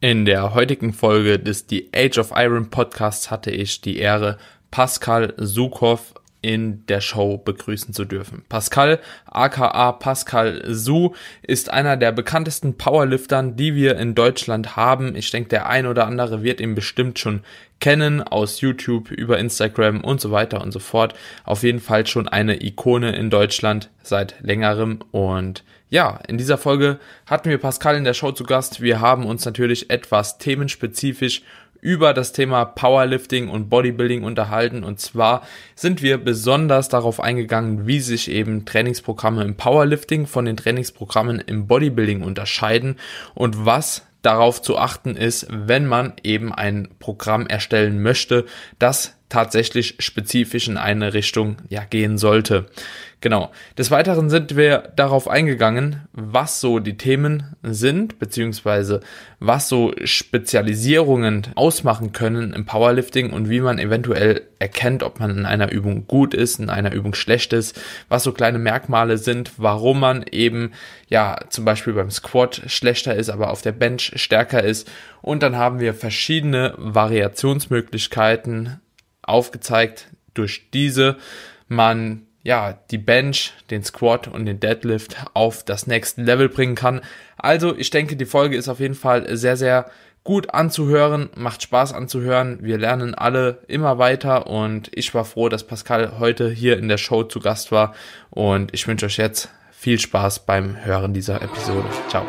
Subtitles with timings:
[0.00, 4.38] In der heutigen Folge des The Age of Iron Podcasts hatte ich die Ehre,
[4.70, 8.44] Pascal Sukow in der Show begrüßen zu dürfen.
[8.48, 15.16] Pascal, aka Pascal Su, ist einer der bekanntesten Powerliftern, die wir in Deutschland haben.
[15.16, 17.42] Ich denke, der ein oder andere wird ihn bestimmt schon
[17.80, 21.14] kennen aus YouTube, über Instagram und so weiter und so fort.
[21.44, 26.98] Auf jeden Fall schon eine Ikone in Deutschland seit längerem und ja, in dieser Folge
[27.24, 28.82] hatten wir Pascal in der Show zu Gast.
[28.82, 31.42] Wir haben uns natürlich etwas themenspezifisch
[31.88, 34.84] über das Thema Powerlifting und Bodybuilding unterhalten.
[34.84, 35.40] Und zwar
[35.74, 41.66] sind wir besonders darauf eingegangen, wie sich eben Trainingsprogramme im Powerlifting von den Trainingsprogrammen im
[41.66, 42.96] Bodybuilding unterscheiden
[43.34, 48.44] und was darauf zu achten ist, wenn man eben ein Programm erstellen möchte,
[48.78, 52.66] das tatsächlich spezifisch in eine Richtung ja gehen sollte.
[53.20, 53.50] Genau.
[53.76, 59.00] Des Weiteren sind wir darauf eingegangen, was so die Themen sind, beziehungsweise
[59.40, 65.46] was so Spezialisierungen ausmachen können im Powerlifting und wie man eventuell erkennt, ob man in
[65.46, 69.98] einer Übung gut ist, in einer Übung schlecht ist, was so kleine Merkmale sind, warum
[69.98, 70.70] man eben,
[71.08, 74.88] ja, zum Beispiel beim Squat schlechter ist, aber auf der Bench stärker ist.
[75.22, 78.80] Und dann haben wir verschiedene Variationsmöglichkeiten
[79.22, 81.16] aufgezeigt, durch diese
[81.66, 87.00] man ja, die Bench, den Squat und den Deadlift auf das nächste Level bringen kann.
[87.36, 89.90] Also, ich denke, die Folge ist auf jeden Fall sehr, sehr
[90.24, 92.58] gut anzuhören, macht Spaß anzuhören.
[92.60, 96.98] Wir lernen alle immer weiter und ich war froh, dass Pascal heute hier in der
[96.98, 97.94] Show zu Gast war
[98.28, 101.88] und ich wünsche euch jetzt viel Spaß beim Hören dieser Episode.
[102.08, 102.26] Ciao.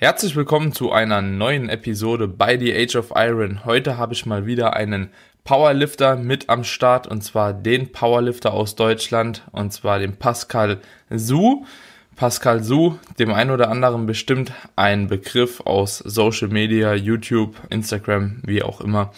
[0.00, 3.64] Herzlich willkommen zu einer neuen Episode bei The Age of Iron.
[3.64, 5.10] Heute habe ich mal wieder einen
[5.42, 10.78] Powerlifter mit am Start und zwar den Powerlifter aus Deutschland und zwar den Pascal
[11.10, 11.66] Su.
[12.14, 18.62] Pascal Su, dem einen oder anderen bestimmt ein Begriff aus Social Media, YouTube, Instagram, wie
[18.62, 19.10] auch immer.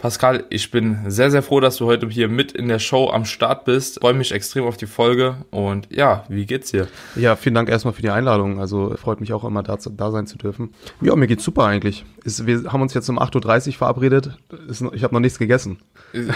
[0.00, 3.26] Pascal, ich bin sehr, sehr froh, dass du heute hier mit in der Show am
[3.26, 4.00] Start bist.
[4.00, 6.88] Freue mich extrem auf die Folge und ja, wie geht's dir?
[7.16, 8.60] Ja, vielen Dank erstmal für die Einladung.
[8.60, 10.72] Also freut mich auch immer, da, da sein zu dürfen.
[11.02, 12.06] Ja, mir geht's super eigentlich.
[12.24, 14.38] Ist, wir haben uns jetzt um 8.30 Uhr verabredet.
[14.68, 15.78] Ist, ich habe noch nichts gegessen.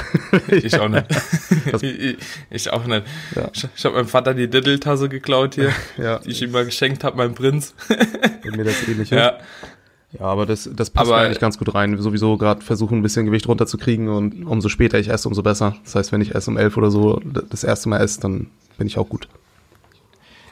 [0.51, 1.07] Ich auch nicht.
[1.83, 2.19] ich,
[2.51, 3.07] ich, auch nicht.
[3.35, 3.49] Ja.
[3.53, 6.19] Ich, ich habe meinem Vater die Diddeltasse geklaut hier, ja.
[6.19, 7.75] die ich ihm mal geschenkt habe, mein Prinz.
[8.45, 9.17] Und mir das ähnliche.
[9.17, 9.39] Ja.
[10.19, 11.99] Ja, aber das, das passt aber, eigentlich ganz gut rein.
[12.01, 15.77] Sowieso gerade versuchen, ein bisschen Gewicht runterzukriegen und umso später ich esse, umso besser.
[15.85, 17.21] Das heißt, wenn ich erst um elf oder so
[17.51, 18.49] das erste Mal esse, dann
[18.79, 19.29] bin ich auch gut.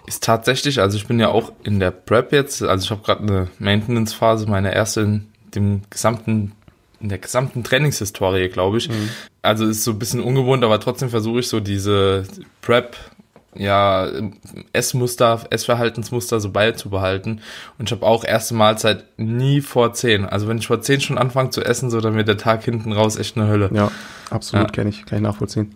[0.06, 3.22] Ist tatsächlich, also ich bin ja auch in der Prep jetzt, also ich habe gerade
[3.22, 6.52] eine Maintenance-Phase, meine erste in dem gesamten,
[6.98, 8.88] in der gesamten Trainingshistorie, glaube ich.
[8.88, 9.10] Mhm.
[9.42, 12.24] Also ist so ein bisschen ungewohnt, aber trotzdem versuche ich so diese
[12.62, 12.96] Prep
[13.54, 14.08] ja,
[14.72, 17.40] Essmuster, Essverhaltensmuster so beizubehalten.
[17.78, 20.24] Und ich habe auch erste Mahlzeit nie vor zehn.
[20.24, 22.92] Also wenn ich vor zehn schon anfange zu essen, so dann wird der Tag hinten
[22.92, 23.70] raus echt eine Hölle.
[23.72, 23.90] Ja,
[24.30, 24.72] absolut, ja.
[24.72, 25.74] kenne ich, kann ich nachvollziehen.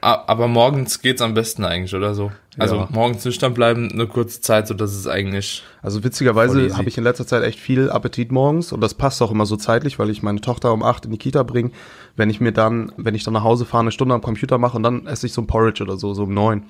[0.00, 2.32] Aber morgens geht's am besten eigentlich, oder so?
[2.58, 2.88] Also ja.
[2.90, 5.62] morgens nüchtern bleiben, eine kurze Zeit, so dass es eigentlich.
[5.80, 9.30] Also witzigerweise habe ich in letzter Zeit echt viel Appetit morgens und das passt auch
[9.30, 11.70] immer so zeitlich, weil ich meine Tochter um acht in die Kita bringe.
[12.16, 14.76] Wenn ich mir dann, wenn ich dann nach Hause fahre, eine Stunde am Computer mache
[14.76, 16.64] und dann esse ich so ein Porridge oder so, so um neun.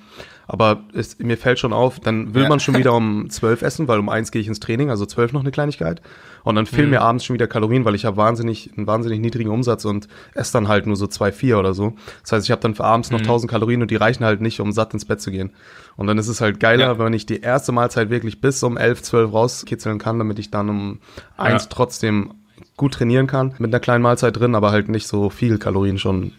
[0.47, 2.49] Aber es, mir fällt schon auf, dann will ja.
[2.49, 5.33] man schon wieder um zwölf essen, weil um eins gehe ich ins Training, also zwölf
[5.33, 6.01] noch eine Kleinigkeit.
[6.43, 6.91] Und dann fehlen mhm.
[6.91, 10.53] mir abends schon wieder Kalorien, weil ich habe wahnsinnig, einen wahnsinnig niedrigen Umsatz und esse
[10.53, 11.93] dann halt nur so zwei, vier oder so.
[12.21, 13.25] Das heißt, ich habe dann für abends noch mhm.
[13.25, 15.51] 1000 Kalorien und die reichen halt nicht, um satt ins Bett zu gehen.
[15.95, 16.99] Und dann ist es halt geiler, ja.
[16.99, 20.69] wenn ich die erste Mahlzeit wirklich bis um elf, zwölf rauskitzeln kann, damit ich dann
[20.69, 20.99] um
[21.37, 21.69] eins ja.
[21.69, 22.33] trotzdem
[22.77, 26.33] gut trainieren kann, mit einer kleinen Mahlzeit drin, aber halt nicht so viel Kalorien schon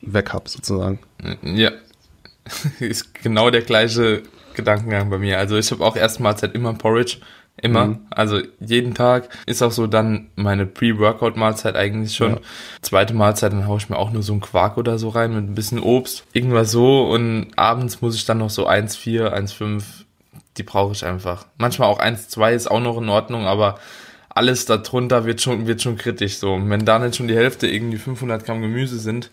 [0.00, 0.98] weg hab, sozusagen.
[1.42, 1.70] Ja,
[2.80, 4.22] ist genau der gleiche
[4.54, 5.38] Gedankengang bei mir.
[5.38, 7.18] Also ich habe auch erste Mahlzeit immer Porridge.
[7.56, 7.86] Immer.
[7.86, 7.98] Mhm.
[8.10, 12.32] Also jeden Tag ist auch so dann meine Pre-Workout-Mahlzeit eigentlich schon.
[12.32, 12.40] Ja.
[12.82, 15.44] Zweite Mahlzeit, dann haue ich mir auch nur so einen Quark oder so rein mit
[15.44, 16.24] ein bisschen Obst.
[16.32, 17.04] Irgendwas so.
[17.08, 19.84] Und abends muss ich dann noch so 1,4, 1,5.
[20.56, 21.46] Die brauche ich einfach.
[21.56, 23.78] Manchmal auch 1,2 ist auch noch in Ordnung, aber
[24.34, 26.54] alles darunter wird schon, wird schon kritisch so.
[26.54, 29.30] Und wenn da nicht schon die Hälfte irgendwie 500 Gramm Gemüse sind.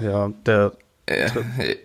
[0.00, 0.72] Ja, der
[1.06, 1.28] äh,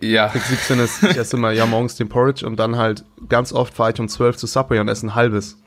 [0.00, 0.28] ja.
[0.28, 3.74] Trick 17 ist, ich esse immer ja morgens den Porridge und dann halt ganz oft
[3.74, 5.58] fahre ich um 12 zu Subway und esse ein halbes.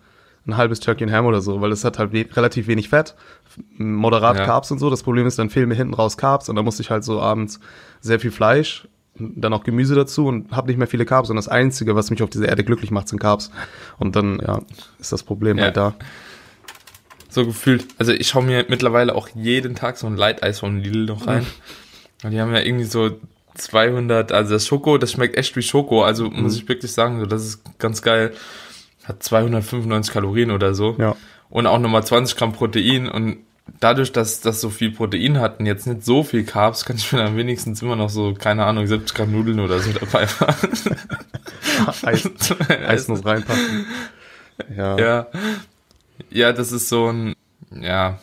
[0.46, 3.16] ein halbes Turkey and Ham oder so, weil es hat halt we relativ wenig Fett,
[3.78, 4.46] moderat ja.
[4.46, 4.90] Carbs und so.
[4.90, 7.22] Das Problem ist, dann fehlen mir hinten raus Carbs und dann musste ich halt so
[7.22, 7.62] abends
[8.02, 11.30] sehr viel Fleisch, dann auch Gemüse dazu und habe nicht mehr viele Carbs.
[11.30, 13.52] Und das Einzige, was mich auf dieser Erde glücklich macht, sind Carbs.
[14.00, 14.60] Und dann, ja,
[15.00, 15.66] ist das Problem ja.
[15.66, 15.94] halt da.
[17.34, 17.86] So gefühlt.
[17.98, 21.26] Also ich hau mir mittlerweile auch jeden Tag so ein Light Eis von Lidl noch
[21.26, 21.42] rein.
[21.42, 22.26] Mhm.
[22.26, 23.20] Und die haben ja irgendwie so
[23.56, 26.04] 200, also das Schoko, das schmeckt echt wie Schoko.
[26.04, 26.44] Also mhm.
[26.44, 28.34] muss ich wirklich sagen, so das ist ganz geil.
[29.04, 30.96] Hat 295 Kalorien oder so.
[31.00, 31.16] Ja.
[31.50, 33.38] Und auch nochmal 20 Gramm Protein und
[33.80, 37.12] dadurch, dass das so viel Protein hat und jetzt nicht so viel Carbs, kann ich
[37.12, 40.70] mir dann wenigstens immer noch so, keine Ahnung, 70 Gramm Nudeln oder so dabei machen.
[42.04, 42.30] Eis,
[42.88, 43.86] Eis muss reinpassen.
[44.78, 44.98] Ja.
[45.00, 45.28] ja.
[46.30, 47.36] Ja, das ist so ein,
[47.72, 48.20] ja,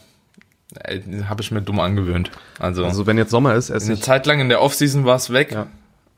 [1.29, 2.31] habe ich mir dumm angewöhnt.
[2.59, 5.33] Also, also wenn jetzt Sommer ist, esse eine Zeit lang in der Offseason war es
[5.33, 5.53] weg.
[5.53, 5.67] Ja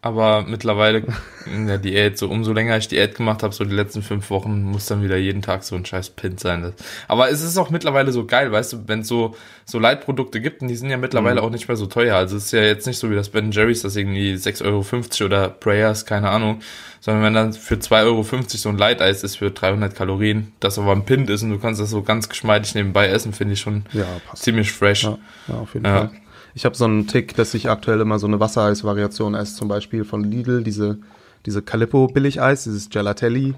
[0.05, 1.05] aber mittlerweile
[1.47, 4.63] in der Diät, so umso länger ich Diät gemacht habe, so die letzten fünf Wochen,
[4.63, 6.73] muss dann wieder jeden Tag so ein scheiß Pint sein.
[7.07, 10.61] Aber es ist auch mittlerweile so geil, weißt du, wenn es so, so Leitprodukte gibt,
[10.61, 11.47] und die sind ja mittlerweile mhm.
[11.47, 12.17] auch nicht mehr so teuer.
[12.17, 15.27] Also es ist ja jetzt nicht so wie das Ben Jerry's, das irgendwie 6,50 Euro
[15.27, 16.59] oder Prayers, keine Ahnung,
[17.01, 20.93] sondern wenn dann für 2,50 Euro so ein Leiteis ist für 300 Kalorien, das aber
[20.93, 23.85] ein Pint ist und du kannst das so ganz geschmeidig nebenbei essen, finde ich schon
[23.93, 25.05] ja, ziemlich fresh.
[25.05, 26.09] Ja, ja auf jeden ja.
[26.09, 26.22] Fall.
[26.55, 30.05] Ich habe so einen Tick, dass ich aktuell immer so eine Wassereis-Variation esse, zum Beispiel
[30.05, 30.99] von Lidl, diese,
[31.47, 33.55] diese Calippo-Billigeis, dieses Gelatelli.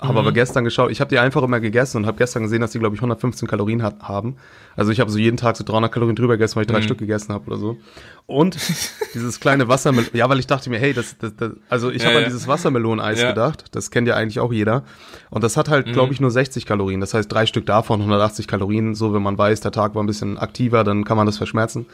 [0.00, 0.18] Habe mhm.
[0.18, 2.80] aber gestern geschaut, ich habe die einfach immer gegessen und habe gestern gesehen, dass die,
[2.80, 4.36] glaube ich, 115 Kalorien hat, haben.
[4.74, 6.82] Also ich habe so jeden Tag so 300 Kalorien drüber gegessen, weil ich drei mhm.
[6.82, 7.76] Stück gegessen habe oder so.
[8.26, 8.56] Und
[9.14, 12.08] dieses kleine Wassermelon, ja, weil ich dachte mir, hey, das, das, das also ich ja,
[12.08, 12.24] habe ja.
[12.24, 13.28] an dieses Wassermeloneis ja.
[13.28, 14.82] gedacht, das kennt ja eigentlich auch jeder.
[15.30, 15.92] Und das hat halt, mhm.
[15.92, 17.00] glaube ich, nur 60 Kalorien.
[17.00, 18.96] Das heißt, drei Stück davon, 180 Kalorien.
[18.96, 21.86] So, wenn man weiß, der Tag war ein bisschen aktiver, dann kann man das verschmerzen.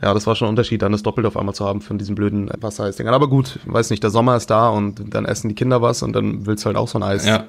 [0.00, 2.14] Ja, das war schon ein Unterschied, dann das doppelt auf einmal zu haben von diesem
[2.14, 3.14] blöden Wassereisdingern.
[3.14, 6.12] Aber gut, weiß nicht, der Sommer ist da und dann essen die Kinder was und
[6.12, 7.26] dann willst du halt auch so ein Eis.
[7.26, 7.46] Ja.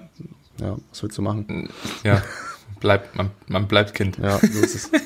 [0.59, 1.69] Ja, was willst du machen?
[2.03, 2.21] Ja,
[2.79, 4.17] bleibt, man, man bleibt Kind.
[4.17, 4.91] Ja, so ist es.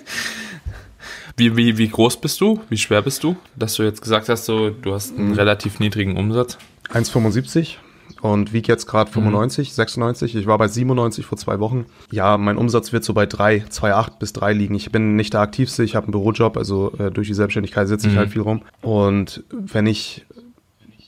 [1.35, 2.61] Wie, wie, wie groß bist du?
[2.69, 3.35] Wie schwer bist du?
[3.55, 5.33] Dass du jetzt gesagt hast, so, du hast einen mhm.
[5.33, 6.59] relativ niedrigen Umsatz.
[6.89, 7.77] 1,75
[8.23, 9.73] und wiege jetzt gerade 95, mhm.
[9.73, 10.35] 96.
[10.37, 11.85] Ich war bei 97 vor zwei Wochen.
[12.09, 14.75] Ja, mein Umsatz wird so bei 3, 2,8 bis 3 liegen.
[14.75, 18.07] Ich bin nicht der aktivste, ich habe einen Bürojob, also äh, durch die Selbstständigkeit sitze
[18.07, 18.19] ich mhm.
[18.19, 18.61] halt viel rum.
[18.81, 20.25] Und wenn ich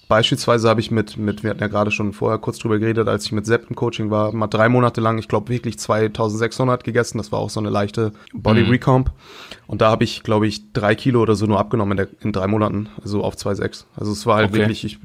[0.08, 3.26] Beispielsweise habe ich mit, mit, wir hatten ja gerade schon vorher kurz drüber geredet, als
[3.26, 7.18] ich mit Sepp im Coaching war, mal drei Monate lang, ich glaube wirklich 2600 gegessen.
[7.18, 8.70] Das war auch so eine leichte Body mhm.
[8.70, 9.12] Recomp.
[9.66, 12.34] Und da habe ich, glaube ich, drei Kilo oder so nur abgenommen in, der, in
[12.34, 13.86] drei Monaten, also auf 2,6.
[13.96, 14.60] Also es war halt okay.
[14.60, 15.00] wirklich, ich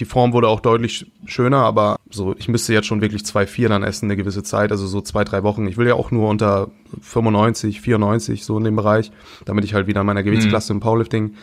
[0.00, 3.82] die Form wurde auch deutlich schöner, aber so, ich müsste jetzt schon wirklich 2,4 dann
[3.82, 5.66] essen eine gewisse Zeit, also so zwei, drei Wochen.
[5.66, 6.70] Ich will ja auch nur unter
[7.00, 9.12] 95, 94, so in dem Bereich,
[9.44, 10.78] damit ich halt wieder in meiner Gewichtsklasse mhm.
[10.78, 11.34] im Powerlifting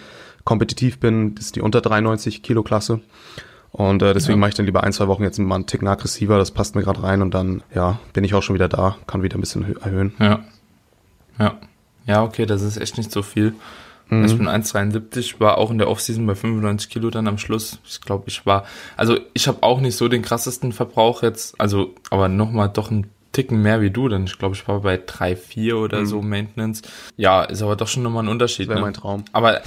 [0.44, 1.36] kompetitiv bin.
[1.36, 3.02] Das ist die unter 93 Kilo Klasse.
[3.72, 4.42] Und äh, deswegen ja.
[4.42, 6.84] mache ich dann lieber ein, zwei Wochen jetzt mal einen Ticken aggressiver, das passt mir
[6.84, 9.78] gerade rein und dann, ja, bin ich auch schon wieder da, kann wieder ein bisschen
[9.78, 10.14] erhöhen.
[10.20, 10.44] Ja.
[11.40, 11.58] Ja.
[12.06, 13.54] Ja, okay, das ist echt nicht so viel.
[14.12, 14.26] Mhm.
[14.26, 17.80] Ich bin 1,73, war auch in der Offseason bei 95 Kilo dann am Schluss.
[17.88, 18.66] Ich glaube, ich war,
[18.98, 23.08] also ich habe auch nicht so den krassesten Verbrauch jetzt, also aber nochmal doch ein
[23.32, 26.06] Ticken mehr wie du, denn ich glaube, ich war bei 3,4 oder mhm.
[26.06, 26.82] so Maintenance.
[27.16, 28.68] Ja, ist aber doch schon nochmal ein Unterschied.
[28.68, 28.86] Das wäre ne?
[28.88, 29.24] mein Traum.
[29.32, 29.62] Aber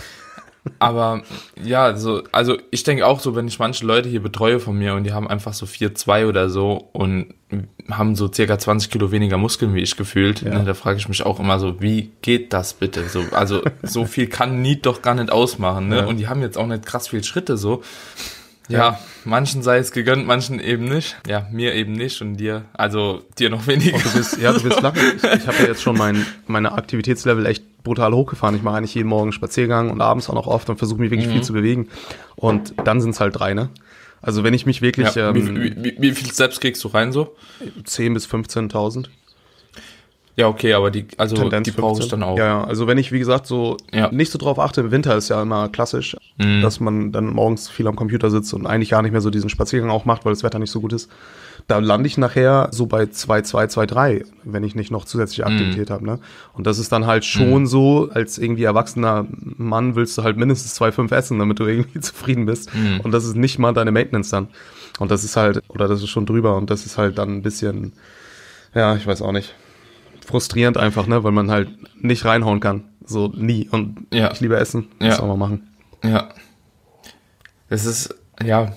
[0.78, 1.22] aber
[1.62, 4.94] ja, so, also ich denke auch so, wenn ich manche Leute hier betreue von mir
[4.94, 7.34] und die haben einfach so 4-2 oder so und
[7.90, 10.58] haben so circa 20 Kilo weniger Muskeln wie ich gefühlt, ja.
[10.58, 13.08] ne, da frage ich mich auch immer so, wie geht das bitte?
[13.08, 15.98] So, also so viel kann Need doch gar nicht ausmachen, ne?
[15.98, 16.06] Ja.
[16.06, 17.82] Und die haben jetzt auch nicht krass viel Schritte so.
[18.68, 21.16] Ja, ja, manchen sei es gegönnt, manchen eben nicht.
[21.26, 23.96] Ja, mir eben nicht und dir, also dir noch weniger.
[23.96, 25.00] Und du bist, ja, du bist lachen.
[25.16, 28.56] Ich, ich habe ja jetzt schon mein, meine Aktivitätslevel echt brutal hochgefahren.
[28.56, 31.28] Ich mache eigentlich jeden Morgen Spaziergang und abends auch noch oft und versuche mich wirklich
[31.28, 31.32] mhm.
[31.32, 31.88] viel zu bewegen.
[32.36, 33.68] Und dann sind es halt drei, ne?
[34.22, 35.14] Also wenn ich mich wirklich...
[35.14, 37.36] Ja, ähm, wie, wie, wie, viel Steps kriegst du rein so?
[37.84, 39.08] 10.000 bis 15.000.
[40.36, 42.36] Ja, okay, aber die, also Tendenz die brauche ich dann auch.
[42.36, 44.10] Ja, ja, also wenn ich, wie gesagt, so ja.
[44.10, 46.60] nicht so drauf achte, im Winter ist ja immer klassisch, mhm.
[46.60, 49.48] dass man dann morgens viel am Computer sitzt und eigentlich gar nicht mehr so diesen
[49.48, 51.08] Spaziergang auch macht, weil das Wetter nicht so gut ist.
[51.68, 55.48] Da lande ich nachher so bei 2, 2, 2, 3, wenn ich nicht noch zusätzliche
[55.48, 55.54] mhm.
[55.54, 55.94] Aktivität mhm.
[55.94, 56.04] habe.
[56.04, 56.18] Ne?
[56.52, 57.66] Und das ist dann halt schon mhm.
[57.66, 62.00] so, als irgendwie erwachsener Mann willst du halt mindestens 2, 5 essen, damit du irgendwie
[62.00, 62.74] zufrieden bist.
[62.74, 63.00] Mhm.
[63.00, 64.48] Und das ist nicht mal deine Maintenance dann.
[64.98, 67.42] Und das ist halt, oder das ist schon drüber und das ist halt dann ein
[67.42, 67.92] bisschen,
[68.74, 69.54] ja, ich weiß auch nicht
[70.24, 71.68] frustrierend einfach, ne, weil man halt
[72.02, 72.84] nicht reinhauen kann.
[73.04, 73.68] So nie.
[73.70, 74.32] Und ja.
[74.32, 74.88] ich liebe Essen.
[74.98, 75.22] Das ja.
[75.22, 75.68] auch mal machen.
[76.02, 76.30] Ja.
[77.68, 78.72] Das ist, ja.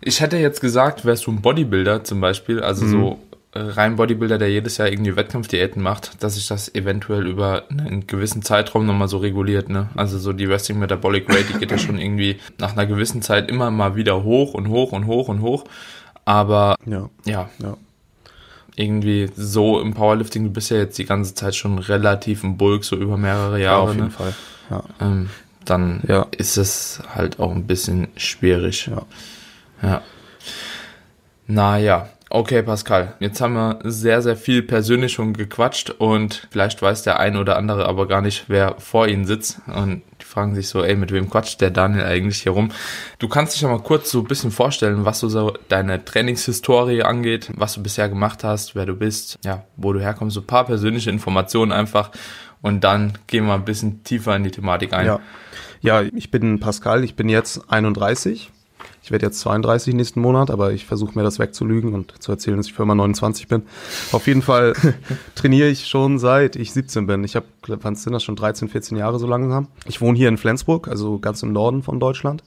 [0.00, 2.90] Ich hätte jetzt gesagt, wärst du ein Bodybuilder zum Beispiel, also mhm.
[2.90, 3.20] so
[3.52, 8.06] äh, rein Bodybuilder, der jedes Jahr irgendwie Wettkampfdiäten macht, dass sich das eventuell über einen
[8.06, 9.88] gewissen Zeitraum nochmal so reguliert, ne?
[9.96, 13.50] Also so die Resting Metabolic Rate, die geht ja schon irgendwie nach einer gewissen Zeit
[13.50, 15.64] immer mal wieder hoch und hoch und hoch und hoch.
[16.24, 17.10] Aber ja.
[17.24, 17.50] ja.
[17.58, 17.76] ja.
[18.80, 22.84] Irgendwie so im Powerlifting, du bist ja jetzt die ganze Zeit schon relativ im Bulk,
[22.84, 23.62] so über mehrere Jahre.
[23.62, 24.10] Ja, auf jeden ne?
[24.10, 24.34] Fall.
[24.70, 24.82] Ja.
[25.00, 25.30] Ähm,
[25.64, 26.26] dann Ja.
[26.36, 28.86] ist es halt auch ein bisschen schwierig.
[28.90, 29.02] Ja.
[29.82, 30.02] Ja.
[31.46, 33.14] Naja, okay, Pascal.
[33.20, 37.56] Jetzt haben wir sehr, sehr viel persönlich schon gequatscht und vielleicht weiß der ein oder
[37.56, 39.60] andere aber gar nicht, wer vor ihnen sitzt.
[39.66, 42.70] Und fragen sich so, ey, mit wem quatscht der Daniel eigentlich hier rum?
[43.18, 47.50] Du kannst dich ja mal kurz so ein bisschen vorstellen, was so, deine Trainingshistorie angeht,
[47.54, 50.64] was du bisher gemacht hast, wer du bist, ja, wo du herkommst, so ein paar
[50.64, 52.10] persönliche Informationen einfach.
[52.62, 55.06] Und dann gehen wir ein bisschen tiefer in die Thematik ein.
[55.06, 55.20] Ja.
[55.80, 58.50] ja, ich bin Pascal, ich bin jetzt 31.
[59.02, 62.56] Ich werde jetzt 32 nächsten Monat, aber ich versuche mir das wegzulügen und zu erzählen,
[62.56, 63.62] dass ich für immer 29 bin.
[64.12, 64.74] Auf jeden Fall
[65.34, 67.24] trainiere ich schon seit ich 17 bin.
[67.24, 69.68] Ich habe, wann sind das schon 13, 14 Jahre so langsam.
[69.86, 72.44] Ich wohne hier in Flensburg, also ganz im Norden von Deutschland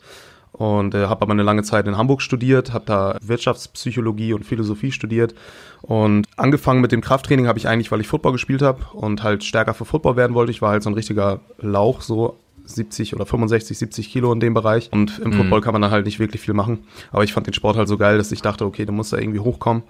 [0.53, 4.91] und äh, habe aber eine lange Zeit in Hamburg studiert, habe da Wirtschaftspsychologie und Philosophie
[4.91, 5.33] studiert
[5.81, 9.43] und angefangen mit dem Krafttraining habe ich eigentlich, weil ich Football gespielt habe und halt
[9.43, 10.51] stärker für Football werden wollte.
[10.51, 14.53] Ich war halt so ein richtiger Lauch, so 70 oder 65, 70 Kilo in dem
[14.53, 16.79] Bereich und im Football kann man dann halt nicht wirklich viel machen.
[17.11, 19.17] Aber ich fand den Sport halt so geil, dass ich dachte, okay, du musst da
[19.17, 19.83] irgendwie hochkommen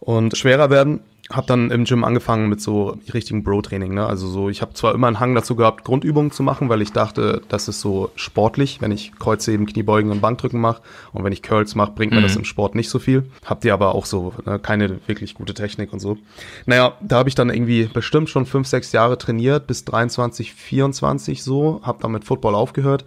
[0.00, 1.00] und schwerer werden.
[1.30, 3.94] Hab dann im Gym angefangen mit so richtigen Bro-Training.
[3.94, 4.06] Ne?
[4.06, 6.92] Also so, ich habe zwar immer einen Hang dazu gehabt, Grundübungen zu machen, weil ich
[6.92, 10.82] dachte, das ist so sportlich, wenn ich Kreuzheben, Kniebeugen und Bankdrücken mache.
[11.12, 13.24] Und wenn ich Curls mache, bringt mir das im Sport nicht so viel.
[13.44, 16.18] Habt ihr aber auch so ne, keine wirklich gute Technik und so.
[16.66, 21.42] Naja, da habe ich dann irgendwie bestimmt schon fünf, sechs Jahre trainiert, bis 23, 24
[21.42, 21.80] so.
[21.82, 23.04] Hab dann mit Football aufgehört.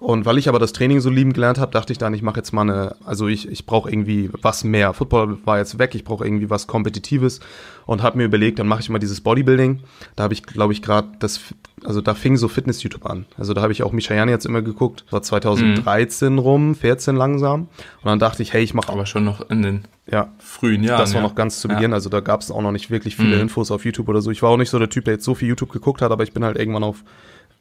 [0.00, 2.36] Und weil ich aber das Training so lieben gelernt habe, dachte ich dann, ich mache
[2.36, 4.92] jetzt mal eine, also ich, ich brauche irgendwie was mehr.
[4.92, 7.40] Football war jetzt weg, ich brauche irgendwie was Kompetitives
[7.86, 9.80] und habe mir überlegt, dann mache ich mal dieses Bodybuilding.
[10.16, 11.40] Da habe ich, glaube ich, gerade das,
[11.84, 13.24] also da fing so Fitness-YouTube an.
[13.38, 15.04] Also da habe ich auch Michayani jetzt immer geguckt.
[15.10, 17.60] War 2013 rum, 14 langsam.
[17.62, 17.68] Und
[18.04, 20.98] dann dachte ich, hey, ich mache Aber schon noch in den ja, frühen Jahren.
[21.00, 21.26] das war ja.
[21.28, 21.74] noch ganz zu Ja.
[21.76, 23.42] Beginn, also da gab es auch noch nicht wirklich viele Mhm.
[23.42, 24.30] Infos auf YouTube oder so.
[24.30, 26.24] Ich war auch nicht so der Typ, der jetzt so viel YouTube geguckt hat, aber
[26.24, 27.04] ich bin halt irgendwann auf,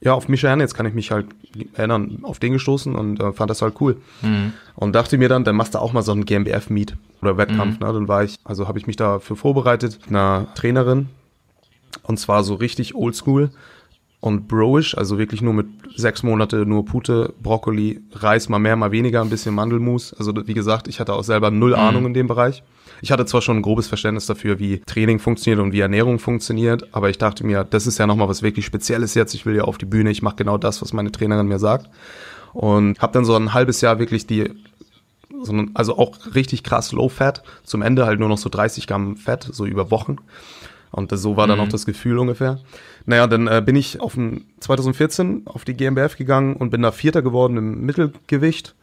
[0.04, 1.28] ja, auf Michael, jetzt kann ich mich halt
[1.76, 3.98] erinnern, auf den gestoßen und äh, fand das halt cool.
[4.22, 4.54] Mhm.
[4.76, 7.88] Und dachte mir dann, dann machst du auch mal so einen GmbF-Meet oder Wettkampf, Mhm.
[7.88, 7.94] ne?
[7.94, 11.08] Dann war ich, also habe ich mich dafür vorbereitet, mit einer Trainerin
[12.04, 13.52] und zwar so richtig oldschool
[14.20, 18.92] und broish, also wirklich nur mit sechs Monate nur Pute, Brokkoli, Reis, mal mehr, mal
[18.92, 20.14] weniger, ein bisschen Mandelmus.
[20.14, 22.64] Also wie gesagt, ich hatte auch selber null Ahnung in dem Bereich.
[23.04, 26.88] Ich hatte zwar schon ein grobes Verständnis dafür, wie Training funktioniert und wie Ernährung funktioniert,
[26.94, 29.34] aber ich dachte mir, das ist ja nochmal was wirklich Spezielles jetzt.
[29.34, 31.90] Ich will ja auf die Bühne, ich mache genau das, was meine Trainerin mir sagt.
[32.54, 34.52] Und habe dann so ein halbes Jahr wirklich die
[35.42, 37.44] sondern also auch richtig krass Low Fat.
[37.66, 40.16] Zum Ende halt nur noch so 30 Gramm Fett, so über Wochen.
[40.90, 42.62] Und so war dann auch das Gefühl ungefähr.
[43.06, 46.94] Naja, dann äh, bin ich auf ein, 2014 auf die GmbF gegangen und bin da
[46.94, 48.76] Vierter geworden im Mittelgewicht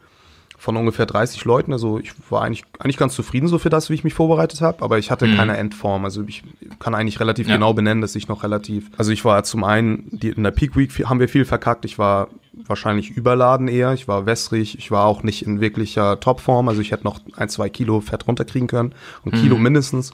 [0.60, 1.72] von ungefähr 30 Leuten.
[1.72, 4.84] Also ich war eigentlich, eigentlich ganz zufrieden so für das, wie ich mich vorbereitet habe,
[4.84, 6.04] aber ich hatte keine Endform.
[6.04, 6.42] Also ich
[6.78, 7.54] kann eigentlich relativ Ja.
[7.54, 8.90] genau benennen, dass ich noch relativ.
[8.98, 11.86] Also ich war zum einen, die, in der Peak Week haben wir viel verkackt.
[11.86, 13.94] Ich war wahrscheinlich überladen eher.
[13.94, 14.76] Ich war wässrig.
[14.78, 16.68] Ich war auch nicht in wirklicher Topform.
[16.68, 18.94] Also ich hätte noch ein, zwei Kilo Fett runterkriegen können.
[19.24, 20.12] Und Kilo mindestens.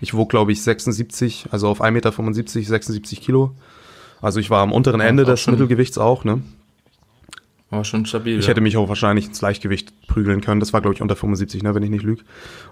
[0.00, 2.10] Ich wog, glaube ich, 76, also auf 1,75 Meter
[2.68, 3.56] 76 Kilo.
[4.22, 6.42] Also ich war am unteren Ja, Ende auch des Mittelgewichts auch, ne?
[7.70, 8.38] War schon stabil.
[8.38, 8.50] Ich ja.
[8.50, 10.58] hätte mich auch wahrscheinlich ins Leichtgewicht prügeln können.
[10.58, 12.22] Das war, glaube ich, unter 75, ne, wenn ich nicht lüge.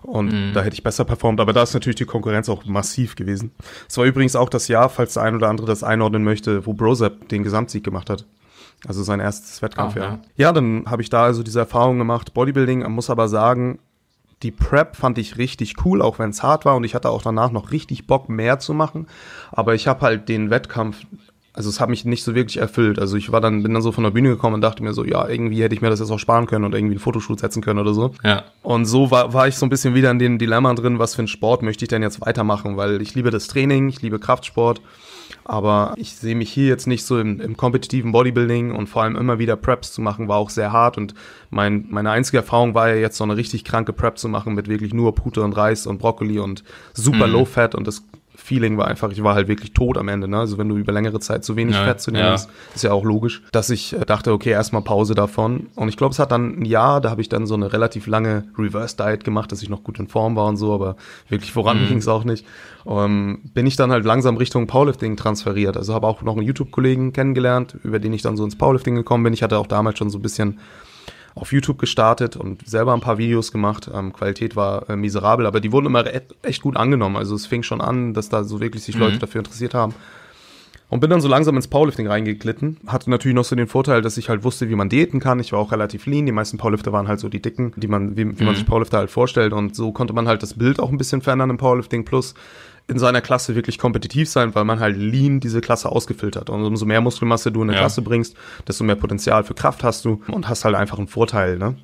[0.03, 0.53] Und Mhm.
[0.55, 1.41] da hätte ich besser performt.
[1.41, 3.53] Aber da ist natürlich die Konkurrenz auch massiv gewesen.
[3.89, 6.73] Es war übrigens auch das Jahr, falls der ein oder andere das einordnen möchte, wo
[6.73, 8.27] Brozep den Gesamtsieg gemacht hat.
[8.87, 10.05] Also sein erstes Wettkampf, Ah, ja.
[10.05, 10.21] ja.
[10.37, 12.35] Ja, dann habe ich da also diese Erfahrung gemacht.
[12.35, 13.79] Bodybuilding, man muss aber sagen,
[14.45, 17.23] die Prep fand ich richtig cool, auch wenn es hart war und ich hatte auch
[17.23, 19.07] danach noch richtig Bock, mehr zu machen.
[19.51, 20.99] Aber ich habe halt den Wettkampf,
[21.59, 23.01] also es hat mich nicht so wirklich erfüllt.
[23.01, 25.05] Also ich war dann, bin dann so von der Bühne gekommen und dachte mir so,
[25.05, 27.63] ja, irgendwie hätte ich mir das jetzt auch sparen können und irgendwie einen Fotoshoot setzen
[27.63, 28.13] können oder so.
[28.23, 28.45] Ja.
[28.63, 31.19] Und so war, war ich so ein bisschen wieder in dem Dilemma drin, was für
[31.19, 34.81] einen Sport möchte ich denn jetzt weitermachen, weil ich liebe das Training, ich liebe Kraftsport,
[35.45, 39.17] aber ich sehe mich hier jetzt nicht so im, im kompetitiven Bodybuilding und vor allem
[39.17, 41.15] immer wieder Preps zu machen, war auch sehr hart und
[41.51, 44.69] mein, meine einzige Erfahrung war ja jetzt so eine richtig kranke Prep zu machen mit
[44.69, 46.63] wirklich nur Pute und Reis und Brokkoli und
[46.95, 47.33] super Mhm.
[47.33, 48.05] Low Fat und das
[48.41, 50.29] Feeling war einfach, ich war halt wirklich tot am Ende.
[50.29, 50.39] Ne?
[50.39, 52.29] Also wenn du über längere Zeit zu wenig Ja, Fett zu dir ja.
[52.29, 55.67] nimmst, ist ja auch logisch, dass ich äh, dachte, okay, erstmal Pause davon.
[55.75, 58.07] Und ich glaube, es hat dann ein Jahr, da habe ich dann so eine relativ
[58.07, 60.97] lange Reverse-Diet gemacht, dass ich noch gut in Form war und so, aber
[61.29, 61.89] wirklich voran Mhm.
[61.89, 62.47] ging es auch nicht.
[62.87, 65.77] Ähm, bin ich dann halt langsam Richtung Powerlifting transferiert.
[65.77, 69.25] Also habe auch noch einen YouTube-Kollegen kennengelernt, über den ich dann so ins Powerlifting gekommen
[69.25, 69.33] bin.
[69.35, 70.59] Ich hatte auch damals schon so ein bisschen
[71.41, 73.91] auf YouTube gestartet und selber ein paar Videos gemacht.
[73.93, 77.17] Ähm, Qualität war äh, miserabel, aber die wurden immer e echt gut angenommen.
[77.17, 79.95] Also es fing schon an, dass da so wirklich sich Leute dafür interessiert haben.
[80.91, 82.79] Und bin dann so langsam ins Powerlifting reingeglitten.
[82.87, 85.39] Hatte natürlich noch so den Vorteil, dass ich halt wusste, wie man diäten kann.
[85.39, 86.25] Ich war auch relativ lean.
[86.25, 88.47] Die meisten Powerlifter waren halt so die dicken, die man, wie, wie mhm.
[88.47, 89.53] man sich Powerlifter halt vorstellt.
[89.53, 92.07] Und so konnte man halt das Bild auch ein bisschen verändern im Powerlifting.
[92.07, 92.35] Plus
[92.89, 96.49] in seiner Klasse wirklich kompetitiv sein, weil man halt lean diese Klasse ausgefiltert.
[96.49, 97.83] Und umso mehr Muskelmasse du in der ja.
[97.83, 98.35] Klasse bringst,
[98.67, 101.77] desto mehr Potenzial für Kraft hast du und hast halt einfach einen Vorteil, ne?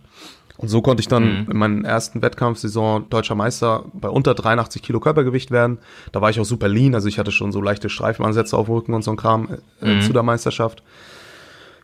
[0.57, 1.51] Und so konnte ich dann mhm.
[1.51, 5.79] in meinen ersten Wettkampfsaison deutscher Meister bei unter 83 Kilo Körpergewicht werden.
[6.13, 8.75] Da war ich auch super lean, also ich hatte schon so leichte Streifenansätze auf dem
[8.77, 10.01] Rücken und so ein Kram äh, mhm.
[10.03, 10.83] zu der Meisterschaft.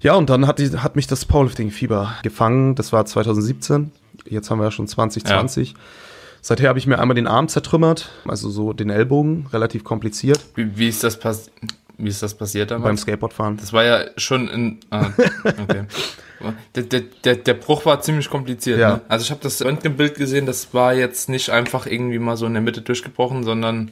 [0.01, 2.75] Ja, und dann hat, die, hat mich das Powerlifting-Fieber gefangen.
[2.75, 3.91] Das war 2017.
[4.25, 5.73] Jetzt haben wir ja schon 2020.
[5.73, 5.77] Ja.
[6.43, 10.41] Seither habe ich mir einmal den Arm zertrümmert, also so den Ellbogen, relativ kompliziert.
[10.55, 11.53] Wie, wie ist das passiert?
[12.03, 12.85] Wie ist das passiert damals?
[12.85, 13.59] Beim Skateboardfahren.
[13.59, 14.79] Das war ja schon in.
[14.91, 15.11] Ah,
[15.45, 15.85] okay.
[16.75, 18.79] Der, der, der, der Bruch war ziemlich kompliziert.
[18.79, 18.95] Ja.
[18.95, 19.01] Ne?
[19.09, 22.55] Also ich habe das Röntgenbild gesehen, das war jetzt nicht einfach irgendwie mal so in
[22.55, 23.91] der Mitte durchgebrochen, sondern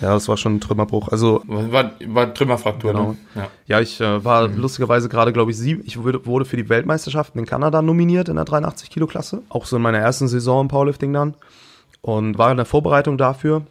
[0.00, 1.08] ja, das war schon ein Trümmerbruch.
[1.08, 2.92] Also war, war Trümmerfraktur.
[2.92, 3.10] Genau.
[3.10, 3.16] Ne?
[3.34, 3.48] Ja.
[3.66, 4.56] ja, ich äh, war mhm.
[4.56, 5.82] lustigerweise gerade, glaube ich, sieben.
[5.84, 9.42] Ich wurde, wurde für die Weltmeisterschaften in Kanada nominiert in der 83 Kilo Klasse.
[9.50, 11.34] Auch so in meiner ersten Saison im Powerlifting dann
[12.02, 13.66] und war in der Vorbereitung dafür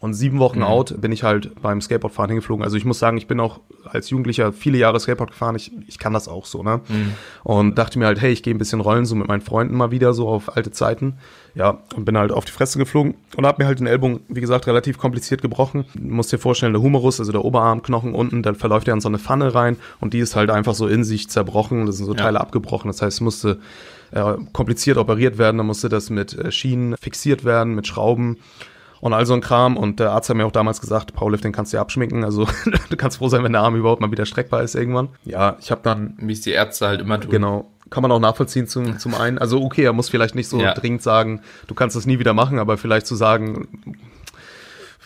[0.00, 0.64] und sieben Wochen mhm.
[0.64, 2.62] out bin ich halt beim Skateboardfahren hingeflogen.
[2.62, 5.56] Also ich muss sagen, ich bin auch als Jugendlicher viele Jahre Skateboard gefahren.
[5.56, 6.80] Ich, ich kann das auch so, ne?
[6.88, 7.14] Mhm.
[7.42, 9.90] Und dachte mir halt, hey, ich gehe ein bisschen rollen, so mit meinen Freunden mal
[9.90, 11.14] wieder, so auf alte Zeiten.
[11.56, 14.40] Ja, und bin halt auf die Fresse geflogen und habe mir halt den Ellbogen, wie
[14.40, 15.84] gesagt, relativ kompliziert gebrochen.
[15.94, 19.08] Du musst dir vorstellen, der Humerus, also der Oberarmknochen unten, dann verläuft ja in so
[19.08, 21.86] eine Pfanne rein und die ist halt einfach so in sich zerbrochen.
[21.86, 22.40] Das sind so Teile ja.
[22.40, 22.88] abgebrochen.
[22.88, 23.58] Das heißt, es musste
[24.12, 25.58] äh, kompliziert operiert werden.
[25.58, 28.38] Dann musste das mit äh, Schienen fixiert werden, mit Schrauben
[29.00, 29.76] und all so ein Kram.
[29.76, 32.24] Und der Arzt hat mir auch damals gesagt, Powerlifting kannst du ja abschminken.
[32.24, 32.46] Also
[32.90, 35.08] du kannst froh sein, wenn der Arm überhaupt mal wieder streckbar ist irgendwann.
[35.24, 36.14] Ja, ich habe dann...
[36.18, 37.30] Wie es die Ärzte halt immer tun.
[37.30, 37.70] Genau.
[37.90, 39.38] Kann man auch nachvollziehen zum, zum einen.
[39.38, 40.74] Also okay, er muss vielleicht nicht so ja.
[40.74, 43.68] dringend sagen, du kannst das nie wieder machen, aber vielleicht zu sagen,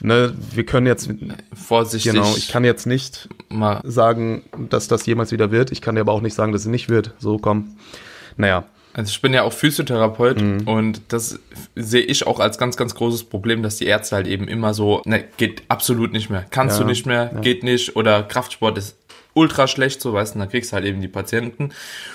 [0.01, 1.11] ne, wir können jetzt
[1.55, 2.13] vorsichtig.
[2.13, 5.71] Genau, ich kann jetzt nicht mal sagen, dass das jemals wieder wird.
[5.71, 7.15] Ich kann dir aber auch nicht sagen, dass es nicht wird.
[7.19, 7.77] So komm.
[8.37, 10.69] Naja, also ich bin ja auch Physiotherapeut mhm.
[10.69, 11.39] und das
[11.75, 15.03] sehe ich auch als ganz, ganz großes Problem, dass die Ärzte halt eben immer so,
[15.05, 17.41] ne, geht absolut nicht mehr, kannst ja, du nicht mehr, ja.
[17.41, 18.97] geht nicht oder Kraftsport ist
[19.35, 21.71] ultra schlecht, so weißt du, dann kriegst du halt eben die Patienten.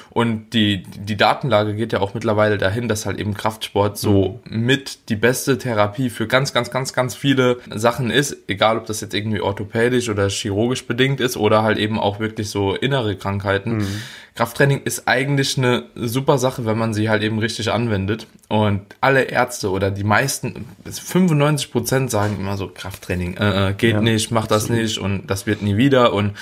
[0.09, 4.65] Und die, die Datenlage geht ja auch mittlerweile dahin, dass halt eben Kraftsport so mhm.
[4.65, 9.01] mit die beste Therapie für ganz, ganz, ganz, ganz viele Sachen ist, egal ob das
[9.01, 13.77] jetzt irgendwie orthopädisch oder chirurgisch bedingt ist oder halt eben auch wirklich so innere Krankheiten.
[13.77, 14.01] Mhm.
[14.35, 18.27] Krafttraining ist eigentlich eine super Sache, wenn man sie halt eben richtig anwendet.
[18.47, 23.93] Und alle Ärzte oder die meisten, 95 Prozent sagen immer so, Krafttraining äh, äh, geht
[23.93, 24.83] ja, nicht, mach das absolut.
[24.83, 26.13] nicht und das wird nie wieder.
[26.13, 26.33] Und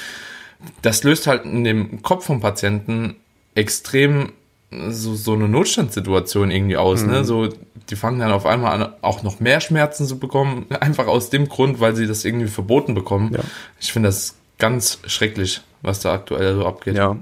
[0.82, 3.16] das löst halt in dem Kopf vom Patienten
[3.54, 4.32] extrem
[4.90, 7.08] so, so eine Notstandssituation irgendwie aus, ne?
[7.08, 7.14] mhm.
[7.14, 7.26] ne?
[7.26, 7.50] So,
[7.90, 11.48] die fangen dann auf einmal an, auch noch mehr Schmerzen zu bekommen, einfach aus dem
[11.48, 13.34] Grund, weil sie das irgendwie verboten bekommen.
[13.34, 13.40] Ja.
[13.80, 16.96] Ich finde das ganz schrecklich, was da aktuell so abgeht.
[16.96, 17.18] Ja,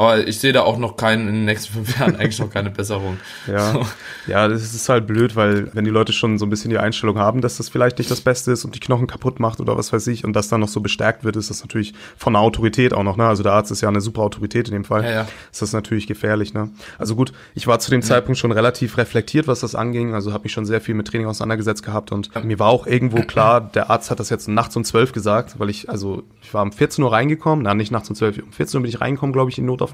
[0.00, 2.70] aber ich sehe da auch noch keinen, in den nächsten fünf Jahren eigentlich noch keine
[2.70, 3.18] Besserung.
[3.46, 3.72] Ja.
[3.72, 3.86] So.
[4.26, 7.18] ja, das ist halt blöd, weil wenn die Leute schon so ein bisschen die Einstellung
[7.18, 9.92] haben, dass das vielleicht nicht das Beste ist und die Knochen kaputt macht oder was
[9.92, 12.94] weiß ich und das dann noch so bestärkt wird, ist das natürlich von der Autorität
[12.94, 13.26] auch noch, ne?
[13.26, 15.04] Also der Arzt ist ja eine super Autorität in dem Fall.
[15.04, 15.26] Ja, ja.
[15.52, 16.70] Ist das natürlich gefährlich, ne?
[16.96, 18.06] Also gut, ich war zu dem ja.
[18.06, 21.26] Zeitpunkt schon relativ reflektiert, was das anging, also habe mich schon sehr viel mit Training
[21.26, 24.84] auseinandergesetzt gehabt und mir war auch irgendwo klar, der Arzt hat das jetzt nachts um
[24.84, 28.16] zwölf gesagt, weil ich, also ich war um 14 Uhr reingekommen, na nicht nachts um
[28.16, 29.89] zwölf, um 14 Uhr bin ich reingekommen, glaube ich, in Notaufnahme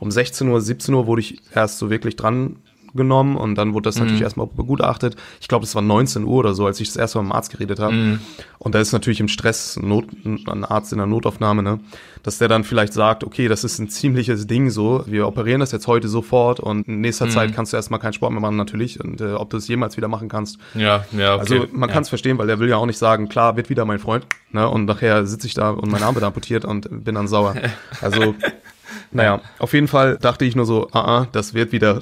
[0.00, 2.56] um 16 Uhr, 17 Uhr wurde ich erst so wirklich dran
[2.94, 4.02] genommen und dann wurde das mhm.
[4.02, 5.16] natürlich erstmal begutachtet.
[5.40, 7.36] Ich glaube, es war 19 Uhr oder so, als ich das erste Mal mit dem
[7.36, 7.94] Arzt geredet habe.
[7.94, 8.20] Mhm.
[8.58, 11.80] Und da ist natürlich im Stress Not, ein Arzt in der Notaufnahme, ne,
[12.22, 15.72] dass der dann vielleicht sagt, okay, das ist ein ziemliches Ding so, wir operieren das
[15.72, 17.30] jetzt heute sofort und in nächster mhm.
[17.30, 19.96] Zeit kannst du erstmal keinen Sport mehr machen natürlich und äh, ob du es jemals
[19.96, 20.58] wieder machen kannst.
[20.74, 21.40] Ja, ja, okay.
[21.40, 21.94] Also man ja.
[21.94, 24.26] kann es verstehen, weil der will ja auch nicht sagen, klar, wird wieder mein Freund,
[24.52, 27.54] ne, und nachher sitze ich da und mein Arm wird amputiert und bin dann sauer.
[28.00, 28.34] Also
[29.12, 32.00] naja, auf jeden Fall dachte ich nur so, ah, ah das wird wieder,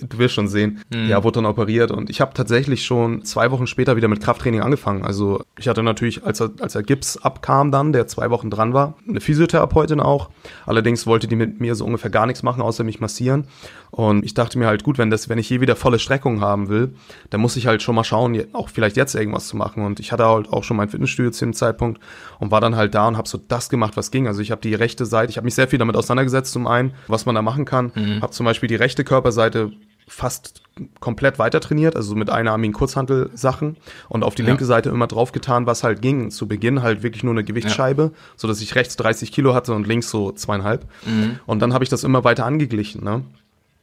[0.00, 0.80] du wirst schon sehen.
[0.92, 1.08] Mhm.
[1.08, 4.60] Ja, wurde dann operiert und ich habe tatsächlich schon zwei Wochen später wieder mit Krafttraining
[4.60, 5.04] angefangen.
[5.04, 8.74] Also ich hatte natürlich, als er, als er Gips abkam dann, der zwei Wochen dran
[8.74, 10.30] war, eine Physiotherapeutin auch.
[10.66, 13.46] Allerdings wollte die mit mir so ungefähr gar nichts machen, außer mich massieren.
[13.90, 16.68] Und ich dachte mir halt, gut, wenn das, wenn ich hier wieder volle Streckung haben
[16.68, 16.94] will,
[17.30, 19.84] dann muss ich halt schon mal schauen, auch vielleicht jetzt irgendwas zu machen.
[19.84, 22.00] Und ich hatte halt auch schon mein Fitnessstudio zu dem Zeitpunkt
[22.38, 24.28] und war dann halt da und habe so das gemacht, was ging.
[24.28, 26.92] Also ich habe die rechte Seite, ich habe mich sehr viel damit auseinandergesetzt, zum einen,
[27.08, 27.92] was man da machen kann.
[27.94, 28.22] Mhm.
[28.22, 29.72] Habe zum Beispiel die rechte Körperseite
[30.10, 30.62] fast
[30.98, 33.76] komplett weiter trainiert, also mit einarmigen Kurzhantel-Sachen
[34.08, 34.48] und auf die ja.
[34.48, 36.30] linke Seite immer draufgetan, was halt ging.
[36.30, 38.10] Zu Beginn halt wirklich nur eine Gewichtsscheibe, ja.
[38.36, 40.86] so dass ich rechts 30 Kilo hatte und links so zweieinhalb.
[41.06, 41.38] Mhm.
[41.46, 43.04] Und dann habe ich das immer weiter angeglichen.
[43.04, 43.22] Ne?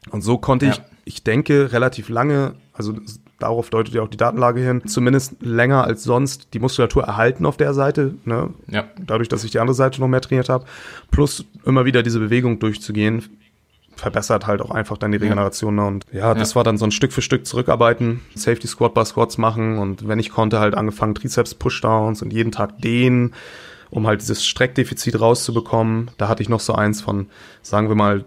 [0.09, 0.71] Und so konnte ja.
[0.73, 2.93] ich, ich denke, relativ lange, also
[3.39, 7.57] darauf deutet ja auch die Datenlage hin, zumindest länger als sonst die Muskulatur erhalten auf
[7.57, 8.49] der Seite, ne?
[8.67, 8.85] Ja.
[8.99, 10.65] Dadurch, dass ich die andere Seite noch mehr trainiert habe,
[11.11, 13.23] plus immer wieder diese Bewegung durchzugehen,
[13.97, 15.75] verbessert halt auch einfach dann die Regeneration.
[15.75, 15.85] Ne?
[15.85, 16.55] Und ja, das ja.
[16.55, 20.19] war dann so ein Stück für Stück zurückarbeiten, Safety Squat by Squats machen und wenn
[20.19, 23.33] ich konnte, halt angefangen Trizeps Pushdowns und jeden Tag dehnen,
[23.89, 26.11] um halt dieses Streckdefizit rauszubekommen.
[26.17, 27.27] Da hatte ich noch so eins von,
[27.61, 28.25] sagen wir mal,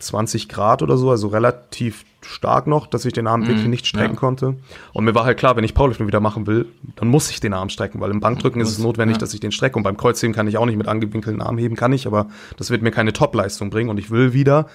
[0.00, 3.86] 20 Grad oder so, also relativ stark noch, dass ich den Arm mm, wirklich nicht
[3.86, 4.20] strecken ja.
[4.20, 4.56] konnte.
[4.92, 7.52] Und mir war halt klar, wenn ich Powerlifting wieder machen will, dann muss ich den
[7.52, 9.20] Arm strecken, weil im Bankdrücken ist es notwendig, ja.
[9.20, 9.76] dass ich den strecke.
[9.76, 12.70] Und beim Kreuzheben kann ich auch nicht mit angewinkelten Arm heben, kann ich, aber das
[12.70, 13.90] wird mir keine Top-Leistung bringen.
[13.90, 14.66] Und ich will wieder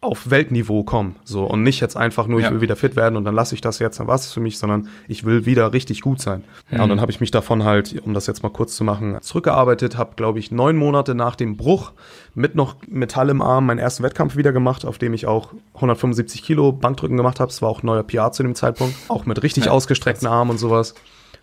[0.00, 1.16] auf Weltniveau kommen.
[1.24, 3.60] So, und nicht jetzt einfach nur, ich will wieder fit werden und dann lasse ich
[3.60, 6.44] das jetzt, dann was für mich, sondern ich will wieder richtig gut sein.
[6.70, 6.76] Mhm.
[6.76, 9.16] Ja, und dann habe ich mich davon halt, um das jetzt mal kurz zu machen,
[9.20, 11.92] zurückgearbeitet, habe, glaube ich, neun Monate nach dem Bruch
[12.34, 16.42] mit noch Metall im Arm meinen ersten Wettkampf wieder gemacht, auf dem ich auch 175
[16.42, 17.50] Kilo Bankdrücken gemacht habe.
[17.50, 18.94] Es war auch neuer PR zu dem Zeitpunkt.
[19.08, 20.94] Auch mit richtig ja, ausgestreckten Armen und sowas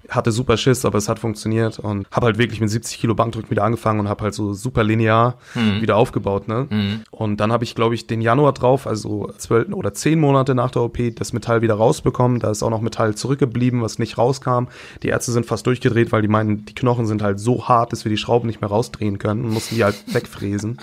[0.10, 3.50] hatte super Schiss, aber es hat funktioniert und habe halt wirklich mit 70 Kilo Bankdrücken
[3.50, 5.82] wieder angefangen und habe halt so super linear mhm.
[5.82, 6.48] wieder aufgebaut.
[6.48, 6.68] Ne?
[6.70, 7.02] Mhm.
[7.12, 10.72] Und dann habe ich, glaube ich, den Januar drauf, also zwölf oder zehn Monate nach
[10.72, 12.40] der OP, das Metall wieder rausbekommen.
[12.40, 14.66] Da ist auch noch Metall zurückgeblieben, was nicht rauskam.
[15.04, 18.06] Die Ärzte sind fast durchgedreht, weil die meinen, die Knochen sind halt so hart, dass
[18.06, 20.80] wir die Schrauben nicht mehr rausdrehen können und mussten die halt wegfräsen.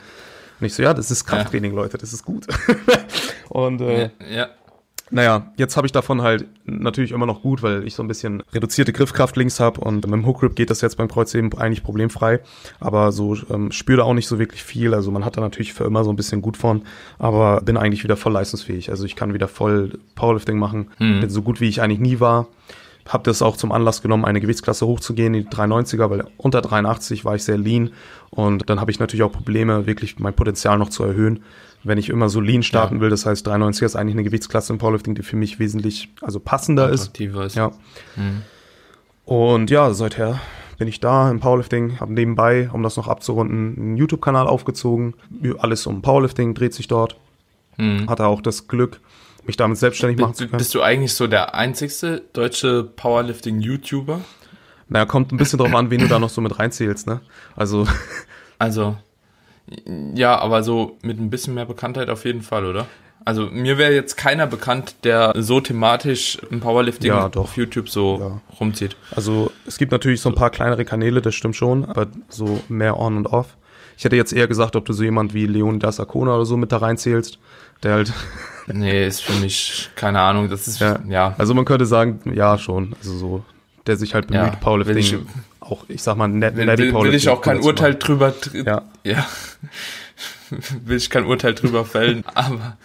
[0.60, 1.76] Und ich so, ja, das ist Krafttraining, ja.
[1.76, 2.46] Leute, das ist gut.
[3.48, 4.48] und äh, ja, ja.
[5.10, 8.42] Naja, jetzt habe ich davon halt natürlich immer noch gut, weil ich so ein bisschen
[8.52, 12.40] reduzierte Griffkraft links habe und mit dem Hook geht das jetzt beim Kreuzheben eigentlich problemfrei,
[12.78, 15.84] aber so ähm, spüre auch nicht so wirklich viel, also man hat da natürlich für
[15.84, 16.82] immer so ein bisschen gut von,
[17.18, 21.20] aber bin eigentlich wieder voll leistungsfähig, also ich kann wieder voll Powerlifting machen, mhm.
[21.20, 22.46] bin so gut wie ich eigentlich nie war,
[23.08, 27.34] habe das auch zum Anlass genommen, eine Gewichtsklasse hochzugehen, die 390er, weil unter 83 war
[27.34, 27.90] ich sehr lean.
[28.30, 31.40] Und dann habe ich natürlich auch Probleme, wirklich mein Potenzial noch zu erhöhen
[31.82, 33.00] wenn ich immer so lean starten ja.
[33.00, 33.10] will.
[33.10, 36.88] Das heißt, 93 ist eigentlich eine Gewichtsklasse im Powerlifting, die für mich wesentlich also passender
[36.90, 37.18] ist.
[37.18, 37.54] ist.
[37.56, 37.70] Ja.
[38.16, 38.42] Mhm.
[39.24, 40.40] Und ja, seither
[40.78, 45.14] bin ich da im Powerlifting, habe nebenbei, um das noch abzurunden, einen YouTube-Kanal aufgezogen.
[45.58, 47.16] Alles um Powerlifting dreht sich dort.
[47.76, 48.08] Mhm.
[48.08, 49.00] Hatte auch das Glück,
[49.46, 50.58] mich damit selbstständig machen zu können.
[50.58, 54.20] Bist du eigentlich so der einzigste deutsche Powerlifting-YouTuber?
[54.88, 57.20] Naja, kommt ein bisschen drauf an, wen du da noch so mit reinzählst, ne?
[57.56, 57.86] Also.
[58.62, 58.98] Also,
[60.14, 62.86] ja, aber so mit ein bisschen mehr Bekanntheit auf jeden Fall, oder?
[63.24, 68.18] Also mir wäre jetzt keiner bekannt, der so thematisch im Powerlifting ja, auf YouTube so
[68.18, 68.56] ja.
[68.58, 68.96] rumzieht.
[69.14, 72.98] Also es gibt natürlich so ein paar kleinere Kanäle, das stimmt schon, aber so mehr
[72.98, 73.56] on und off.
[73.98, 76.72] Ich hätte jetzt eher gesagt, ob du so jemand wie Leonidas Akona oder so mit
[76.72, 77.38] da reinzählst,
[77.82, 78.12] der halt.
[78.66, 80.48] nee, ist für mich keine Ahnung.
[80.48, 80.98] Das ist ja.
[81.06, 81.34] ja.
[81.36, 82.94] Also man könnte sagen, ja schon.
[82.98, 83.44] Also so,
[83.86, 85.26] der sich halt bemüht, Powerlifting
[85.70, 89.26] auch, ich sag mal, net, will, will, will ich auch kein Urteil drüber, ja, ja.
[90.84, 92.76] will ich kein Urteil drüber fällen, aber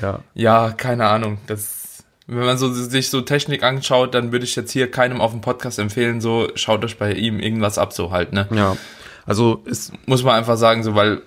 [0.00, 4.56] ja, ja keine Ahnung, das, wenn man so, sich so Technik anschaut, dann würde ich
[4.56, 8.10] jetzt hier keinem auf dem Podcast empfehlen, so, schaut euch bei ihm irgendwas ab, so
[8.10, 8.48] halt, ne?
[8.50, 8.76] Ja.
[9.26, 11.22] Also, ist, muss man einfach sagen, so, weil,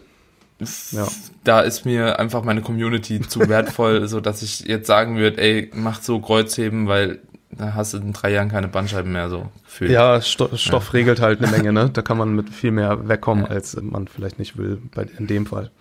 [0.91, 1.07] ja.
[1.43, 5.71] da ist mir einfach meine Community zu wertvoll, so dass ich jetzt sagen würde, ey,
[5.73, 7.19] macht so Kreuzheben, weil
[7.57, 9.91] da hast du in drei Jahren keine Bandscheiben mehr so gefühlt.
[9.91, 10.91] Ja, Sto Stoff ja.
[10.91, 11.89] regelt halt eine Menge, ne?
[11.91, 13.51] Da kann man mit viel mehr wegkommen, ja.
[13.51, 15.71] als man vielleicht nicht will, bei, in dem Fall.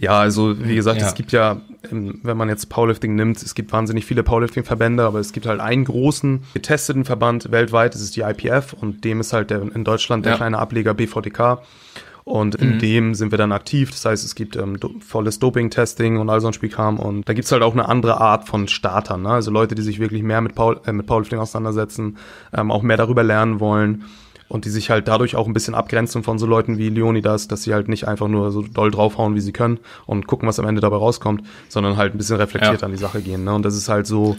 [0.00, 1.06] Ja, also wie gesagt, ja.
[1.06, 1.60] es gibt ja,
[1.92, 5.60] ähm, wenn man jetzt Powerlifting nimmt, es gibt wahnsinnig viele Powerlifting-Verbände, aber es gibt halt
[5.60, 9.84] einen großen getesteten Verband weltweit, das ist die IPF und dem ist halt der, in
[9.84, 11.58] Deutschland der kleine Ableger BVDK.
[12.30, 12.78] Und in mhm.
[12.78, 13.90] dem sind wir dann aktiv.
[13.90, 17.00] Das heißt, es gibt ähm, do volles Doping-Testing und all so ein Spielkram.
[17.00, 19.22] Und da gibt's halt auch eine andere Art von Startern.
[19.22, 19.30] Ne?
[19.30, 22.18] Also Leute, die sich wirklich mehr mit, Paul äh, mit Powerlifting auseinandersetzen,
[22.52, 24.04] ähm, auch mehr darüber lernen wollen
[24.48, 27.64] und die sich halt dadurch auch ein bisschen abgrenzen von so Leuten wie Leonidas, dass
[27.64, 30.66] sie halt nicht einfach nur so doll draufhauen, wie sie können und gucken, was am
[30.66, 32.86] Ende dabei rauskommt, sondern halt ein bisschen reflektiert ja.
[32.86, 33.42] an die Sache gehen.
[33.42, 33.52] Ne?
[33.52, 34.36] Und das ist halt so,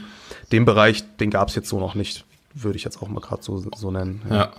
[0.54, 2.24] den Bereich, den gab's jetzt so noch nicht,
[2.54, 4.22] würde ich jetzt auch mal gerade so, so nennen.
[4.30, 4.36] ja.
[4.36, 4.52] ja.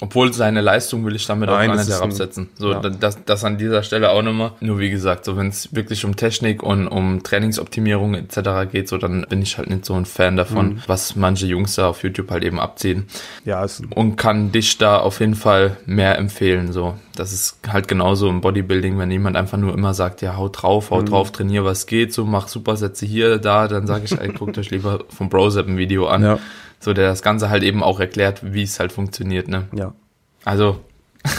[0.00, 2.50] Obwohl seine Leistung will ich damit Nein, auch gar nicht herabsetzen.
[2.58, 2.80] So, ja.
[2.80, 4.52] das, das an dieser Stelle auch nochmal.
[4.60, 8.70] Nur wie gesagt, so wenn es wirklich um Technik und um Trainingsoptimierung etc.
[8.70, 10.82] geht, so dann bin ich halt nicht so ein Fan davon, mhm.
[10.86, 13.06] was manche Jungs da auf YouTube halt eben abziehen.
[13.44, 16.72] Ja, ist und kann dich da auf jeden Fall mehr empfehlen.
[16.72, 20.62] So, das ist halt genauso im Bodybuilding, wenn jemand einfach nur immer sagt, ja, haut
[20.62, 21.10] drauf, haut mhm.
[21.10, 24.70] drauf, trainier was geht, so mach Supersätze hier, da, dann sage ich, ey, guckt euch
[24.70, 26.22] lieber vom Brosep ein Video an.
[26.22, 26.38] Ja
[26.80, 29.68] so der das Ganze halt eben auch erklärt, wie es halt funktioniert, ne?
[29.72, 29.92] Ja.
[30.44, 30.80] Also,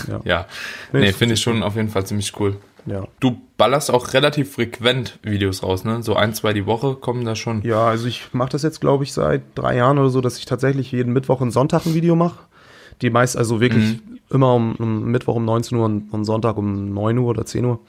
[0.08, 0.22] ja.
[0.26, 0.46] ja.
[0.92, 2.58] Nee, nee finde ich schon auf jeden Fall ziemlich cool.
[2.86, 3.06] Ja.
[3.20, 6.02] Du ballerst auch relativ frequent Videos raus, ne?
[6.04, 7.62] So ein, zwei die Woche kommen da schon.
[7.64, 10.46] Ja, also ich mache das jetzt, glaube ich, seit drei Jahren oder so, dass ich
[10.46, 12.40] tatsächlich jeden Mittwoch und Sonntag ein Video mache.
[13.02, 14.20] Die meist, also wirklich mhm.
[14.30, 17.66] immer um, um Mittwoch um 19 Uhr und, und, Sonntag um 9 Uhr oder 10
[17.66, 17.80] Uhr.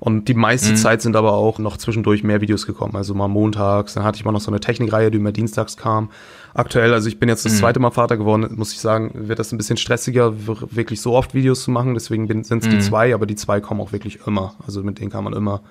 [0.00, 0.76] Und die meiste mhm.
[0.76, 2.94] Zeit sind aber auch noch zwischendurch mehr Videos gekommen.
[2.96, 6.10] Also mal montags, dann hatte ich mal noch so eine Technikreihe, die immer dienstags kam.
[6.54, 7.58] Aktuell, also ich bin jetzt das mhm.
[7.58, 11.34] zweite Mal Vater geworden, muss ich sagen, wird das ein bisschen stressiger, wirklich so oft
[11.34, 11.94] Videos zu machen.
[11.94, 12.70] Deswegen sind es mhm.
[12.70, 14.54] die zwei, aber die zwei kommen auch wirklich immer.
[14.66, 15.62] Also mit denen kann man immer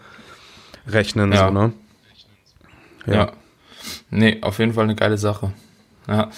[0.87, 1.31] rechnen.
[1.31, 1.47] Ja.
[1.47, 1.73] So, ne?
[3.05, 3.13] ja.
[3.13, 3.31] ja.
[4.09, 5.51] Nee, auf jeden Fall eine geile Sache.
[6.07, 6.29] Ja.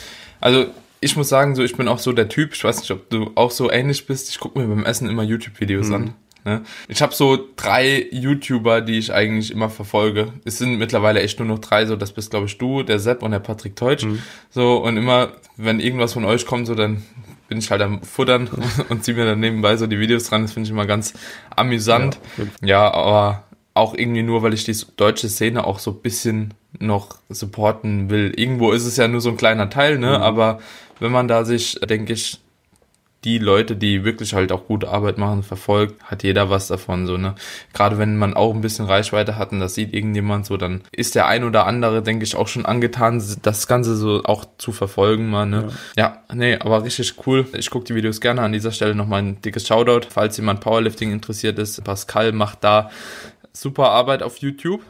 [0.41, 0.65] Also
[1.01, 3.31] ich muss sagen, so ich bin auch so der Typ, ich weiß nicht, ob du
[3.35, 5.95] auch so ähnlich bist, ich gucke mir beim Essen immer YouTube-Videos mhm.
[5.95, 6.13] an.
[6.45, 6.61] Ne?
[6.87, 10.33] Ich habe so drei YouTuber, die ich eigentlich immer verfolge.
[10.45, 13.23] Es sind mittlerweile echt nur noch drei, so das bist glaube ich du, der Sepp
[13.23, 14.05] und der Patrick Teutsch.
[14.05, 14.19] Mhm.
[14.49, 17.03] So und immer, wenn irgendwas von euch kommt, so dann
[17.47, 18.49] bin ich halt am Futtern
[18.89, 20.43] und ziehe mir dann nebenbei so die Videos dran.
[20.43, 21.13] Das finde ich immer ganz
[21.55, 22.19] amüsant.
[22.61, 27.17] Ja, ja, aber auch irgendwie nur, weil ich die deutsche Szene auch so bisschen noch
[27.29, 28.33] supporten will.
[28.35, 30.17] Irgendwo ist es ja nur so ein kleiner Teil, ne?
[30.17, 30.23] Mhm.
[30.23, 30.59] Aber
[30.99, 32.39] wenn man da sich, denke ich,
[33.25, 37.17] die Leute, die wirklich halt auch gute Arbeit machen, verfolgt, hat jeder was davon, so,
[37.17, 37.35] ne.
[37.73, 41.15] Gerade wenn man auch ein bisschen Reichweite hat und das sieht irgendjemand so, dann ist
[41.15, 45.29] der ein oder andere, denke ich, auch schon angetan, das Ganze so auch zu verfolgen,
[45.29, 45.69] mal, ne.
[45.97, 47.45] Ja, ja nee, aber richtig cool.
[47.57, 51.11] Ich gucke die Videos gerne an dieser Stelle nochmal ein dickes Shoutout, falls jemand Powerlifting
[51.11, 51.83] interessiert ist.
[51.83, 52.89] Pascal macht da
[53.51, 54.81] super Arbeit auf YouTube.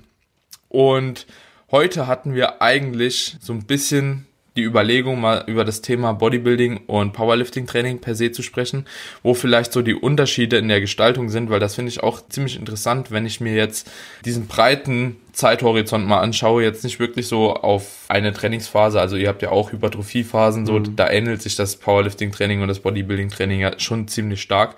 [0.68, 1.26] Und
[1.72, 4.28] heute hatten wir eigentlich so ein bisschen
[4.60, 8.86] die Überlegung, mal über das Thema Bodybuilding und Powerlifting Training per se zu sprechen,
[9.24, 12.60] wo vielleicht so die Unterschiede in der Gestaltung sind, weil das finde ich auch ziemlich
[12.60, 13.90] interessant, wenn ich mir jetzt
[14.26, 19.42] diesen breiten Zeithorizont mal anschaue, jetzt nicht wirklich so auf eine Trainingsphase, also ihr habt
[19.42, 20.96] ja auch Hypertrophiephasen, so, mhm.
[20.98, 24.76] da ähnelt sich das Powerlifting Training und das Bodybuilding Training ja schon ziemlich stark.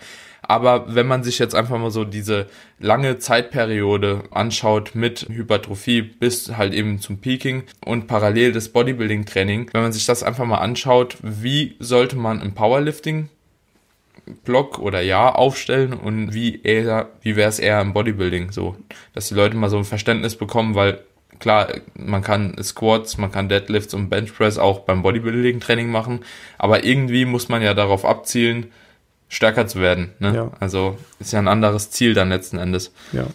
[0.51, 6.57] Aber wenn man sich jetzt einfach mal so diese lange Zeitperiode anschaut mit Hypertrophie bis
[6.57, 11.15] halt eben zum Peaking und parallel das Bodybuilding-Training, wenn man sich das einfach mal anschaut,
[11.21, 13.29] wie sollte man im Powerlifting
[14.43, 18.51] Block oder Jahr aufstellen und wie eher, wie wäre es eher im Bodybuilding?
[18.51, 18.75] So,
[19.13, 20.99] dass die Leute mal so ein Verständnis bekommen, weil
[21.39, 26.25] klar, man kann Squats, man kann Deadlifts und Benchpress auch beim Bodybuilding-Training machen,
[26.57, 28.69] aber irgendwie muss man ja darauf abzielen,
[29.31, 30.11] stärker zu werden.
[30.19, 30.35] Ne?
[30.35, 30.51] Ja.
[30.59, 32.91] Also ist ja ein anderes Ziel dann letzten Endes.
[33.13, 33.27] Ja.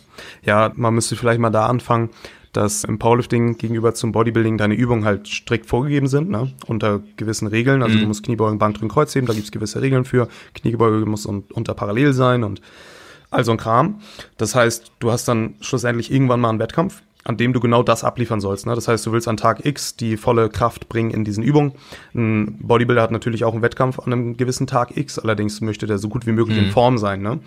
[0.42, 2.10] ja, man müsste vielleicht mal da anfangen,
[2.52, 6.52] dass im Powerlifting gegenüber zum Bodybuilding deine Übungen halt strikt vorgegeben sind, ne?
[6.66, 7.82] unter gewissen Regeln.
[7.82, 8.02] Also mhm.
[8.02, 10.28] du musst Kniebeugen, Bankdrücken, Kreuzheben, da gibt's gewisse Regeln für.
[10.54, 12.60] Kniebeuge muss un unter parallel sein und
[13.30, 14.00] all so ein Kram.
[14.36, 18.04] Das heißt, du hast dann schlussendlich irgendwann mal einen Wettkampf an dem du genau das
[18.04, 18.66] abliefern sollst.
[18.66, 18.74] Ne?
[18.76, 21.72] Das heißt, du willst an Tag X die volle Kraft bringen in diesen Übungen.
[22.14, 25.98] Ein Bodybuilder hat natürlich auch einen Wettkampf an einem gewissen Tag X, allerdings möchte der
[25.98, 26.66] so gut wie möglich mhm.
[26.66, 27.22] in Form sein.
[27.22, 27.40] Ne?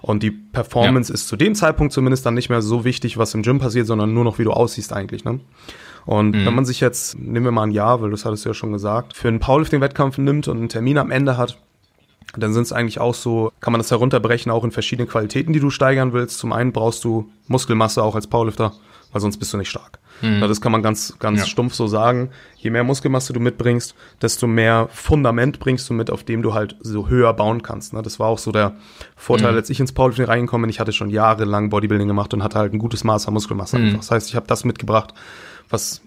[0.00, 1.14] Und die Performance ja.
[1.14, 4.14] ist zu dem Zeitpunkt zumindest dann nicht mehr so wichtig, was im Gym passiert, sondern
[4.14, 5.24] nur noch, wie du aussiehst eigentlich.
[5.24, 5.40] Ne?
[6.06, 6.46] Und mhm.
[6.46, 8.72] wenn man sich jetzt, nehmen wir mal ein Jahr, weil das hattest du ja schon
[8.72, 11.58] gesagt, für einen Powerlifting-Wettkampf nimmt und einen Termin am Ende hat,
[12.38, 15.60] dann sind es eigentlich auch so, kann man das herunterbrechen, auch in verschiedene Qualitäten, die
[15.60, 16.38] du steigern willst.
[16.38, 18.72] Zum einen brauchst du Muskelmasse auch als Powerlifter
[19.16, 19.98] weil sonst bist du nicht stark.
[20.20, 20.42] Mhm.
[20.42, 21.46] das kann man ganz, ganz ja.
[21.46, 22.28] stumpf so sagen.
[22.58, 26.76] Je mehr Muskelmasse du mitbringst, desto mehr Fundament bringst du mit, auf dem du halt
[26.80, 27.94] so höher bauen kannst.
[27.94, 28.02] Ne?
[28.02, 28.76] Das war auch so der
[29.16, 29.56] Vorteil, mhm.
[29.56, 30.70] als ich ins Powerlifting reingekommen bin.
[30.70, 33.78] Ich hatte schon jahrelang Bodybuilding gemacht und hatte halt ein gutes Maß an Muskelmasse.
[33.78, 33.96] Mhm.
[33.96, 35.14] Das heißt, ich habe das mitgebracht,
[35.70, 36.02] was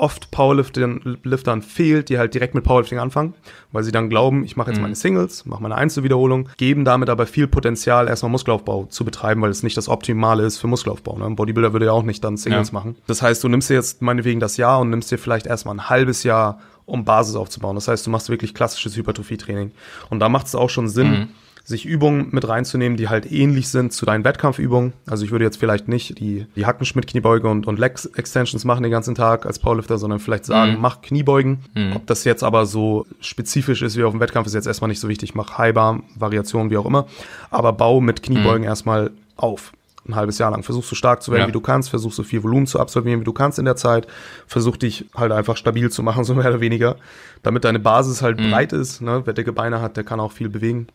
[0.00, 3.34] oft Powerliftern fehlt, die halt direkt mit Powerlifting anfangen,
[3.70, 4.82] weil sie dann glauben, ich mache jetzt mhm.
[4.82, 9.50] meine Singles, mache meine Einzelwiederholung, geben damit aber viel Potenzial, erstmal Muskelaufbau zu betreiben, weil
[9.50, 11.18] es nicht das Optimale ist für Muskelaufbau.
[11.18, 11.26] Ne?
[11.26, 12.74] Ein Bodybuilder würde ja auch nicht dann Singles ja.
[12.74, 12.96] machen.
[13.06, 15.88] Das heißt, du nimmst dir jetzt meinetwegen das Jahr und nimmst dir vielleicht erstmal ein
[15.90, 17.76] halbes Jahr, um Basis aufzubauen.
[17.76, 19.70] Das heißt, du machst wirklich klassisches Hypertrophie-Training.
[20.08, 21.28] Und da macht es auch schon Sinn, mhm
[21.70, 24.92] sich Übungen mit reinzunehmen, die halt ähnlich sind zu deinen Wettkampfübungen.
[25.06, 29.14] Also ich würde jetzt vielleicht nicht die, die Hackenschmidt-Kniebeuge und, und Legs-Extensions machen den ganzen
[29.14, 30.80] Tag als Powerlifter, sondern vielleicht sagen, mhm.
[30.80, 31.60] mach Kniebeugen.
[31.74, 31.96] Mhm.
[31.96, 35.00] Ob das jetzt aber so spezifisch ist wie auf dem Wettkampf, ist jetzt erstmal nicht
[35.00, 35.34] so wichtig.
[35.34, 37.06] Mach Highbar, Variationen, wie auch immer.
[37.50, 38.68] Aber bau mit Kniebeugen mhm.
[38.68, 39.72] erstmal auf
[40.10, 40.62] ein halbes Jahr lang.
[40.62, 41.48] Versuch so stark zu werden, ja.
[41.48, 44.06] wie du kannst, versuch so viel Volumen zu absolvieren, wie du kannst in der Zeit,
[44.46, 46.96] versuch dich halt einfach stabil zu machen, so mehr oder weniger,
[47.42, 48.50] damit deine Basis halt mhm.
[48.50, 49.00] breit ist.
[49.00, 49.22] Ne?
[49.24, 50.88] Wer dicke Beine hat, der kann auch viel bewegen.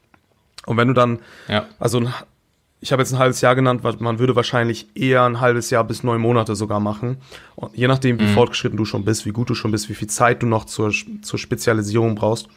[0.65, 1.65] Und wenn du dann, ja.
[1.79, 2.01] also
[2.81, 6.03] ich habe jetzt ein halbes Jahr genannt, man würde wahrscheinlich eher ein halbes Jahr bis
[6.03, 7.17] neun Monate sogar machen.
[7.55, 8.33] Und je nachdem, wie mhm.
[8.33, 10.91] fortgeschritten du schon bist, wie gut du schon bist, wie viel Zeit du noch zur,
[11.21, 12.47] zur Spezialisierung brauchst.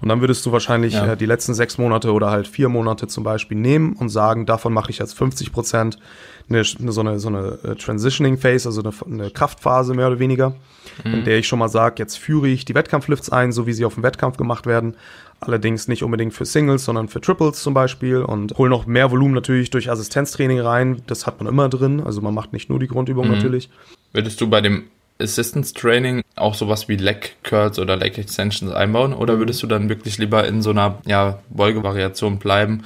[0.00, 1.12] Und dann würdest du wahrscheinlich ja.
[1.12, 4.72] äh, die letzten sechs Monate oder halt vier Monate zum Beispiel nehmen und sagen, davon
[4.72, 5.98] mache ich jetzt 50 Prozent
[6.48, 10.50] eine, so eine, so eine äh, Transitioning Phase, also eine, eine Kraftphase mehr oder weniger,
[11.04, 11.14] mhm.
[11.14, 13.84] in der ich schon mal sage, jetzt führe ich die Wettkampflifts ein, so wie sie
[13.84, 14.94] auf dem Wettkampf gemacht werden.
[15.40, 19.34] Allerdings nicht unbedingt für Singles, sondern für Triples zum Beispiel und hol noch mehr Volumen
[19.34, 21.02] natürlich durch Assistenztraining rein.
[21.08, 22.00] Das hat man immer drin.
[22.00, 23.34] Also man macht nicht nur die Grundübung mhm.
[23.34, 23.68] natürlich.
[24.12, 24.84] Würdest du bei dem
[25.20, 29.38] Assistance Training auch sowas wie Leg Curls oder Leg Extensions einbauen oder mhm.
[29.40, 32.84] würdest du dann wirklich lieber in so einer ja, Beugevariation bleiben?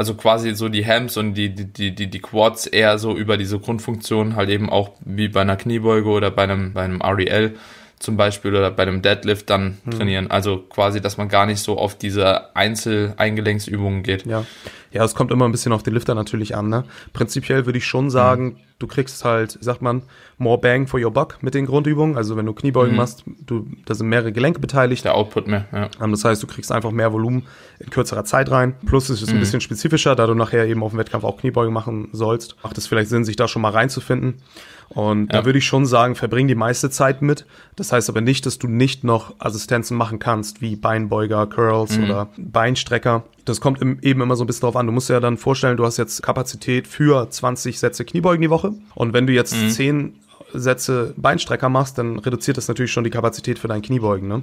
[0.00, 3.58] Also quasi so die Hams und die, die, die, die Quads eher so über diese
[3.58, 7.56] Grundfunktion halt eben auch wie bei einer Kniebeuge oder bei einem, bei einem REL
[7.98, 9.90] zum Beispiel oder bei einem Deadlift dann hm.
[9.92, 10.30] trainieren.
[10.30, 14.24] Also quasi, dass man gar nicht so auf diese Einzel-Eingelenksübungen geht.
[14.24, 14.46] Ja.
[14.92, 16.68] Ja, es kommt immer ein bisschen auf den Lifter natürlich an.
[16.68, 16.84] Ne?
[17.12, 18.56] Prinzipiell würde ich schon sagen, mhm.
[18.78, 20.02] du kriegst halt, sagt man,
[20.38, 22.16] more bang for your buck mit den Grundübungen.
[22.16, 22.96] Also wenn du Kniebeugen mhm.
[22.96, 25.04] machst, du, da sind mehrere Gelenke beteiligt.
[25.04, 25.88] Der Output mehr, ja.
[26.02, 27.46] Ähm, das heißt, du kriegst einfach mehr Volumen
[27.78, 28.74] in kürzerer Zeit rein.
[28.84, 29.36] Plus es ist mhm.
[29.36, 32.56] ein bisschen spezifischer, da du nachher eben auf dem Wettkampf auch Kniebeugen machen sollst.
[32.62, 34.42] Macht es vielleicht Sinn, sich da schon mal reinzufinden.
[34.90, 35.38] Und ja.
[35.38, 37.46] da würde ich schon sagen, verbring die meiste Zeit mit.
[37.76, 42.04] Das heißt aber nicht, dass du nicht noch Assistenzen machen kannst, wie Beinbeuger, Curls mhm.
[42.04, 43.22] oder Beinstrecker.
[43.44, 44.86] Das kommt eben immer so ein bisschen drauf an.
[44.86, 48.50] Du musst dir ja dann vorstellen, du hast jetzt Kapazität für 20 Sätze Kniebeugen die
[48.50, 48.74] Woche.
[48.94, 49.70] Und wenn du jetzt mhm.
[49.70, 50.14] 10
[50.52, 54.28] Sätze Beinstrecker machst, dann reduziert das natürlich schon die Kapazität für dein Kniebeugen.
[54.28, 54.42] Ne?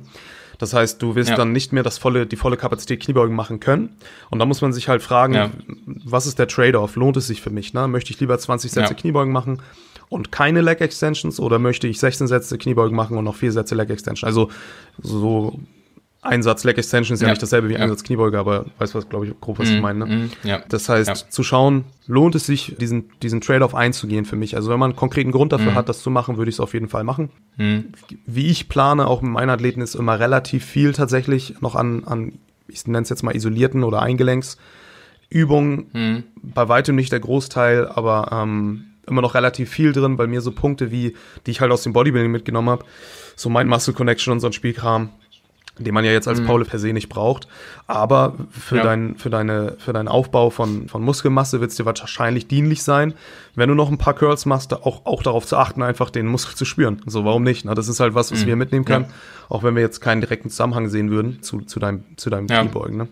[0.57, 1.35] Das heißt, du wirst ja.
[1.35, 3.89] dann nicht mehr das volle, die volle Kapazität Kniebeugen machen können.
[4.29, 5.51] Und da muss man sich halt fragen, ja.
[5.85, 6.95] was ist der Trade-off?
[6.95, 7.73] Lohnt es sich für mich?
[7.73, 7.87] Ne?
[7.87, 8.99] Möchte ich lieber 20 Sätze ja.
[8.99, 9.61] Kniebeugen machen
[10.09, 13.75] und keine Leg Extensions oder möchte ich 16 Sätze Kniebeugen machen und noch vier Sätze
[13.75, 14.27] Leg Extension?
[14.27, 14.49] Also
[15.01, 15.59] so
[16.21, 17.79] Einsatz Leg Extension ist ja, ja nicht dasselbe wie ja.
[17.79, 19.99] Einsatz Kniebeuge, aber weißt du was, glaube ich, grob was mm, ich meine.
[19.99, 20.15] Ne?
[20.15, 20.61] Mm, ja.
[20.67, 21.15] Das heißt, ja.
[21.15, 24.55] zu schauen, lohnt es sich, diesen, diesen Trade-off einzugehen für mich.
[24.55, 25.75] Also wenn man einen konkreten Grund dafür mm.
[25.75, 27.29] hat, das zu machen, würde ich es auf jeden Fall machen.
[27.57, 27.79] Mm.
[28.25, 32.33] Wie ich plane, auch mit meinen Athleten, ist immer relativ viel tatsächlich noch an, an
[32.67, 35.77] ich nenne es jetzt mal isolierten oder Eingelenksübungen.
[35.93, 36.23] Mm.
[36.41, 40.51] Bei weitem nicht der Großteil, aber ähm, immer noch relativ viel drin, weil mir so
[40.51, 42.85] Punkte wie, die ich halt aus dem Bodybuilding mitgenommen habe,
[43.35, 45.09] so Mind Muscle Connection und so ein Spielkram,
[45.79, 46.45] den man ja jetzt als mhm.
[46.45, 47.47] Paule per se nicht braucht.
[47.85, 48.83] Aber für, ja.
[48.83, 53.13] dein, für, deine, für deinen Aufbau von, von Muskelmasse wird es dir wahrscheinlich dienlich sein,
[53.55, 56.55] wenn du noch ein paar Curls machst, auch, auch darauf zu achten, einfach den Muskel
[56.55, 57.01] zu spüren.
[57.05, 57.65] So, warum nicht?
[57.65, 58.47] Na, das ist halt was, was mhm.
[58.47, 59.11] wir mitnehmen können, ja.
[59.49, 62.61] auch wenn wir jetzt keinen direkten Zusammenhang sehen würden zu, zu deinem, zu deinem ja.
[62.61, 62.97] Kniebeugen.
[62.97, 63.07] Ne?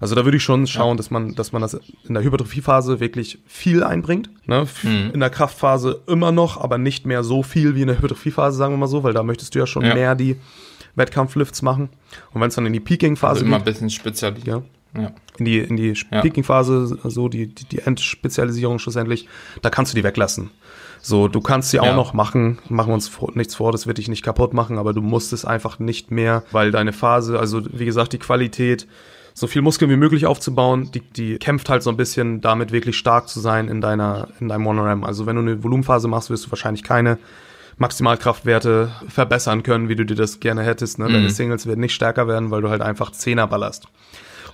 [0.00, 0.96] Also da würde ich schon schauen, ja.
[0.96, 1.74] dass man, dass man das
[2.06, 4.30] in der Hypertrophiephase wirklich viel einbringt.
[4.46, 4.66] Ne?
[4.82, 5.10] Mhm.
[5.12, 8.74] In der Kraftphase immer noch, aber nicht mehr so viel wie in der Hypertrophiephase, sagen
[8.74, 10.36] wir mal so, weil da möchtest du ja schon mehr die
[10.98, 11.88] Wettkampflifts machen.
[12.32, 14.46] Und wenn es dann in die Peaking-Phase also immer ein bisschen spezialisiert.
[14.46, 14.62] Ja.
[14.96, 15.12] Ja.
[15.38, 16.20] In die, in die ja.
[16.22, 19.28] Peaking-Phase, so die, die, die Endspezialisierung schlussendlich,
[19.62, 20.50] da kannst du die weglassen.
[21.00, 21.96] So, du kannst sie auch ja.
[21.96, 25.00] noch machen, machen wir uns nichts vor, das wird dich nicht kaputt machen, aber du
[25.00, 28.88] musst es einfach nicht mehr, weil deine Phase, also wie gesagt, die Qualität,
[29.32, 32.96] so viel Muskeln wie möglich aufzubauen, die, die kämpft halt so ein bisschen damit wirklich
[32.98, 35.04] stark zu sein in deiner, in deinem Monoram.
[35.04, 37.18] Also wenn du eine Volumenphase machst, wirst du wahrscheinlich keine
[37.78, 40.98] Maximalkraftwerte verbessern können, wie du dir das gerne hättest.
[40.98, 41.08] Ne?
[41.08, 41.12] Mhm.
[41.12, 43.88] Deine Singles werden nicht stärker werden, weil du halt einfach Zehner ballerst.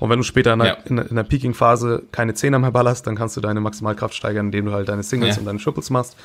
[0.00, 0.76] Und wenn du später in der, ja.
[0.84, 4.66] in, in der Peaking-Phase keine Zehner mehr ballerst, dann kannst du deine Maximalkraft steigern, indem
[4.66, 5.40] du halt deine Singles ja.
[5.40, 6.16] und deine Triples machst.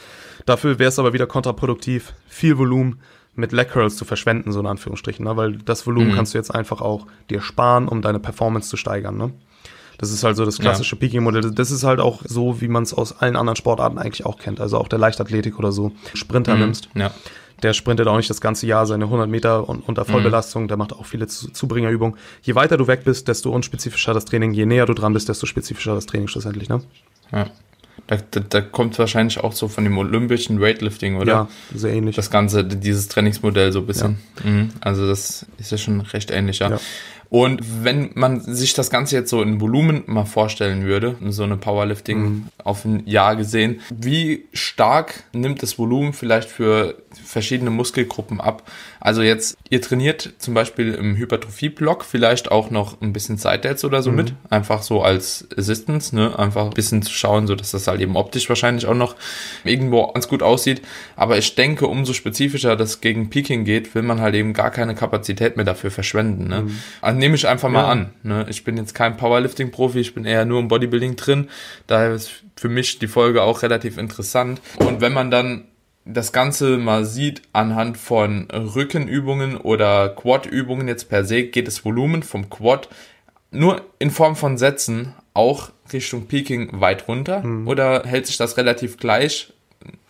[0.46, 3.00] Dafür wäre es aber wieder kontraproduktiv, viel Volumen
[3.36, 5.38] mit Leg Curls zu verschwenden, so in Anführungsstrichen, ne?
[5.38, 6.16] weil das Volumen mhm.
[6.16, 9.18] kannst du jetzt einfach auch dir sparen, um deine Performance zu steigern.
[9.18, 9.32] Ne?
[10.00, 11.00] Das ist halt so das klassische ja.
[11.00, 11.52] Peaking-Modell.
[11.52, 14.62] Das ist halt auch so, wie man es aus allen anderen Sportarten eigentlich auch kennt.
[14.62, 15.92] Also auch der Leichtathletik oder so.
[16.14, 16.62] Sprinter mhm.
[16.62, 16.90] nimmst.
[16.96, 17.12] Ja.
[17.64, 20.64] Der sprintet auch nicht das ganze Jahr seine 100 Meter unter Vollbelastung.
[20.64, 20.68] Mhm.
[20.70, 22.18] Der macht auch viele Zubringerübungen.
[22.42, 24.54] Je weiter du weg bist, desto unspezifischer das Training.
[24.54, 26.70] Je näher du dran bist, desto spezifischer das Training schlussendlich.
[26.70, 26.82] Ne?
[27.34, 27.48] Ja.
[28.08, 31.32] Da, da, da kommt wahrscheinlich auch so von dem olympischen Weightlifting, oder?
[31.32, 32.16] Ja, sehr ähnlich.
[32.16, 34.20] Das Ganze, dieses Trainingsmodell so ein bisschen.
[34.44, 34.50] Ja.
[34.50, 34.70] Mhm.
[34.80, 36.70] Also das ist ja schon recht ähnlich, ja.
[36.70, 36.80] ja.
[37.30, 41.58] Und wenn man sich das Ganze jetzt so in Volumen mal vorstellen würde, so eine
[41.58, 42.48] Powerlifting mhm.
[42.64, 48.64] auf ein Jahr gesehen, wie stark nimmt das Volumen vielleicht für verschiedene Muskelgruppen ab?
[49.00, 54.02] Also jetzt, ihr trainiert zum Beispiel im Hypertrophie-Block vielleicht auch noch ein bisschen Side-Delts oder
[54.02, 54.16] so mhm.
[54.16, 56.38] mit, einfach so als Assistance, ne?
[56.38, 59.16] Einfach ein bisschen zu schauen, so dass das halt eben optisch wahrscheinlich auch noch
[59.64, 60.82] irgendwo ganz gut aussieht.
[61.16, 64.96] Aber ich denke, umso spezifischer das gegen Peaking geht, will man halt eben gar keine
[64.96, 66.48] Kapazität mehr dafür verschwenden.
[66.48, 66.62] Ne?
[66.64, 66.80] Mhm.
[67.20, 67.88] Nehme ich einfach mal ja.
[67.90, 68.14] an.
[68.24, 68.46] Ne?
[68.50, 71.50] Ich bin jetzt kein Powerlifting-Profi, ich bin eher nur im Bodybuilding drin.
[71.86, 74.62] Daher ist für mich die Folge auch relativ interessant.
[74.78, 75.66] Und wenn man dann
[76.06, 82.24] das Ganze mal sieht anhand von Rückenübungen oder Quad-Übungen jetzt per se, geht das Volumen
[82.24, 82.88] vom Quad
[83.52, 87.68] nur in Form von Sätzen auch Richtung Peaking weit runter mhm.
[87.68, 89.52] oder hält sich das relativ gleich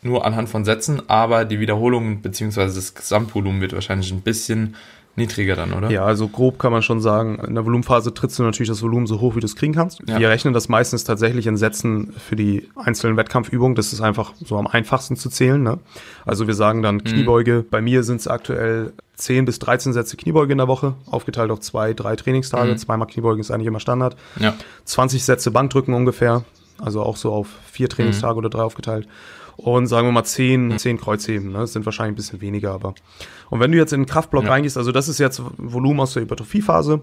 [0.02, 2.66] nur anhand von Sätzen, aber die Wiederholungen bzw.
[2.66, 4.76] das Gesamtvolumen wird wahrscheinlich ein bisschen
[5.20, 5.92] niedriger dann, oder?
[5.92, 9.06] Ja, also grob kann man schon sagen, in der Volumenphase trittst du natürlich das Volumen
[9.06, 10.02] so hoch, wie du es kriegen kannst.
[10.08, 10.20] Ja.
[10.20, 13.76] Wir rechnen das meistens tatsächlich in Sätzen für die einzelnen Wettkampfübungen.
[13.76, 15.62] Das ist einfach so am einfachsten zu zählen.
[15.62, 15.78] Ne?
[16.26, 17.04] Also wir sagen dann mhm.
[17.04, 17.64] Kniebeuge.
[17.66, 17.70] Mhm.
[17.70, 21.60] Bei mir sind es aktuell 10 bis 13 Sätze Kniebeuge in der Woche, aufgeteilt auf
[21.60, 22.72] zwei, drei Trainingstage.
[22.72, 22.78] Mhm.
[22.78, 24.16] Zweimal Kniebeuge ist eigentlich immer Standard.
[24.40, 24.56] Ja.
[24.86, 26.44] 20 Sätze Bankdrücken ungefähr.
[26.80, 28.40] also auch so auf vier Trainingstage mhm.
[28.40, 29.08] oder drei aufgeteilt.
[29.60, 31.60] Und sagen wir mal zehn, zehn Kreuzheben, ne?
[31.60, 32.96] das sind wahrscheinlich ein bisschen weniger, aber.
[33.50, 34.52] Und wenn du jetzt in den Kraftblock ja.
[34.52, 37.02] reingehst, also das ist jetzt Volumen aus der Hypertrophiephase,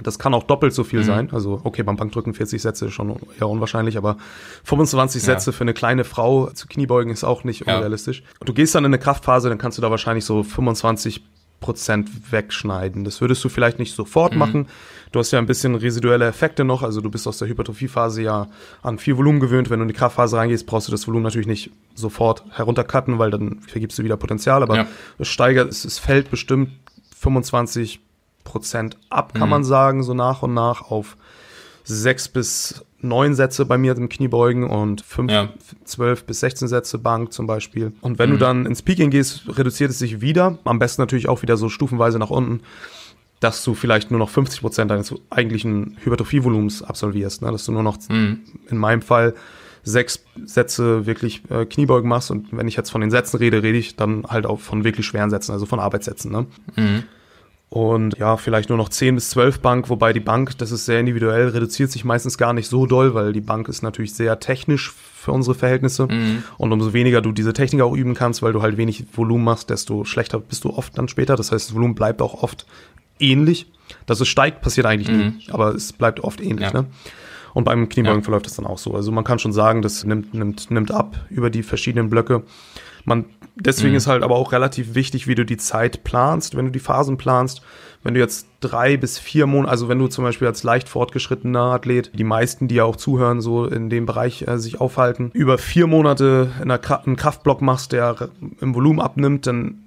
[0.00, 1.04] das kann auch doppelt so viel mhm.
[1.04, 1.30] sein.
[1.32, 4.16] Also, okay, beim Bankdrücken 40 Sätze ist schon eher unwahrscheinlich, aber
[4.64, 5.26] 25 ja.
[5.26, 8.20] Sätze für eine kleine Frau zu Kniebeugen ist auch nicht unrealistisch.
[8.20, 8.46] Ja.
[8.46, 11.24] Du gehst dann in eine Kraftphase, dann kannst du da wahrscheinlich so 25
[11.62, 13.04] Prozent wegschneiden.
[13.04, 14.38] Das würdest du vielleicht nicht sofort mhm.
[14.38, 14.68] machen.
[15.12, 18.48] Du hast ja ein bisschen residuelle Effekte noch, also du bist aus der Hypertrophiephase ja
[18.82, 19.70] an viel Volumen gewöhnt.
[19.70, 23.30] Wenn du in die Kraftphase reingehst, brauchst du das Volumen natürlich nicht sofort heruntercutten, weil
[23.30, 24.86] dann vergibst du wieder Potenzial, aber ja.
[25.18, 26.70] es steigert, es, es fällt bestimmt
[27.16, 28.00] 25
[28.44, 29.50] Prozent ab, kann mhm.
[29.50, 31.16] man sagen, so nach und nach auf
[31.84, 35.48] sechs bis neun Sätze bei mir im Kniebeugen und fünf, ja.
[35.84, 37.92] zwölf bis 16 Sätze Bank zum Beispiel.
[38.00, 38.34] Und wenn mhm.
[38.34, 40.58] du dann ins Peaking gehst, reduziert es sich wieder.
[40.64, 42.60] Am besten natürlich auch wieder so stufenweise nach unten,
[43.40, 47.42] dass du vielleicht nur noch 50 Prozent deines eigentlichen Hypertrophievolumens absolvierst.
[47.42, 47.50] Ne?
[47.50, 48.40] Dass du nur noch, mhm.
[48.68, 49.34] in meinem Fall,
[49.84, 52.30] sechs Sätze wirklich äh, Kniebeugen machst.
[52.30, 55.06] Und wenn ich jetzt von den Sätzen rede, rede ich dann halt auch von wirklich
[55.06, 56.30] schweren Sätzen, also von Arbeitssätzen.
[56.30, 56.46] Ne?
[56.76, 57.02] Mhm
[57.72, 61.00] und ja, vielleicht nur noch 10 bis 12 Bank, wobei die Bank, das ist sehr
[61.00, 64.92] individuell, reduziert sich meistens gar nicht so doll, weil die Bank ist natürlich sehr technisch
[64.92, 66.06] für unsere Verhältnisse.
[66.06, 66.42] Mhm.
[66.58, 69.70] Und umso weniger du diese Technik auch üben kannst, weil du halt wenig Volumen machst,
[69.70, 71.34] desto schlechter bist du oft dann später.
[71.34, 72.66] Das heißt, das Volumen bleibt auch oft
[73.18, 73.72] ähnlich.
[74.04, 75.36] Dass es steigt, passiert eigentlich mhm.
[75.38, 76.72] nie, aber es bleibt oft ähnlich.
[76.72, 76.82] Ja.
[76.82, 76.86] Ne?
[77.54, 78.24] Und beim Kniebeugen ja.
[78.24, 78.92] verläuft es dann auch so.
[78.92, 82.42] Also man kann schon sagen, das nimmt, nimmt, nimmt ab über die verschiedenen Blöcke.
[83.06, 83.24] Man,
[83.56, 83.96] deswegen mhm.
[83.96, 87.16] ist halt aber auch relativ wichtig, wie du die Zeit planst, wenn du die Phasen
[87.16, 87.62] planst.
[88.04, 91.74] Wenn du jetzt drei bis vier Monate, also wenn du zum Beispiel als leicht fortgeschrittener
[91.74, 95.56] Athlet, die meisten, die ja auch zuhören, so in dem Bereich äh, sich aufhalten, über
[95.56, 98.28] vier Monate in einer, einen Kraftblock machst, der
[98.60, 99.84] im Volumen abnimmt, dann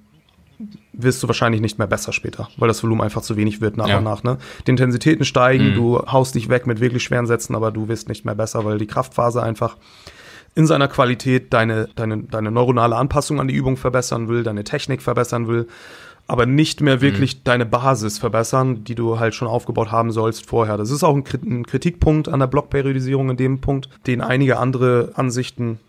[0.94, 3.90] wirst du wahrscheinlich nicht mehr besser später, weil das Volumen einfach zu wenig wird nach
[3.90, 3.98] ja.
[3.98, 4.24] und nach.
[4.24, 4.38] Ne?
[4.66, 5.76] Die Intensitäten steigen, mhm.
[5.76, 8.78] du haust dich weg mit wirklich schweren Sätzen, aber du wirst nicht mehr besser, weil
[8.78, 9.76] die Kraftphase einfach
[10.56, 15.02] in seiner Qualität deine, deine, deine neuronale Anpassung an die Übung verbessern will, deine Technik
[15.02, 15.68] verbessern will,
[16.28, 17.42] aber nicht mehr wirklich mhm.
[17.44, 20.78] deine Basis verbessern, die du halt schon aufgebaut haben sollst vorher.
[20.78, 25.80] Das ist auch ein Kritikpunkt an der Blockperiodisierung in dem Punkt, den einige andere Ansichten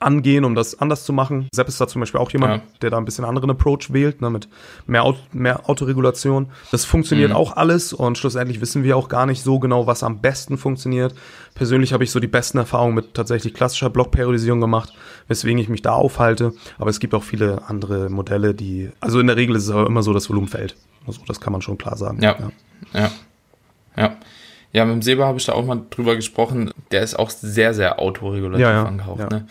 [0.00, 1.48] angehen, um das anders zu machen.
[1.52, 2.62] Sepp ist da zum Beispiel auch jemand, ja.
[2.80, 4.48] der da ein bisschen anderen Approach wählt, ne, mit
[4.86, 6.50] mehr, Auto, mehr Autoregulation.
[6.72, 7.36] Das funktioniert mhm.
[7.36, 11.14] auch alles und schlussendlich wissen wir auch gar nicht so genau, was am besten funktioniert.
[11.54, 14.94] Persönlich habe ich so die besten Erfahrungen mit tatsächlich klassischer Blockperiodisierung gemacht,
[15.28, 16.54] weswegen ich mich da aufhalte.
[16.78, 19.86] Aber es gibt auch viele andere Modelle, die, also in der Regel ist es aber
[19.86, 20.76] immer so, das Volumen fällt.
[21.06, 22.22] Also das kann man schon klar sagen.
[22.22, 23.00] Ja, ja.
[23.00, 23.10] ja.
[23.96, 24.16] ja.
[24.72, 26.70] Ja, mit dem Seba habe ich da auch mal drüber gesprochen.
[26.92, 29.18] Der ist auch sehr, sehr autoregulativ ja, ja, angehaucht.
[29.18, 29.28] Ja.
[29.28, 29.48] Ne?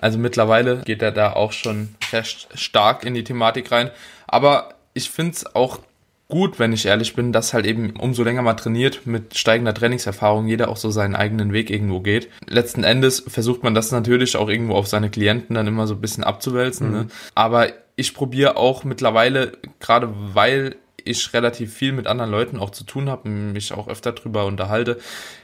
[0.00, 3.90] Also mittlerweile geht er da auch schon recht stark in die Thematik rein.
[4.26, 5.80] Aber ich finde es auch
[6.28, 10.48] gut, wenn ich ehrlich bin, dass halt eben umso länger man trainiert, mit steigender Trainingserfahrung
[10.48, 12.28] jeder auch so seinen eigenen Weg irgendwo geht.
[12.46, 16.00] Letzten Endes versucht man das natürlich auch irgendwo auf seine Klienten dann immer so ein
[16.00, 16.88] bisschen abzuwälzen.
[16.88, 16.94] Mhm.
[16.94, 17.06] Ne?
[17.34, 20.76] Aber ich probiere auch mittlerweile, gerade weil
[21.06, 24.98] ich relativ viel mit anderen Leuten auch zu tun habe, mich auch öfter drüber unterhalte,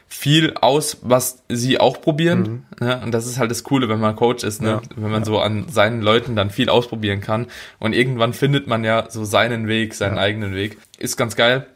[0.09, 2.65] viel aus, was sie auch probieren.
[2.79, 2.87] Mhm.
[2.87, 4.69] Ja, und das ist halt das Coole, wenn man Coach ist, ne?
[4.69, 4.83] Ja.
[4.97, 5.27] wenn man ja.
[5.27, 7.47] so an seinen Leuten dann viel ausprobieren kann.
[7.79, 10.77] Und irgendwann findet man ja so seinen Weg, seinen eigenen Weg.
[10.99, 11.67] Ist ganz geil.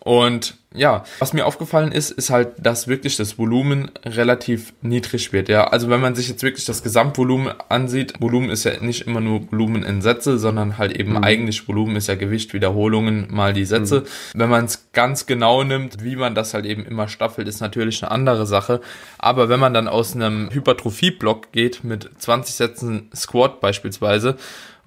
[0.00, 5.48] Und ja, was mir aufgefallen ist, ist halt, dass wirklich das Volumen relativ niedrig wird.
[5.48, 9.20] Ja, also wenn man sich jetzt wirklich das Gesamtvolumen ansieht, Volumen ist ja nicht immer
[9.20, 11.24] nur Volumen in Sätze, sondern halt eben mhm.
[11.24, 14.00] eigentlich Volumen ist ja Gewicht, Wiederholungen mal die Sätze.
[14.00, 14.40] Mhm.
[14.40, 18.02] Wenn man es ganz genau nimmt, wie man das halt eben immer staffelt, ist natürlich
[18.02, 18.80] eine andere Sache.
[19.18, 24.36] Aber wenn man dann aus einem Hypertrophie-Block geht mit 20 Sätzen Squat beispielsweise,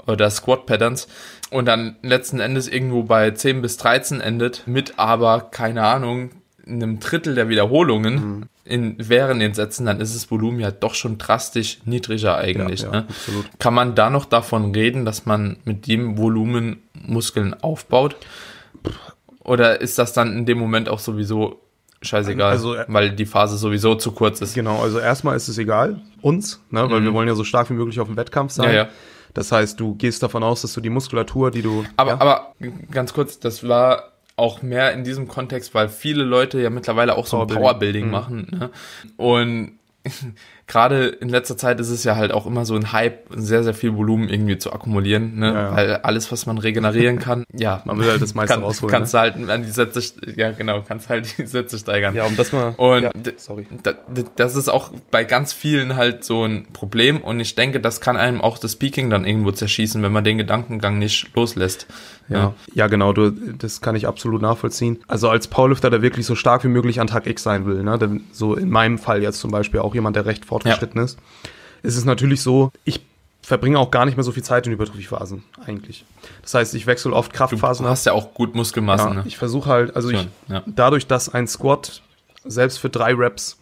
[0.07, 1.07] oder Squat Patterns
[1.49, 6.31] und dann letzten Endes irgendwo bei 10 bis 13 endet, mit aber, keine Ahnung,
[6.67, 8.43] einem Drittel der Wiederholungen mhm.
[8.63, 12.81] in, während den Sätzen, dann ist das Volumen ja doch schon drastisch niedriger eigentlich.
[12.81, 13.07] Ja, ja, ne?
[13.59, 18.15] Kann man da noch davon reden, dass man mit dem Volumen Muskeln aufbaut?
[19.43, 21.61] Oder ist das dann in dem Moment auch sowieso
[22.01, 24.55] scheißegal, also, äh, weil die Phase sowieso zu kurz ist?
[24.55, 27.05] Genau, also erstmal ist es egal, uns, ne, weil mhm.
[27.05, 28.69] wir wollen ja so stark wie möglich auf dem Wettkampf sein.
[28.69, 28.89] Ja, ja.
[29.35, 31.83] Das heißt, du gehst davon aus, dass du die Muskulatur, die du.
[31.97, 32.21] Aber, ja?
[32.21, 32.55] aber
[32.89, 37.27] ganz kurz, das war auch mehr in diesem Kontext, weil viele Leute ja mittlerweile auch
[37.27, 38.11] so Powerbuilding, Powerbuilding mhm.
[38.11, 38.47] machen.
[38.51, 38.69] Ne?
[39.17, 39.79] Und
[40.67, 43.73] gerade in letzter Zeit ist es ja halt auch immer so ein Hype, sehr, sehr
[43.73, 45.47] viel Volumen irgendwie zu akkumulieren, ne?
[45.47, 45.75] Ja, ja.
[45.75, 47.81] Weil alles, was man regenerieren kann, ja.
[47.85, 48.91] Man will halt das meiste kann, rausholen.
[48.91, 49.19] Kannst ne?
[49.19, 50.01] halt an die Sätze,
[50.35, 52.15] ja genau, kannst halt die Sätze steigern.
[52.15, 52.73] Ja, um das mal.
[52.77, 53.67] Und ja, sorry.
[54.35, 58.17] das ist auch bei ganz vielen halt so ein Problem und ich denke, das kann
[58.17, 61.87] einem auch das Peaking dann irgendwo zerschießen, wenn man den Gedankengang nicht loslässt.
[62.27, 64.99] Ja, ja, genau, du, das kann ich absolut nachvollziehen.
[65.07, 67.99] Also als Powerlifter, der wirklich so stark wie möglich an Tag X sein will, ne?
[67.99, 71.05] Denn so in meinem Fall jetzt zum Beispiel auch jemand, der recht fortgeschritten ja.
[71.05, 71.19] ist,
[71.83, 73.01] ist es natürlich so, ich
[73.43, 76.03] verbringe auch gar nicht mehr so viel Zeit in Hypertrophiephasen eigentlich.
[76.41, 77.85] Das heißt, ich wechsle oft Kraftphasen.
[77.85, 79.07] Du hast ja auch gut Muskelmasse.
[79.07, 79.23] Ja, ne?
[79.25, 80.63] Ich versuche halt, also ich, ja.
[80.65, 82.01] dadurch, dass ein Squat
[82.43, 83.57] selbst für drei Reps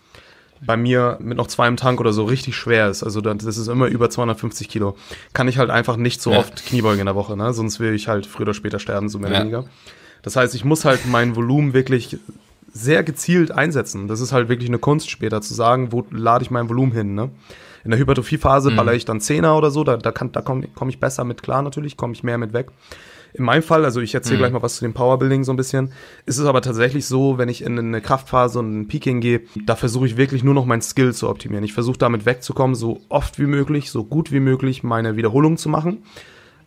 [0.66, 3.68] bei mir mit noch zwei im Tank oder so richtig schwer ist, also das ist
[3.68, 4.96] immer über 250 Kilo,
[5.34, 6.40] kann ich halt einfach nicht so ja.
[6.40, 7.54] oft Kniebeugen in der Woche, ne?
[7.54, 9.66] sonst will ich halt früher oder später sterben, so mehr oder weniger.
[10.22, 12.18] Das heißt, ich muss halt mein Volumen wirklich
[12.74, 14.08] sehr gezielt einsetzen.
[14.08, 17.14] Das ist halt wirklich eine Kunst später zu sagen, wo lade ich mein Volumen hin.
[17.14, 17.30] Ne?
[17.84, 18.76] In der Hypertrophiephase mhm.
[18.76, 21.44] baller ich dann Zehner oder so, da, da, kann, da komme komm ich besser mit
[21.44, 22.68] klar natürlich, komme ich mehr mit weg.
[23.34, 24.40] In meinem Fall, also ich erzähle mhm.
[24.40, 25.92] gleich mal was zu dem Powerbuilding so ein bisschen,
[26.26, 29.76] ist es aber tatsächlich so, wenn ich in eine Kraftphase und ein Peaking gehe, da
[29.76, 31.64] versuche ich wirklich nur noch mein Skill zu optimieren.
[31.64, 35.70] Ich versuche damit wegzukommen, so oft wie möglich, so gut wie möglich meine Wiederholung zu
[35.70, 36.04] machen.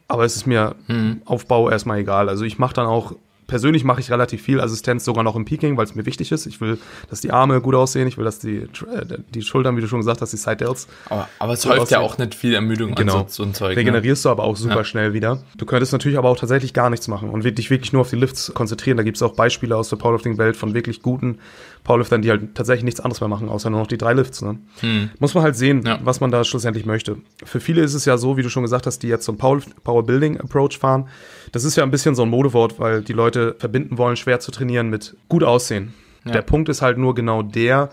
[0.08, 1.22] Aber es ist mir mhm.
[1.24, 2.28] Aufbau erstmal egal.
[2.28, 3.14] Also ich mache dann auch
[3.46, 6.46] persönlich mache ich relativ viel Assistenz sogar noch im Peaking, weil es mir wichtig ist.
[6.46, 6.78] Ich will,
[7.10, 10.00] dass die Arme gut aussehen, ich will, dass die, äh, die Schultern, wie du schon
[10.00, 10.88] gesagt hast, die Side Delts.
[11.08, 13.20] Aber, aber es häuft ja auch nicht viel Ermüdung genau.
[13.20, 13.70] an so, so ein Zeug.
[13.70, 13.76] Ne?
[13.76, 14.28] Regenerierst ne?
[14.28, 14.84] du aber auch super ja.
[14.84, 15.42] schnell wieder.
[15.56, 18.16] Du könntest natürlich aber auch tatsächlich gar nichts machen und dich wirklich nur auf die
[18.16, 18.96] Lifts konzentrieren.
[18.96, 21.38] Da gibt es auch Beispiele aus der Powerlifting-Welt von wirklich guten
[21.86, 24.42] Powerliftern, die halt tatsächlich nichts anderes mehr machen, außer nur noch die drei Lifts.
[24.42, 24.58] Ne?
[24.80, 25.10] Hm.
[25.20, 26.00] Muss man halt sehen, ja.
[26.02, 27.16] was man da schlussendlich möchte.
[27.44, 29.62] Für viele ist es ja so, wie du schon gesagt hast, die jetzt so einen
[29.84, 31.08] Power-Building-Approach fahren.
[31.52, 34.50] Das ist ja ein bisschen so ein Modewort, weil die Leute verbinden wollen, schwer zu
[34.50, 35.94] trainieren mit gut aussehen.
[36.24, 36.32] Ja.
[36.32, 37.90] Der Punkt ist halt nur genau der,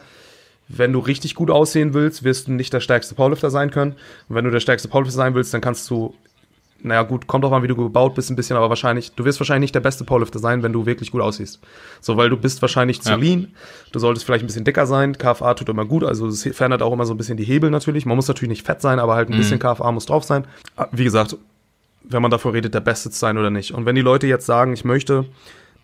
[0.68, 3.92] wenn du richtig gut aussehen willst, wirst du nicht der stärkste Powerlifter sein können.
[4.28, 6.16] Und wenn du der stärkste Powerlifter sein willst, dann kannst du
[6.84, 9.40] naja gut, kommt auch an, wie du gebaut bist ein bisschen, aber wahrscheinlich, du wirst
[9.40, 11.60] wahrscheinlich nicht der beste Powerlifter sein, wenn du wirklich gut aussiehst.
[12.02, 13.16] So, weil du bist wahrscheinlich zu ja.
[13.16, 13.48] lean,
[13.92, 16.94] du solltest vielleicht ein bisschen dicker sein, KFA tut immer gut, also es verändert auch
[16.94, 18.06] immer so ein bisschen die Hebel natürlich.
[18.06, 19.38] Man muss natürlich nicht fett sein, aber halt ein mhm.
[19.38, 20.46] bisschen KFA muss drauf sein.
[20.76, 21.38] Ah, wie gesagt,
[22.04, 23.74] wenn man davor redet, der Beste zu sein oder nicht.
[23.74, 25.26] Und wenn die Leute jetzt sagen, ich möchte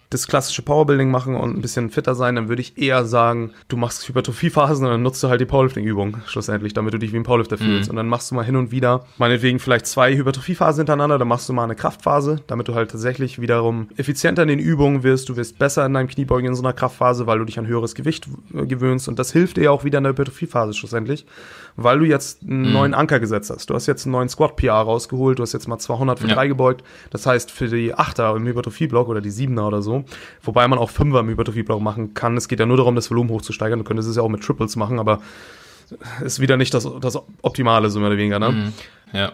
[0.10, 3.78] das klassische Powerbuilding machen und ein bisschen fitter sein, dann würde ich eher sagen, du
[3.78, 7.24] machst Hypertrophie-Phasen und dann nutzt du halt die Powerlifting-Übung schlussendlich, damit du dich wie ein
[7.24, 7.66] Powerlifter mhm.
[7.66, 7.90] fühlst.
[7.92, 11.48] Und dann machst du mal hin und wieder, meinetwegen vielleicht zwei Hypertrophie-Phasen hintereinander, dann machst
[11.48, 15.36] du mal eine Kraftphase, damit du halt tatsächlich wiederum effizienter in den Übungen wirst, du
[15.36, 18.28] wirst besser in deinem Kniebeugen in so einer Kraftphase, weil du dich an höheres Gewicht
[18.56, 21.28] äh, gewöhnst und das hilft dir auch wieder in der Hypertrophie-Phase schlussendlich,
[21.76, 22.74] weil du jetzt einen mhm.
[22.74, 23.70] neuen Anker gesetzt hast.
[23.70, 26.36] Du hast jetzt einen neuen Squat-PR rausgeholt, du hast jetzt mal 200 für ja.
[26.36, 30.04] drei gebeugt, das heißt für die Achter im Hypertrophie-Block oder die Siebener oder so,
[30.42, 32.38] Wobei man auch Fünfer im Hypertrophie-Block machen kann.
[32.38, 33.80] Es geht ja nur darum, das Volumen hochzusteigern.
[33.80, 35.20] Du könntest es ja auch mit Triples machen, aber
[36.24, 38.40] ist wieder nicht das, das Optimale, so mehr oder weniger.
[38.40, 38.50] Ne?
[38.50, 38.74] Mhm.
[39.14, 39.34] Ja.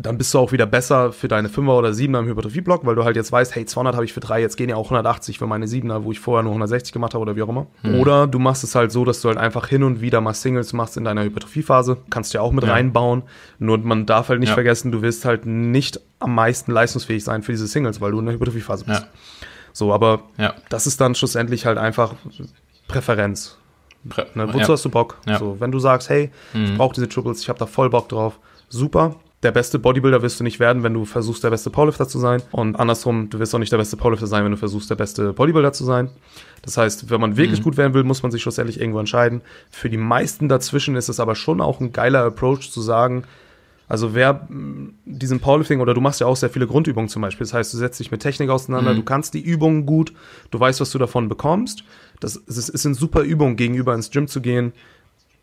[0.00, 3.04] Dann bist du auch wieder besser für deine Fünfer oder Siebener im Hypertrophie-Block, weil du
[3.04, 5.46] halt jetzt weißt, hey, 200 habe ich für drei, jetzt gehen ja auch 180 für
[5.46, 7.66] meine Siebener, wo ich vorher nur 160 gemacht habe oder wie auch immer.
[7.82, 8.00] Mhm.
[8.00, 10.72] Oder du machst es halt so, dass du halt einfach hin und wieder mal Singles
[10.72, 11.98] machst in deiner Hypertrophie-Phase.
[12.10, 12.72] Kannst du ja auch mit ja.
[12.72, 13.22] reinbauen.
[13.58, 14.54] Nur man darf halt nicht ja.
[14.54, 18.26] vergessen, du wirst halt nicht am meisten leistungsfähig sein für diese Singles, weil du in
[18.26, 19.02] der Hypertrophie-Phase bist.
[19.02, 19.08] Ja.
[19.72, 20.54] So, aber ja.
[20.70, 22.14] das ist dann schlussendlich halt einfach
[22.88, 23.58] Präferenz.
[24.08, 24.52] Prä ne?
[24.52, 25.18] Wozu hast du Bock?
[25.38, 26.64] So, wenn du sagst, hey, mhm.
[26.64, 28.38] ich brauche diese Triples, ich habe da voll Bock drauf,
[28.68, 29.16] super.
[29.42, 32.42] Der beste Bodybuilder wirst du nicht werden, wenn du versuchst, der beste Powerlifter zu sein.
[32.52, 35.34] Und andersrum, du wirst auch nicht der beste Powerlifter sein, wenn du versuchst, der beste
[35.34, 36.10] Bodybuilder zu sein.
[36.62, 37.64] Das heißt, wenn man wirklich mhm.
[37.64, 39.42] gut werden will, muss man sich schlussendlich irgendwo entscheiden.
[39.70, 43.24] Für die meisten dazwischen ist es aber schon auch ein geiler Approach zu sagen,
[43.88, 47.44] also wer mm, diesen Powerlifting oder du machst ja auch sehr viele Grundübungen zum Beispiel.
[47.44, 48.96] Das heißt, du setzt dich mit Technik auseinander, mhm.
[48.96, 50.12] du kannst die Übungen gut,
[50.50, 51.84] du weißt, was du davon bekommst.
[52.20, 54.72] Das ist, ist eine super Übung, gegenüber ins Gym zu gehen,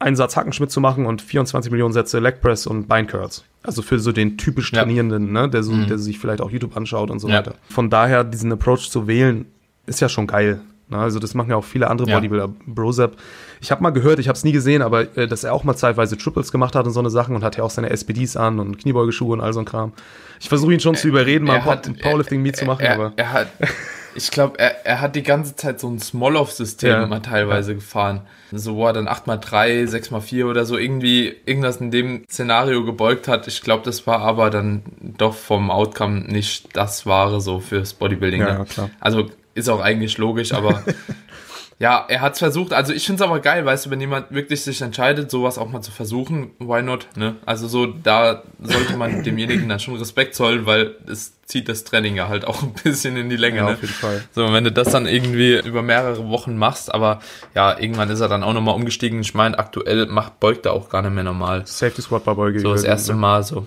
[0.04, 3.44] einen Satz Hackenschmidt zu machen und 24 Millionen Sätze Leg Press und Bein Curls.
[3.64, 5.44] Also für so den typisch Trainierenden, ja.
[5.44, 5.88] ne, der, so, mhm.
[5.88, 7.38] der sich vielleicht auch YouTube anschaut und so ja.
[7.38, 7.56] weiter.
[7.70, 9.46] Von daher, diesen Approach zu wählen,
[9.86, 10.62] ist ja schon geil.
[10.90, 10.98] Ne?
[10.98, 12.46] Also das machen ja auch viele andere Bodybuilder.
[12.46, 12.54] Ja.
[12.66, 13.16] Brosep.
[13.62, 15.76] Ich habe mal gehört, ich habe es nie gesehen, aber äh, dass er auch mal
[15.76, 18.60] zeitweise Triples gemacht hat und so eine Sachen und hat ja auch seine SPDs an
[18.60, 19.94] und Kniebeugeschuhe und all so ein Kram.
[20.42, 23.32] Ich versuche ihn schon zu überreden, mal ein Powerlifting Meet zu machen, er, aber er
[23.32, 23.48] hat
[24.16, 27.08] ich glaube, er, er hat die ganze Zeit so ein Small-Off-System ja.
[27.08, 27.76] mal teilweise ja.
[27.76, 28.22] gefahren.
[28.52, 33.48] So, wo er dann 8x3, 6x4 oder so irgendwie irgendwas in dem Szenario gebeugt hat.
[33.48, 38.42] Ich glaube, das war aber dann doch vom Outcome nicht das Wahre so fürs Bodybuilding.
[38.42, 38.66] Ja, ne?
[38.66, 38.90] klar.
[39.00, 40.84] Also ist auch eigentlich logisch, aber
[41.80, 42.74] Ja, er hat's versucht.
[42.74, 45.82] Also ich find's aber geil, weißt du, wenn jemand wirklich sich entscheidet, sowas auch mal
[45.82, 47.08] zu versuchen, why not?
[47.16, 47.36] Ne?
[47.46, 52.16] Also so, da sollte man demjenigen dann schon Respekt zollen, weil es zieht das Training
[52.16, 53.58] ja halt auch ein bisschen in die Länge.
[53.58, 53.74] Ja, ne?
[53.74, 54.24] auf jeden Fall.
[54.32, 57.20] So, wenn du das dann irgendwie über mehrere Wochen machst, aber
[57.54, 59.20] ja, irgendwann ist er dann auch nochmal umgestiegen.
[59.22, 61.64] Ich meine, aktuell macht beugt er auch gar nicht mehr normal.
[61.66, 62.60] Safety Squad bei Beuge.
[62.60, 63.20] So das erste ne?
[63.20, 63.66] Mal so.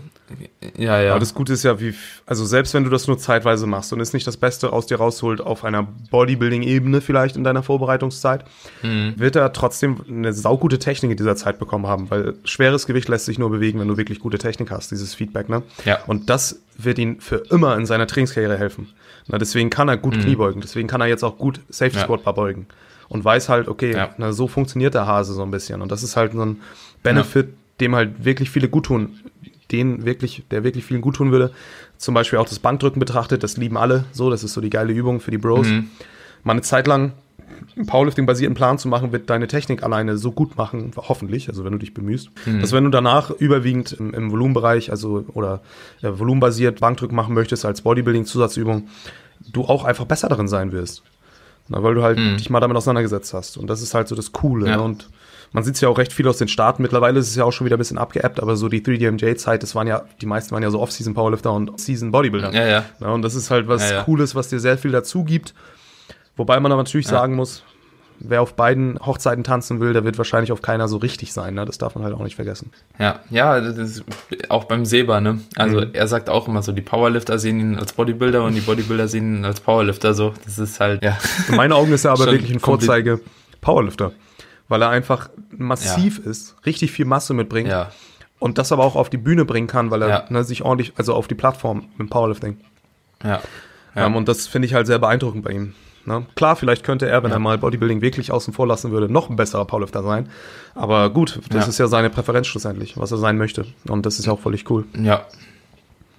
[0.76, 1.10] Ja, ja.
[1.10, 1.94] Aber das Gute ist ja, wie,
[2.26, 4.96] also selbst wenn du das nur zeitweise machst und es nicht das Beste aus dir
[4.96, 8.44] rausholt auf einer Bodybuilding-Ebene vielleicht in deiner Vorbereitungszeit,
[8.82, 9.14] mhm.
[9.16, 13.26] wird er trotzdem eine saugute Technik in dieser Zeit bekommen haben, weil schweres Gewicht lässt
[13.26, 15.62] sich nur bewegen, wenn du wirklich gute Technik hast, dieses Feedback, ne?
[15.84, 16.00] Ja.
[16.06, 18.88] Und das wird ihn für immer in seiner Trainingskarriere helfen.
[19.28, 20.20] Na, deswegen kann er gut mhm.
[20.22, 22.32] Knie beugen, deswegen kann er jetzt auch gut Safety Squat ja.
[22.32, 22.66] beugen
[23.08, 24.10] und weiß halt, okay, ja.
[24.18, 26.60] na, so funktioniert der Hase so ein bisschen und das ist halt so ein
[27.02, 27.52] Benefit, ja.
[27.80, 29.20] dem halt wirklich viele gut tun
[29.72, 31.52] den wirklich, der wirklich vielen gut tun würde.
[31.96, 34.92] Zum Beispiel auch das Bankdrücken betrachtet, das lieben alle so, das ist so die geile
[34.92, 35.66] Übung für die Bros.
[35.66, 35.90] Mhm.
[36.44, 37.12] Mal eine Zeit lang
[37.76, 41.72] einen Powerlifting-basierten Plan zu machen, wird deine Technik alleine so gut machen, hoffentlich, also wenn
[41.72, 42.60] du dich bemühst, mhm.
[42.60, 45.60] dass wenn du danach überwiegend im, im Volumenbereich, also oder
[46.02, 48.88] äh, volumenbasiert Bankdrücken machen möchtest als Bodybuilding-Zusatzübung,
[49.52, 51.02] du auch einfach besser darin sein wirst.
[51.68, 52.36] Na, weil du halt mhm.
[52.36, 53.56] dich mal damit auseinandergesetzt hast.
[53.56, 54.68] Und das ist halt so das Coole.
[54.68, 54.76] Ja.
[54.76, 54.82] Ne?
[54.82, 55.08] Und
[55.56, 56.82] man sieht es ja auch recht viel aus den Staaten.
[56.82, 59.74] Mittlerweile ist es ja auch schon wieder ein bisschen abgeappt, aber so die 3DMJ-Zeit, das
[59.74, 62.52] waren ja, die meisten waren ja so Off-Season Powerlifter und Season Bodybuilder.
[62.52, 62.84] Ja, ja.
[63.00, 64.02] ja und das ist halt was ja.
[64.02, 65.54] Cooles, was dir sehr viel dazu gibt.
[66.36, 67.62] Wobei man aber natürlich sagen muss,
[68.18, 71.54] wer auf beiden Hochzeiten tanzen will, der wird wahrscheinlich auf keiner so richtig sein.
[71.54, 71.64] Ne?
[71.64, 72.70] Das darf man halt auch nicht vergessen.
[72.98, 74.04] Ja, ja, das ist
[74.50, 75.40] auch beim Seba, ne?
[75.56, 75.90] Also mhm.
[75.94, 79.38] er sagt auch immer so, die Powerlifter sehen ihn als Bodybuilder und die Bodybuilder sehen
[79.38, 80.12] ihn als Powerlifter.
[80.12, 81.16] So, das ist halt, ja.
[81.48, 83.20] In meinen Augen ist er aber wirklich ein Vorzeige
[83.62, 84.12] Powerlifter
[84.68, 86.30] weil er einfach massiv ja.
[86.30, 87.90] ist, richtig viel Masse mitbringt ja.
[88.38, 90.24] und das aber auch auf die Bühne bringen kann, weil er ja.
[90.28, 92.58] ne, sich ordentlich, also auf die Plattform mit Powerlifting.
[93.22, 93.40] Ja.
[93.94, 94.06] ja.
[94.06, 95.74] Um, und das finde ich halt sehr beeindruckend bei ihm.
[96.04, 96.24] Ne?
[96.36, 99.34] Klar, vielleicht könnte er, wenn er mal Bodybuilding wirklich außen vor lassen würde, noch ein
[99.34, 100.28] besserer Powerlifter sein.
[100.76, 103.66] Aber gut, das ist ja seine Präferenz schlussendlich, was er sein möchte.
[103.88, 104.84] Und das ist ja auch völlig cool.
[104.96, 105.26] Ja,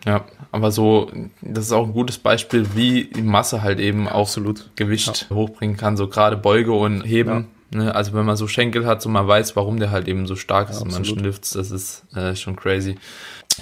[0.07, 0.23] ja,
[0.53, 4.69] aber so, das ist auch ein gutes Beispiel, wie die Masse halt eben auch Absolut.
[4.77, 5.35] Gewicht ja.
[5.35, 7.47] hochbringen kann, so gerade Beuge und Heben.
[7.71, 7.93] Ne?
[7.93, 10.69] Also wenn man so Schenkel hat, so man weiß, warum der halt eben so stark
[10.69, 12.97] ist ja, in manchen Lifts, das ist äh, schon crazy.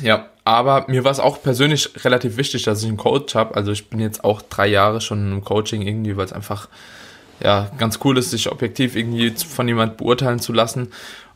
[0.01, 3.56] Ja, aber mir war es auch persönlich relativ wichtig, dass ich einen Coach habe.
[3.56, 6.68] Also ich bin jetzt auch drei Jahre schon im Coaching irgendwie, weil es einfach
[7.41, 10.89] ja ganz cool ist, sich objektiv irgendwie von jemand beurteilen zu lassen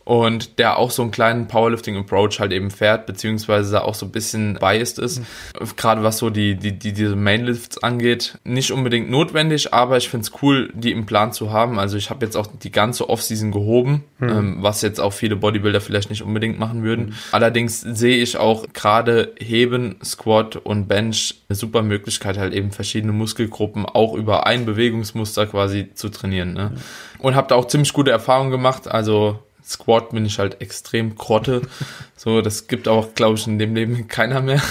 [0.10, 4.56] und der auch so einen kleinen Powerlifting-Approach halt eben fährt, beziehungsweise auch so ein bisschen
[4.56, 5.20] biased ist.
[5.20, 5.76] Mhm.
[5.78, 8.40] Gerade was so die, die, die, diese Mainlifts angeht.
[8.44, 11.78] Nicht unbedingt notwendig, aber ich finde es cool, die im Plan zu haben.
[11.78, 14.30] Also ich habe jetzt auch die ganze Offseason gehoben, mhm.
[14.30, 17.06] ähm, was jetzt auch viele Bodybuilder vielleicht nicht unbedingt machen würden.
[17.10, 17.14] Mhm.
[17.32, 23.14] Allerdings sehe ich auch gerade Heben, Squat und Bench eine super Möglichkeit, halt eben verschiedene
[23.14, 26.54] Muskelgruppen auch über ein Bewegungsmuster quasi zu trainieren.
[26.54, 26.72] Ne?
[27.20, 28.88] Und habe da auch ziemlich gute Erfahrungen gemacht.
[28.88, 29.38] Also
[29.70, 31.62] Squat bin ich halt extrem krotte.
[32.16, 34.62] So, das gibt auch, glaube ich, in dem Leben keiner mehr.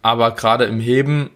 [0.00, 1.28] Aber gerade im Heben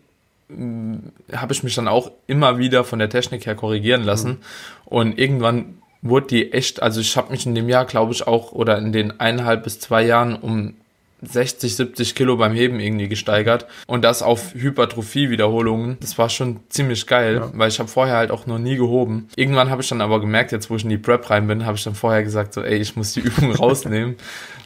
[0.49, 0.95] mm,
[1.37, 4.31] habe ich mich dann auch immer wieder von der Technik her korrigieren lassen.
[4.31, 4.39] Mhm.
[4.87, 8.53] Und irgendwann wurde die echt, also ich habe mich in dem Jahr, glaube ich, auch
[8.53, 10.77] oder in den eineinhalb bis zwei Jahren um
[11.23, 15.99] 60, 70 Kilo beim Heben irgendwie gesteigert und das auf Hypertrophie-Wiederholungen.
[16.01, 17.51] Das war schon ziemlich geil, ja.
[17.55, 19.29] weil ich habe vorher halt auch noch nie gehoben.
[19.37, 21.77] Irgendwann habe ich dann aber gemerkt, jetzt wo ich in die Prep rein bin, habe
[21.77, 24.17] ich dann vorher gesagt, so ey, ich muss die Übung rausnehmen,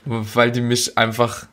[0.04, 1.46] weil die mich einfach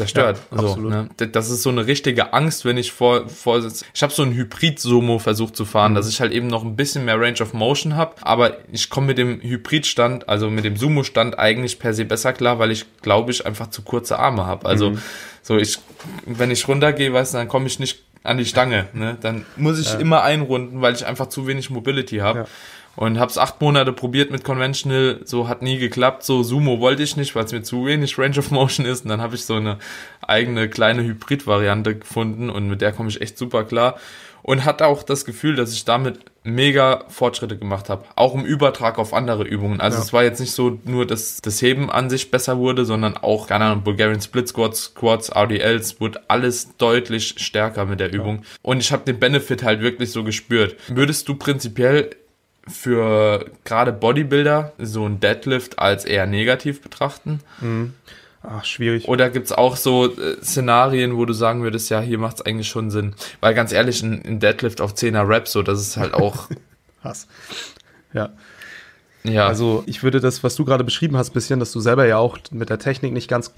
[0.00, 0.40] zerstört.
[0.50, 1.08] Ja, so, ne?
[1.32, 5.18] Das ist so eine richtige Angst, wenn ich vor, vor ich habe so ein Hybrid-Somo
[5.18, 5.96] versucht zu fahren, mhm.
[5.96, 9.08] dass ich halt eben noch ein bisschen mehr Range of Motion habe, aber ich komme
[9.08, 13.30] mit dem Hybrid-Stand, also mit dem Sumo-Stand eigentlich per se besser klar, weil ich glaube
[13.30, 14.66] ich einfach zu kurze Arme habe.
[14.66, 15.02] Also mhm.
[15.42, 15.78] so ich,
[16.24, 18.88] wenn ich runtergehe, weißt du, dann komme ich nicht an die Stange.
[18.92, 19.16] Ne?
[19.20, 19.98] Dann muss ich ja.
[19.98, 22.40] immer einrunden, weil ich einfach zu wenig Mobility habe.
[22.40, 22.46] Ja
[22.96, 26.22] und hab's acht Monate probiert mit Conventional, so hat nie geklappt.
[26.22, 29.04] So Sumo wollte ich nicht, weil es mir zu wenig Range of Motion ist.
[29.04, 29.78] Und dann habe ich so eine
[30.20, 33.96] eigene kleine Hybrid-Variante gefunden und mit der komme ich echt super klar.
[34.42, 38.04] Und hatte auch das Gefühl, dass ich damit mega Fortschritte gemacht habe.
[38.16, 39.80] Auch im Übertrag auf andere Übungen.
[39.80, 40.02] Also ja.
[40.02, 43.48] es war jetzt nicht so nur, dass das Heben an sich besser wurde, sondern auch,
[43.48, 48.36] keine Ahnung, Bulgarian Split Squats, Squats, RDLs, wurde alles deutlich stärker mit der Übung.
[48.36, 48.42] Ja.
[48.62, 50.76] Und ich habe den Benefit halt wirklich so gespürt.
[50.88, 52.10] Würdest du prinzipiell
[52.68, 57.40] für gerade Bodybuilder so ein Deadlift als eher negativ betrachten?
[57.60, 57.94] Mhm.
[58.42, 59.06] Ach, schwierig.
[59.06, 62.90] Oder gibt's auch so äh, Szenarien, wo du sagen würdest, ja, hier macht's eigentlich schon
[62.90, 63.14] Sinn.
[63.40, 66.48] Weil ganz ehrlich, ein, ein Deadlift auf 10er Rap, so, das ist halt auch.
[67.04, 67.28] Hass.
[68.12, 68.30] Ja.
[69.22, 69.46] Ja.
[69.46, 72.38] Also ich würde das, was du gerade beschrieben hast, bisschen, dass du selber ja auch
[72.50, 73.52] mit der Technik nicht ganz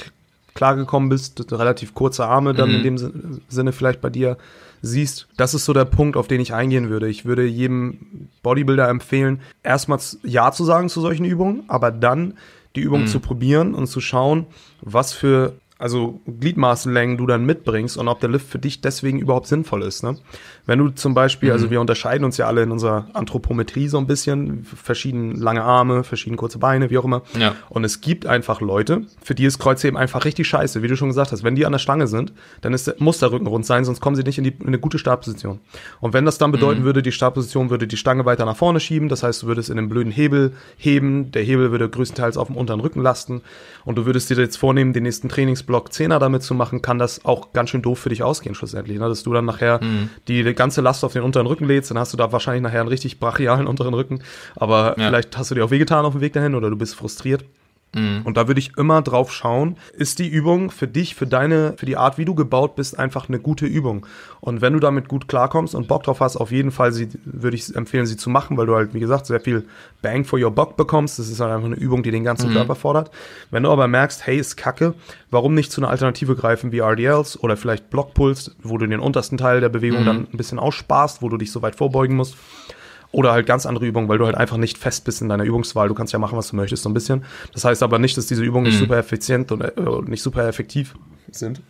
[0.54, 2.76] klargekommen bist, relativ kurze Arme dann mhm.
[2.76, 4.36] in dem Sinne vielleicht bei dir
[4.82, 5.28] siehst.
[5.36, 7.08] Das ist so der Punkt, auf den ich eingehen würde.
[7.08, 12.34] Ich würde jedem Bodybuilder empfehlen, erstmals Ja zu sagen zu solchen Übungen, aber dann
[12.74, 13.06] die Übung mhm.
[13.06, 14.46] zu probieren und zu schauen,
[14.80, 19.48] was für also Gliedmaßenlängen du dann mitbringst und ob der Lift für dich deswegen überhaupt
[19.48, 20.04] sinnvoll ist.
[20.04, 20.16] Ne?
[20.64, 21.64] Wenn du zum Beispiel, also mhm.
[21.64, 26.04] also wir unterscheiden uns ja alle in unserer Anthropometrie so ein bisschen, verschieden lange Arme,
[26.04, 27.22] verschieden kurze Beine, wie auch immer.
[27.36, 27.56] Ja.
[27.68, 31.08] Und es gibt einfach Leute, für die ist Kreuzheben einfach richtig scheiße, wie du schon
[31.08, 31.42] gesagt hast.
[31.42, 34.14] Wenn die an der Stange sind, dann ist, muss der Rücken rund sein, sonst kommen
[34.14, 35.58] sie nicht in, die, in eine gute Startposition.
[36.00, 36.84] Und wenn das dann bedeuten mhm.
[36.84, 39.78] würde, die Startposition würde die Stange weiter nach vorne schieben, das heißt, du würdest in
[39.78, 43.42] einem blöden Hebel heben, der Hebel würde größtenteils auf dem unteren Rücken lasten
[43.84, 47.24] und du würdest dir jetzt vornehmen, den nächsten Trainingsblock Zehner damit zu machen, kann das
[47.24, 49.08] auch ganz schön doof für dich ausgehen schlussendlich, ne?
[49.08, 50.10] dass du dann nachher mhm.
[50.28, 52.80] die die ganze Last auf den unteren Rücken lädst, dann hast du da wahrscheinlich nachher
[52.80, 54.22] einen richtig brachialen unteren Rücken.
[54.56, 55.08] Aber ja.
[55.08, 57.44] vielleicht hast du dir auch wehgetan auf dem Weg dahin oder du bist frustriert.
[57.94, 58.22] Mhm.
[58.24, 61.86] Und da würde ich immer drauf schauen, ist die Übung für dich, für deine, für
[61.86, 64.06] die Art, wie du gebaut bist, einfach eine gute Übung.
[64.40, 67.56] Und wenn du damit gut klarkommst und Bock drauf hast, auf jeden Fall sie, würde
[67.56, 69.66] ich empfehlen, sie zu machen, weil du halt, wie gesagt, sehr viel
[70.00, 71.18] Bang for your Buck bekommst.
[71.18, 72.54] Das ist halt einfach eine Übung, die den ganzen mhm.
[72.54, 73.10] Körper fordert.
[73.50, 74.94] Wenn du aber merkst, hey, ist kacke,
[75.30, 79.36] warum nicht zu einer Alternative greifen wie RDLs oder vielleicht Blockpuls, wo du den untersten
[79.36, 80.06] Teil der Bewegung mhm.
[80.06, 82.36] dann ein bisschen aussparst, wo du dich so weit vorbeugen musst.
[83.12, 85.88] Oder halt ganz andere Übungen, weil du halt einfach nicht fest bist in deiner Übungswahl.
[85.88, 87.24] Du kannst ja machen, was du möchtest, so ein bisschen.
[87.52, 88.70] Das heißt aber nicht, dass diese Übungen mhm.
[88.70, 89.72] nicht super effizient und äh,
[90.06, 90.94] nicht super effektiv
[91.30, 91.62] sind.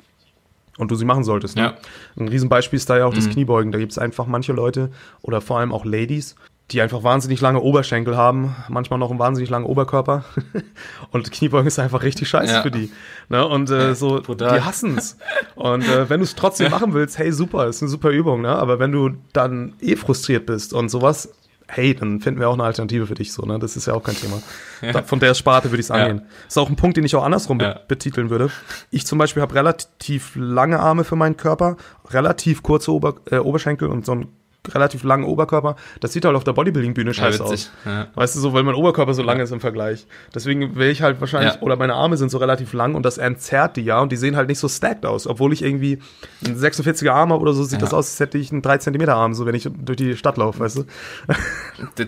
[0.78, 1.56] Und du sie machen solltest.
[1.56, 1.62] Ne?
[1.62, 1.74] Ja.
[2.16, 3.16] Ein Riesenbeispiel ist da ja auch mhm.
[3.16, 3.72] das Kniebeugen.
[3.72, 4.90] Da gibt es einfach manche Leute
[5.20, 6.36] oder vor allem auch Ladies,
[6.72, 10.24] die einfach wahnsinnig lange Oberschenkel haben, manchmal noch einen wahnsinnig langen Oberkörper.
[11.10, 12.62] und Kniebeugen ist einfach richtig scheiße ja.
[12.62, 12.90] für die.
[13.28, 13.46] Ne?
[13.46, 14.58] Und äh, so, Total.
[14.58, 15.18] die hassen's.
[15.54, 16.70] Und äh, wenn du es trotzdem ja.
[16.70, 18.50] machen willst, hey, super, ist eine super Übung, ne?
[18.50, 21.34] Aber wenn du dann eh frustriert bist und sowas,
[21.68, 23.58] hey, dann finden wir auch eine Alternative für dich so, ne?
[23.58, 24.42] Das ist ja auch kein Thema.
[24.80, 25.02] Ja.
[25.02, 26.18] Von der Sparte würde ich es angehen.
[26.18, 26.46] Ja.
[26.48, 27.80] Ist auch ein Punkt, den ich auch andersrum ja.
[27.86, 28.50] betiteln würde.
[28.90, 31.76] Ich zum Beispiel habe relativ lange Arme für meinen Körper,
[32.10, 34.28] relativ kurze Ober äh, Oberschenkel und so ein
[34.68, 35.76] relativ langen Oberkörper.
[36.00, 37.70] Das sieht halt auf der Bodybuilding-Bühne scheiße ja, aus.
[37.84, 38.06] Ja.
[38.14, 40.06] Weißt du, so, weil mein Oberkörper so lang ist im Vergleich.
[40.34, 43.76] Deswegen will ich halt wahrscheinlich, oder meine Arme sind so relativ lang und das entzerrt
[43.76, 45.26] die ja und die sehen halt nicht so stacked aus.
[45.26, 45.98] Obwohl ich irgendwie
[46.46, 49.08] ein 46er Arm habe oder so, sieht das aus, als hätte ich einen 3 cm
[49.08, 50.84] Arm, so wenn ich durch die Stadt laufe, weißt du.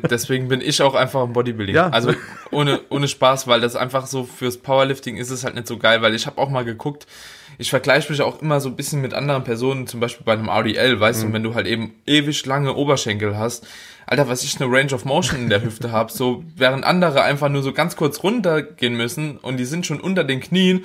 [0.09, 1.75] Deswegen bin ich auch einfach im Bodybuilding.
[1.75, 1.89] Ja.
[1.89, 2.13] Also
[2.53, 6.03] ohne, ohne Spaß, weil das einfach so fürs Powerlifting ist es halt nicht so geil,
[6.03, 7.07] weil ich habe auch mal geguckt,
[7.59, 10.49] ich vergleiche mich auch immer so ein bisschen mit anderen Personen, zum Beispiel bei einem
[10.49, 11.27] RDL, weißt mhm.
[11.29, 13.67] du, wenn du halt eben ewig lange Oberschenkel hast,
[14.07, 17.49] Alter, was ich eine Range of Motion in der Hüfte habe, so während andere einfach
[17.49, 20.85] nur so ganz kurz runtergehen müssen und die sind schon unter den Knien.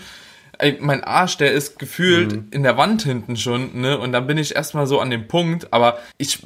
[0.57, 2.47] Ey, mein Arsch, der ist gefühlt mhm.
[2.51, 3.97] in der Wand hinten schon, ne?
[3.97, 6.45] Und dann bin ich erstmal so an dem Punkt, aber ich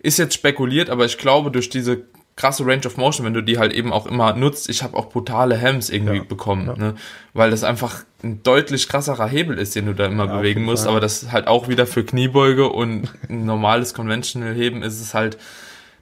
[0.00, 2.04] ist jetzt spekuliert, aber ich glaube, durch diese
[2.40, 4.70] krasse Range of Motion, wenn du die halt eben auch immer nutzt.
[4.70, 6.74] Ich habe auch brutale Hems irgendwie ja, bekommen, ja.
[6.74, 6.94] Ne?
[7.34, 10.86] weil das einfach ein deutlich krasserer Hebel ist, den du da immer ja, bewegen musst.
[10.86, 15.36] Aber das halt auch wieder für Kniebeuge und ein normales Conventional Heben ist es halt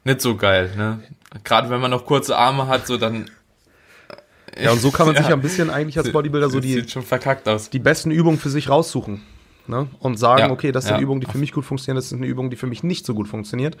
[0.05, 0.71] nicht so geil.
[0.77, 1.01] Ne?
[1.43, 3.29] Gerade wenn man noch kurze Arme hat, so dann
[4.57, 7.03] ja, und so kann man sich ja ein bisschen eigentlich als Bodybuilder so die, schon
[7.03, 7.69] verkackt aus.
[7.69, 9.21] die besten Übungen für sich raussuchen
[9.69, 9.87] ne?
[9.99, 10.95] und sagen, ja, okay, das ist ja.
[10.95, 13.05] eine Übung, die für mich gut funktioniert, das ist eine Übung, die für mich nicht
[13.05, 13.77] so gut funktioniert.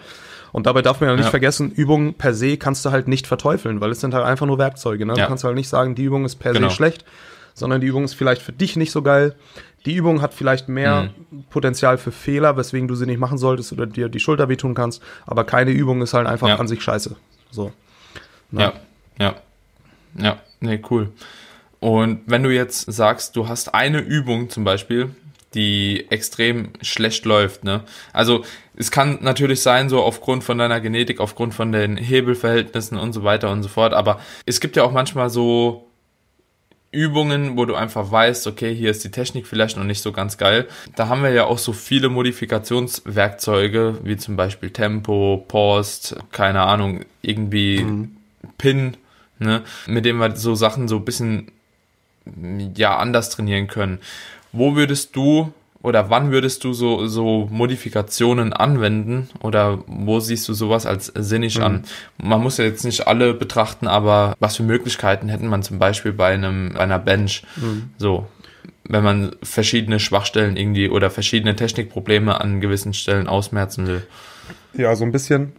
[0.51, 1.31] Und dabei darf man ja nicht ja.
[1.31, 4.57] vergessen, Übungen per se kannst du halt nicht verteufeln, weil es sind halt einfach nur
[4.57, 5.05] Werkzeuge.
[5.05, 5.13] Ne?
[5.13, 6.69] Du kannst halt nicht sagen, die Übung ist per genau.
[6.69, 7.05] se schlecht,
[7.53, 9.35] sondern die Übung ist vielleicht für dich nicht so geil.
[9.85, 11.43] Die Übung hat vielleicht mehr mhm.
[11.49, 15.01] Potenzial für Fehler, weswegen du sie nicht machen solltest oder dir die Schulter wehtun kannst,
[15.25, 17.15] aber keine Übung ist halt einfach an sich scheiße.
[17.51, 17.71] So.
[18.51, 18.61] Ne?
[18.61, 18.73] Ja,
[19.19, 19.35] ja,
[20.17, 21.11] ja, nee, cool.
[21.79, 25.11] Und wenn du jetzt sagst, du hast eine Übung zum Beispiel,
[25.53, 27.63] die extrem schlecht läuft.
[27.63, 27.83] Ne?
[28.13, 28.43] Also
[28.75, 33.23] es kann natürlich sein, so aufgrund von deiner Genetik, aufgrund von den Hebelverhältnissen und so
[33.23, 35.89] weiter und so fort, aber es gibt ja auch manchmal so
[36.91, 40.37] Übungen, wo du einfach weißt, okay, hier ist die Technik vielleicht noch nicht so ganz
[40.37, 40.67] geil.
[40.95, 47.05] Da haben wir ja auch so viele Modifikationswerkzeuge, wie zum Beispiel Tempo, Post, keine Ahnung,
[47.21, 48.17] irgendwie mhm.
[48.57, 48.97] Pin,
[49.37, 51.51] ne, mit dem wir so Sachen so ein bisschen
[52.75, 53.99] ja anders trainieren können.
[54.51, 60.53] Wo würdest du oder wann würdest du so, so Modifikationen anwenden oder wo siehst du
[60.53, 61.63] sowas als sinnig mhm.
[61.63, 61.83] an?
[62.17, 66.11] Man muss ja jetzt nicht alle betrachten, aber was für Möglichkeiten hätten man zum Beispiel
[66.11, 67.43] bei einem, einer Bench?
[67.55, 67.91] Mhm.
[67.97, 68.27] So,
[68.83, 74.05] wenn man verschiedene Schwachstellen irgendwie oder verschiedene Technikprobleme an gewissen Stellen ausmerzen will.
[74.73, 75.53] Ja, so ein bisschen,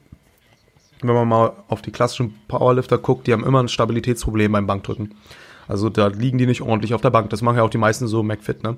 [1.00, 5.14] wenn man mal auf die klassischen Powerlifter guckt, die haben immer ein Stabilitätsproblem beim Bankdrücken.
[5.70, 7.30] Also da liegen die nicht ordentlich auf der Bank.
[7.30, 8.76] Das machen ja auch die meisten so McFit, ne?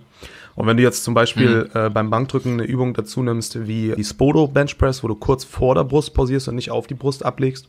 [0.55, 1.81] Und wenn du jetzt zum Beispiel mhm.
[1.81, 5.45] äh, beim Bankdrücken eine Übung dazu nimmst, wie die Spodo Bench Press, wo du kurz
[5.45, 7.69] vor der Brust pausierst und nicht auf die Brust ablegst,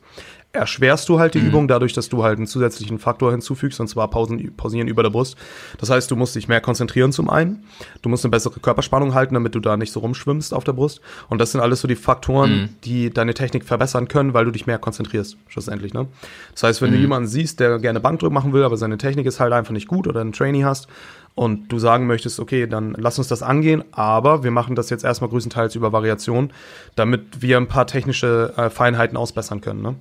[0.53, 1.47] erschwerst du halt die mhm.
[1.47, 5.09] Übung dadurch, dass du halt einen zusätzlichen Faktor hinzufügst, und zwar Pausen, Pausieren über der
[5.09, 5.35] Brust.
[5.79, 7.63] Das heißt, du musst dich mehr konzentrieren zum einen.
[8.03, 11.01] Du musst eine bessere Körperspannung halten, damit du da nicht so rumschwimmst auf der Brust.
[11.27, 12.69] Und das sind alles so die Faktoren, mhm.
[12.83, 15.93] die deine Technik verbessern können, weil du dich mehr konzentrierst, schlussendlich.
[15.93, 16.07] Ne?
[16.53, 16.95] Das heißt, wenn mhm.
[16.95, 19.87] du jemanden siehst, der gerne Bankdrück machen will, aber seine Technik ist halt einfach nicht
[19.87, 20.87] gut oder einen Trainee hast,
[21.35, 25.03] und du sagen möchtest, okay, dann lass uns das angehen, aber wir machen das jetzt
[25.03, 26.51] erstmal größtenteils über Variation,
[26.95, 29.81] damit wir ein paar technische äh, Feinheiten ausbessern können.
[29.81, 29.95] Ne?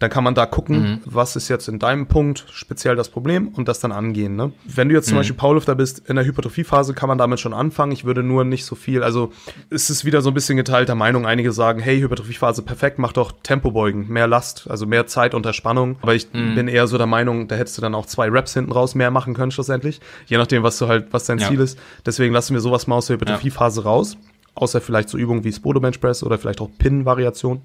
[0.00, 1.00] Dann kann man da gucken, mhm.
[1.04, 4.34] was ist jetzt in deinem Punkt speziell das Problem und das dann angehen.
[4.34, 4.50] Ne?
[4.64, 5.20] Wenn du jetzt zum mhm.
[5.20, 7.92] Beispiel Powerlifter bist, in der Hypertrophiephase kann man damit schon anfangen.
[7.92, 9.30] Ich würde nur nicht so viel, also
[9.68, 11.26] es ist wieder so ein bisschen geteilter Meinung.
[11.26, 15.96] Einige sagen, hey, Hypertrophiephase perfekt, mach doch Tempobeugen, mehr Last, also mehr Zeit unter Spannung.
[16.00, 16.54] Aber ich mhm.
[16.54, 19.10] bin eher so der Meinung, da hättest du dann auch zwei Raps hinten raus mehr
[19.10, 20.00] machen können schlussendlich.
[20.26, 21.48] Je nachdem, was du halt, was dein ja.
[21.48, 21.78] Ziel ist.
[22.06, 23.86] Deswegen lassen wir sowas mal aus der Hypertrophiephase ja.
[23.86, 24.16] raus.
[24.54, 27.60] Außer vielleicht so Übungen wie Spodo Bench Press oder vielleicht auch Pin-Variation.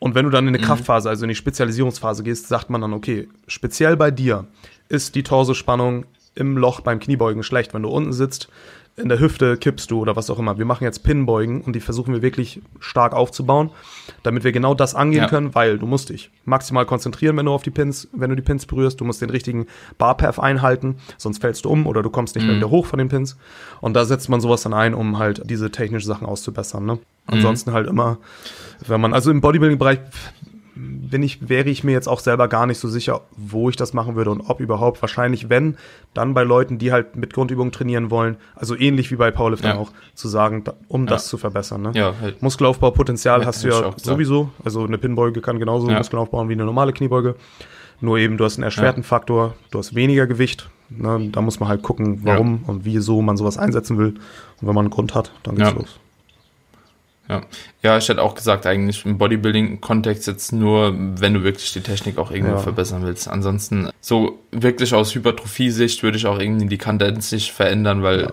[0.00, 0.66] Und wenn du dann in eine mhm.
[0.66, 4.46] Kraftphase, also in die Spezialisierungsphase gehst, sagt man dann, okay, speziell bei dir
[4.88, 7.74] ist die Torsospannung im Loch beim Kniebeugen schlecht.
[7.74, 8.48] Wenn du unten sitzt,
[8.96, 10.58] in der Hüfte kippst du oder was auch immer.
[10.58, 13.70] Wir machen jetzt Pinbeugen und die versuchen wir wirklich stark aufzubauen,
[14.22, 15.28] damit wir genau das angehen ja.
[15.28, 18.42] können, weil du musst dich maximal konzentrieren, wenn du auf die Pins, wenn du die
[18.42, 19.00] Pins berührst.
[19.00, 19.66] Du musst den richtigen
[19.96, 22.50] Barpath einhalten, sonst fällst du um oder du kommst nicht mhm.
[22.50, 23.36] mehr wieder hoch von den Pins.
[23.80, 26.84] Und da setzt man sowas dann ein, um halt diese technischen Sachen auszubessern.
[26.84, 26.94] Ne?
[26.94, 27.00] Mhm.
[27.26, 28.18] Ansonsten halt immer,
[28.86, 30.00] wenn man, also im Bodybuilding-Bereich
[30.80, 33.92] bin ich, wäre ich mir jetzt auch selber gar nicht so sicher, wo ich das
[33.92, 35.02] machen würde und ob überhaupt.
[35.02, 35.76] Wahrscheinlich, wenn,
[36.14, 39.76] dann bei Leuten, die halt mit Grundübungen trainieren wollen, also ähnlich wie bei Powerlifting ja.
[39.76, 41.10] auch, zu sagen, um ja.
[41.10, 41.82] das zu verbessern.
[41.82, 41.92] Ne?
[41.94, 42.42] Ja, halt.
[42.42, 44.50] Muskelaufbaupotenzial hast du ja sowieso.
[44.64, 45.98] Also eine Pinbeuge kann genauso ja.
[45.98, 47.34] Muskeln aufbauen wie eine normale Kniebeuge.
[48.00, 50.70] Nur eben, du hast einen erschwerten Faktor, du hast weniger Gewicht.
[50.88, 51.28] Ne?
[51.30, 54.14] Da muss man halt gucken, warum und wieso man sowas einsetzen will.
[54.60, 56.00] Und wenn man einen Grund hat, dann geht's los.
[57.30, 57.42] Ja.
[57.82, 62.18] ja, ich hätte auch gesagt, eigentlich im Bodybuilding-Kontext jetzt nur, wenn du wirklich die Technik
[62.18, 62.58] auch irgendwo ja.
[62.58, 63.28] verbessern willst.
[63.28, 68.32] Ansonsten, so wirklich aus Hypertrophie-Sicht würde ich auch irgendwie die Kandenz sich verändern, weil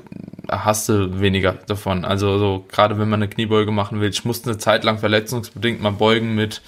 [0.50, 0.66] ja.
[0.66, 2.06] hast du weniger davon.
[2.06, 5.80] Also so gerade wenn man eine Kniebeuge machen will, ich musste eine Zeit lang verletzungsbedingt
[5.80, 6.62] mal beugen mit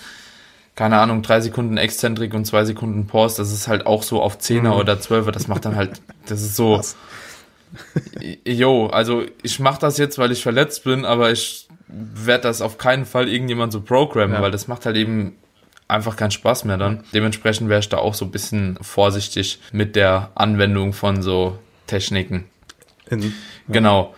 [0.75, 4.37] keine Ahnung, drei Sekunden Exzentrik und zwei Sekunden Pause, das ist halt auch so auf
[4.39, 4.79] Zehner mhm.
[4.79, 6.79] oder Zwölfer, das macht dann halt, das ist so,
[8.45, 12.77] jo, also ich mache das jetzt, weil ich verletzt bin, aber ich werde das auf
[12.77, 14.41] keinen Fall irgendjemand so programmen, ja.
[14.41, 15.35] weil das macht halt eben
[15.87, 17.03] einfach keinen Spaß mehr dann.
[17.13, 22.45] Dementsprechend wäre ich da auch so ein bisschen vorsichtig mit der Anwendung von so Techniken.
[23.09, 23.29] In, ja.
[23.67, 24.15] Genau.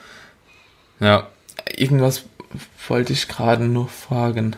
[1.00, 1.30] Ja,
[1.76, 2.26] irgendwas
[2.88, 4.56] wollte ich gerade noch fragen.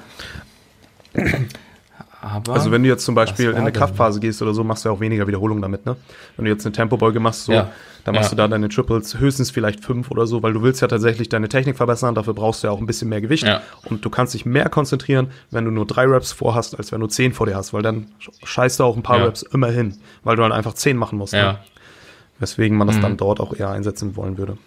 [2.24, 4.90] Aber also wenn du jetzt zum Beispiel in eine Kraftphase gehst oder so, machst du
[4.90, 5.98] ja auch weniger Wiederholungen damit, ne?
[6.38, 7.70] Wenn du jetzt eine Tempobeuge machst, so, ja.
[8.06, 8.36] dann machst ja.
[8.36, 11.50] du da deine Triples höchstens vielleicht fünf oder so, weil du willst ja tatsächlich deine
[11.50, 13.44] Technik verbessern, dafür brauchst du ja auch ein bisschen mehr Gewicht.
[13.44, 13.62] Ja.
[13.84, 17.08] Und du kannst dich mehr konzentrieren, wenn du nur drei Raps vorhast, als wenn du
[17.08, 18.08] zehn vor dir hast, weil dann
[18.46, 21.34] scheißt du auch ein paar Raps immer hin, weil du dann einfach zehn machen musst.
[21.34, 21.60] Ne?
[22.40, 23.02] Weswegen man das mhm.
[23.02, 24.58] dann dort auch eher einsetzen wollen würde.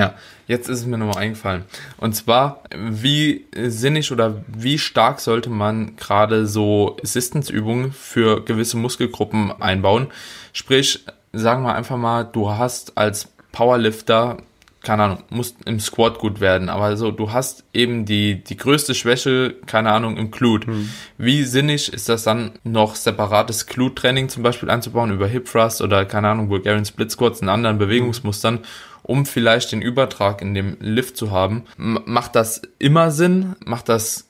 [0.00, 0.14] Ja,
[0.46, 1.64] jetzt ist es mir nochmal eingefallen.
[1.98, 9.52] Und zwar, wie sinnig oder wie stark sollte man gerade so Assistance-Übungen für gewisse Muskelgruppen
[9.60, 10.06] einbauen?
[10.54, 14.38] Sprich, sagen wir einfach mal, du hast als Powerlifter,
[14.82, 18.94] keine Ahnung, musst im Squat gut werden, aber so, du hast eben die, die größte
[18.94, 20.70] Schwäche, keine Ahnung, im Glute.
[20.70, 20.88] Mhm.
[21.18, 26.06] Wie sinnig ist das dann noch separates Glute-Training zum Beispiel einzubauen über Hip Thrust oder
[26.06, 28.54] keine Ahnung, Bulgarian Split Squats in anderen Bewegungsmustern?
[28.54, 31.64] Mhm um vielleicht den Übertrag in dem Lift zu haben.
[31.78, 33.56] M macht das immer Sinn?
[33.64, 34.26] Macht das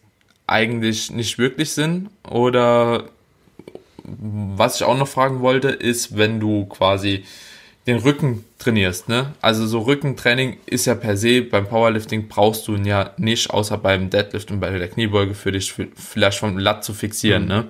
[0.46, 2.08] eigentlich nicht wirklich Sinn?
[2.28, 3.04] Oder
[4.04, 7.24] was ich auch noch fragen wollte, ist, wenn du quasi
[7.86, 9.32] den Rücken trainierst, ne?
[9.40, 13.78] Also so Rückentraining ist ja per se beim Powerlifting brauchst du ihn ja nicht, außer
[13.78, 17.48] beim Deadlift und bei der Kniebeuge für dich vielleicht vom Lat zu fixieren, mhm.
[17.48, 17.64] ne?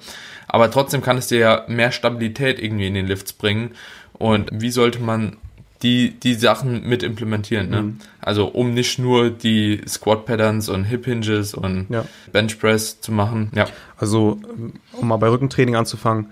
[0.49, 3.71] Aber trotzdem kann es dir ja mehr Stabilität irgendwie in den Lifts bringen.
[4.15, 5.37] Und wie sollte man
[5.83, 7.70] die die Sachen mit implementieren.
[7.70, 7.83] Ne?
[7.83, 7.99] Mhm.
[8.20, 12.05] Also um nicht nur die Squat Patterns und Hip Hinges und ja.
[12.33, 13.51] Bench Press zu machen.
[13.55, 13.66] Ja.
[13.97, 14.41] Also
[14.93, 16.26] um mal bei Rückentraining anzufangen,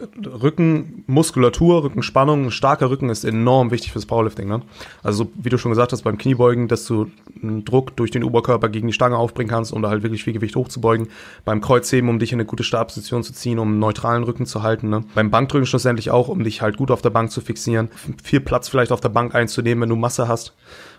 [0.00, 4.48] Rückenmuskulatur, Rückenspannung, ein starker Rücken ist enorm wichtig fürs Powerlifting.
[4.48, 4.62] Ne?
[5.04, 8.68] Also wie du schon gesagt hast, beim Kniebeugen, dass du einen Druck durch den Oberkörper
[8.68, 11.08] gegen die Stange aufbringen kannst, um da halt wirklich viel Gewicht hochzubeugen.
[11.44, 14.64] Beim Kreuzheben, um dich in eine gute Startposition zu ziehen, um einen neutralen Rücken zu
[14.64, 14.88] halten.
[14.88, 15.04] Ne?
[15.14, 17.88] Beim Bankdrücken schlussendlich auch, um dich halt gut auf der Bank zu fixieren.
[18.22, 20.54] Viel Platz vielleicht auf der Bank einzunehmen, wenn du Masse hast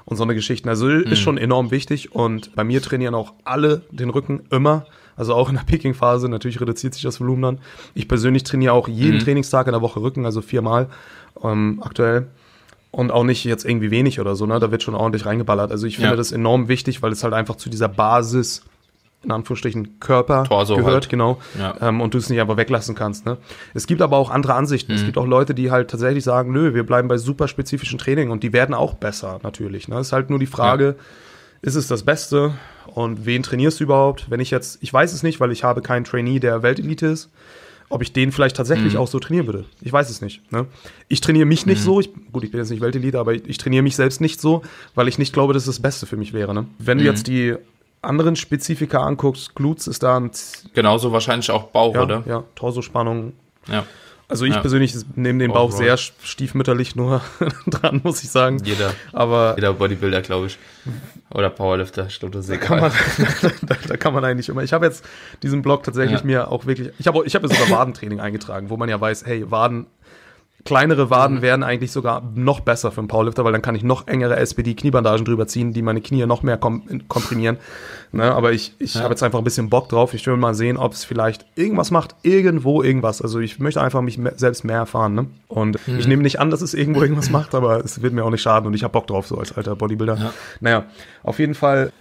[0.05, 0.69] und so eine Geschichten.
[0.69, 1.03] Also mhm.
[1.03, 4.85] ist schon enorm wichtig und bei mir trainieren auch alle den Rücken immer.
[5.15, 7.59] Also auch in der Peking-Phase, natürlich reduziert sich das Volumen dann.
[7.93, 9.21] Ich persönlich trainiere auch jeden mhm.
[9.21, 10.87] Trainingstag in der Woche Rücken, also viermal
[11.43, 12.27] ähm, aktuell.
[12.91, 14.57] Und auch nicht jetzt irgendwie wenig oder so, ne?
[14.57, 15.69] Da wird schon ordentlich reingeballert.
[15.69, 16.15] Also ich finde ja.
[16.15, 18.63] das enorm wichtig, weil es halt einfach zu dieser Basis
[19.25, 21.09] in Anführungsstrichen Körper Torso gehört, halt.
[21.09, 21.75] genau, Ja.
[21.81, 23.25] ähm, und du es nicht einfach weglassen kannst.
[23.25, 23.37] Ne?
[23.73, 24.93] Es gibt aber auch andere Ansichten.
[24.93, 28.29] Es gibt auch Leute, die halt tatsächlich sagen, nö, wir bleiben bei super spezifischen Training
[28.29, 29.87] und die werden auch besser natürlich.
[29.87, 29.97] Ne?
[29.97, 30.95] Es ist halt nur die Frage,
[31.61, 32.53] ist es das Beste
[32.87, 34.29] und wen trainierst du überhaupt?
[34.29, 37.29] Wenn ich jetzt, ich weiß es nicht, weil ich habe keinen Trainee, der Weltelite ist,
[37.89, 39.65] ob ich den vielleicht tatsächlich auch so trainieren würde.
[39.81, 40.51] Ich weiß es nicht.
[40.51, 40.65] Ne?
[41.07, 41.99] Ich trainiere mich nicht so.
[41.99, 44.63] Ich, gut, ich bin jetzt nicht Weltelite, aber ich trainiere mich selbst nicht so,
[44.95, 46.53] weil ich nicht glaube, dass es das Beste für mich wäre.
[46.53, 46.65] Ne?
[46.79, 47.55] Wenn du jetzt die
[48.01, 52.23] anderen Spezifika anguckst, Glutes ist da ein, Z- Genauso wahrscheinlich auch Bauch, ja, oder?
[52.27, 53.33] ja, Torsospannung.
[53.67, 53.85] Ja.
[54.27, 54.61] Also ich Ja.
[54.61, 55.97] persönlich nehme den Bauch Overall.
[55.97, 57.21] sehr stiefmütterlich nur
[57.67, 58.57] dran, muss ich sagen.
[58.63, 60.57] Jeder, Aber jeder Bodybuilder, glaube ich.
[61.31, 62.67] Oder Powerlifter, ich glaube, das ist egal.
[62.67, 62.91] kann man,
[63.61, 64.63] da, da kann man eigentlich immer.
[64.63, 65.05] Ich habe jetzt
[65.43, 66.25] diesen Blog tatsächlich Ja.
[66.25, 66.91] mir auch wirklich.
[66.97, 69.85] Ich habe ich habe ja sogar Wadentraining eingetragen, wo man ja weiß, hey, Waden,
[70.65, 71.09] kleinere Mhm.
[71.11, 74.35] Waden wären eigentlich sogar noch besser für einen Powerlifter, weil dann kann ich noch engere
[74.37, 77.57] SPD-Kniebandagen drüber ziehen, die meine Knie noch mehr kom komprimieren.
[78.11, 80.13] Ne, aber ich, ich habe jetzt einfach ein bisschen Bock drauf.
[80.13, 83.21] Ich will mal sehen, ob es vielleicht irgendwas macht, irgendwo irgendwas.
[83.21, 85.15] Also ich möchte einfach mich mehr, selbst mehr erfahren.
[85.15, 85.25] Ne?
[85.49, 85.99] Und Mhm.
[85.99, 88.41] ich nehme nicht an, dass es irgendwo irgendwas macht, aber es wird mir auch nicht
[88.41, 90.15] schaden und ich habe Bock drauf, so als alter Bodybuilder.
[90.17, 90.33] Ja.
[90.61, 90.85] Naja,
[91.23, 91.91] auf jeden Fall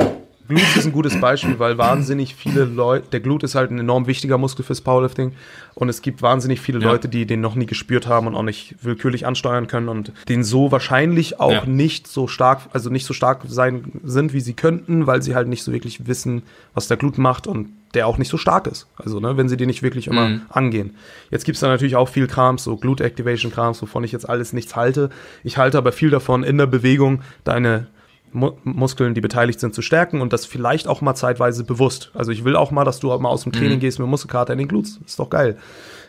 [0.47, 4.07] Glut ist ein gutes Beispiel, weil wahnsinnig viele Leute, der Glut ist halt ein enorm
[4.07, 5.33] wichtiger Muskel fürs Powerlifting
[5.75, 6.91] und es gibt wahnsinnig viele Ja.
[6.91, 10.45] Leute, die den noch nie gespürt haben und auch nicht willkürlich ansteuern können und den
[10.45, 11.65] so wahrscheinlich auch Ja.
[11.67, 15.49] nicht so stark, also nicht so stark sein sind, wie sie könnten, weil sie halt
[15.49, 16.43] nicht so wirklich wissen,
[16.75, 18.89] was der Glut macht und der auch nicht so stark ist.
[18.97, 20.43] Also, ne, wenn sie den nicht wirklich immer Mhm.
[20.49, 20.95] angehen.
[21.31, 24.53] Jetzt gibt's da natürlich auch viel Krams, so Glute Activation Krams, wovon ich jetzt alles
[24.53, 25.11] nichts halte.
[25.45, 27.87] Ich halte aber viel davon, in der Bewegung deine
[28.35, 32.11] Mu Muskeln, die beteiligt sind, zu stärken und das vielleicht auch mal zeitweise bewusst.
[32.15, 34.59] Also ich will auch mal, dass du mal aus dem Training gehst mit Muskelkater in
[34.59, 35.01] den Glutes.
[35.07, 35.57] Ist doch geil.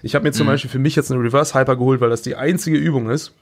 [0.02, 2.36] Ich habe mir zum Beispiel für mich jetzt eine Reverse Hyper geholt, weil das die
[2.36, 3.34] einzige Übung ist,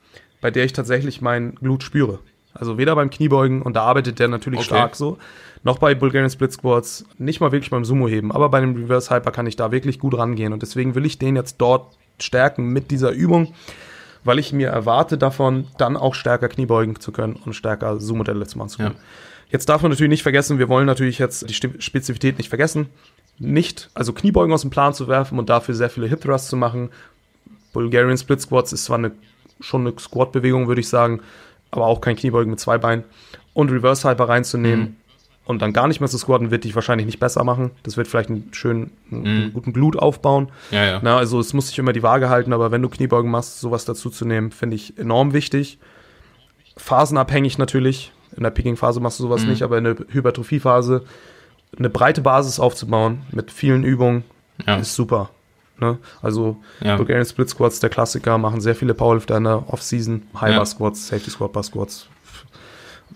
[0.41, 2.19] bei der ich tatsächlich meinen Glut spüre.
[2.53, 4.67] Also weder beim Kniebeugen, und da arbeitet der natürlich Okay.
[4.67, 5.17] stark so,
[5.63, 9.09] noch bei Bulgarian Split Squats, nicht mal wirklich beim Sumo heben, aber bei dem Reverse
[9.09, 12.67] Hyper kann ich da wirklich gut rangehen und deswegen will ich den jetzt dort stärken
[12.67, 13.53] mit dieser Übung,
[14.23, 18.69] weil ich mir erwarte davon, dann auch stärker Kniebeugen zu können und stärker Zoom-Modelle machen
[18.69, 18.95] zu können.
[18.95, 19.01] Ja.
[19.51, 22.87] Jetzt darf man natürlich nicht vergessen, wir wollen natürlich jetzt die Spezifität nicht vergessen,
[23.37, 26.55] nicht, also Kniebeugen aus dem Plan zu werfen und dafür sehr viele Hip Thrusts zu
[26.55, 26.89] machen.
[27.71, 29.11] Bulgarian Split Squats ist zwar eine,
[29.59, 31.21] schon eine Squat-Bewegung, würde ich sagen,
[31.71, 33.03] aber auch kein Kniebeugen mit zwei Beinen.
[33.53, 34.97] Und Reverse Hyper reinzunehmen
[35.45, 37.71] und dann gar nicht mehr zu squatten, wird dich wahrscheinlich nicht besser machen.
[37.83, 40.49] Das wird vielleicht einen schönen, einen guten Glut aufbauen.
[40.71, 40.99] Ja, ja.
[41.03, 43.83] Na, also es muss sich immer die Waage halten, aber wenn du Kniebeugen machst, sowas
[43.85, 45.79] dazu zu nehmen, finde ich enorm wichtig.
[46.77, 48.11] Phasenabhängig natürlich.
[48.35, 51.03] In der Picking-Phase machst du sowas nicht, aber in der Hypertrophie-Phase
[51.77, 54.23] eine breite Basis aufzubauen mit vielen Übungen
[54.65, 54.77] Ja.
[54.77, 55.29] ist super.
[55.79, 55.97] Ne?
[56.21, 56.95] Also Ja.
[56.95, 60.23] Bulgarian Split Squats, der Klassiker, machen sehr viele Powerlifter in der Off-Season.
[60.39, 60.57] High Ja.
[60.57, 62.07] Bar Squats, Safety Squat, Bar Squats.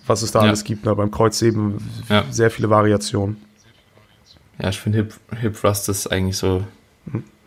[0.08, 0.48] Was es da Ja.
[0.50, 0.96] alles gibt, ne?
[0.96, 1.78] beim Kreuzheben
[2.10, 2.24] Ja.
[2.32, 3.38] sehr viele Variationen.
[4.62, 6.64] Ja, ich finde Hip, Hip Thrust ist eigentlich so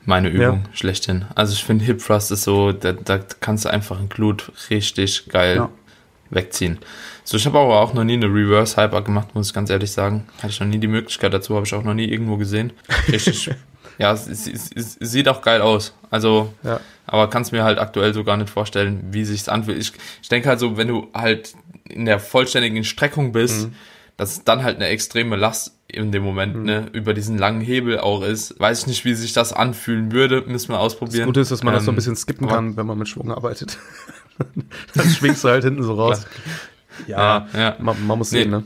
[0.05, 1.25] meine Übung schlechthin.
[1.35, 5.29] Also ich finde Hip Thrust ist so, da, da kannst du einfach ein Glut richtig
[5.29, 5.71] geil Ja.
[6.31, 6.79] wegziehen.
[7.25, 9.91] So, ich habe aber auch noch nie eine Reverse Hyper gemacht, muss ich ganz ehrlich
[9.93, 10.27] sagen.
[10.39, 12.73] Hatte ich noch nie die Möglichkeit dazu, habe ich auch noch nie irgendwo gesehen.
[13.09, 13.51] Richtig,
[14.01, 15.95] ja, es, es, es, es sieht auch geil aus.
[16.11, 16.81] Also, Ja.
[17.07, 19.79] aber kannst mir halt aktuell so gar nicht vorstellen, wie sich's anfühlt.
[19.79, 19.93] Ich,
[20.23, 21.55] ich denke halt so, wenn du halt
[21.89, 23.75] in der vollständigen Streckung bist, Mhm.
[24.17, 26.63] dass es dann halt eine extreme Last in dem Moment Mhm.
[26.65, 28.59] ne, über diesen langen Hebel auch ist.
[28.61, 31.27] Weiß ich nicht, wie sich das anfühlen würde, müssen wir Das ausprobieren.
[31.27, 33.31] Gute ist, dass man das so ein Ähm, bisschen skippen kann, wenn man mit Schwung
[33.33, 33.77] arbeitet.
[34.95, 36.27] dann schwingst du halt hinten so raus.
[37.07, 37.77] Ja, Ja, ja.
[37.79, 38.43] Man, man muss Nee.
[38.43, 38.65] sehen, ne?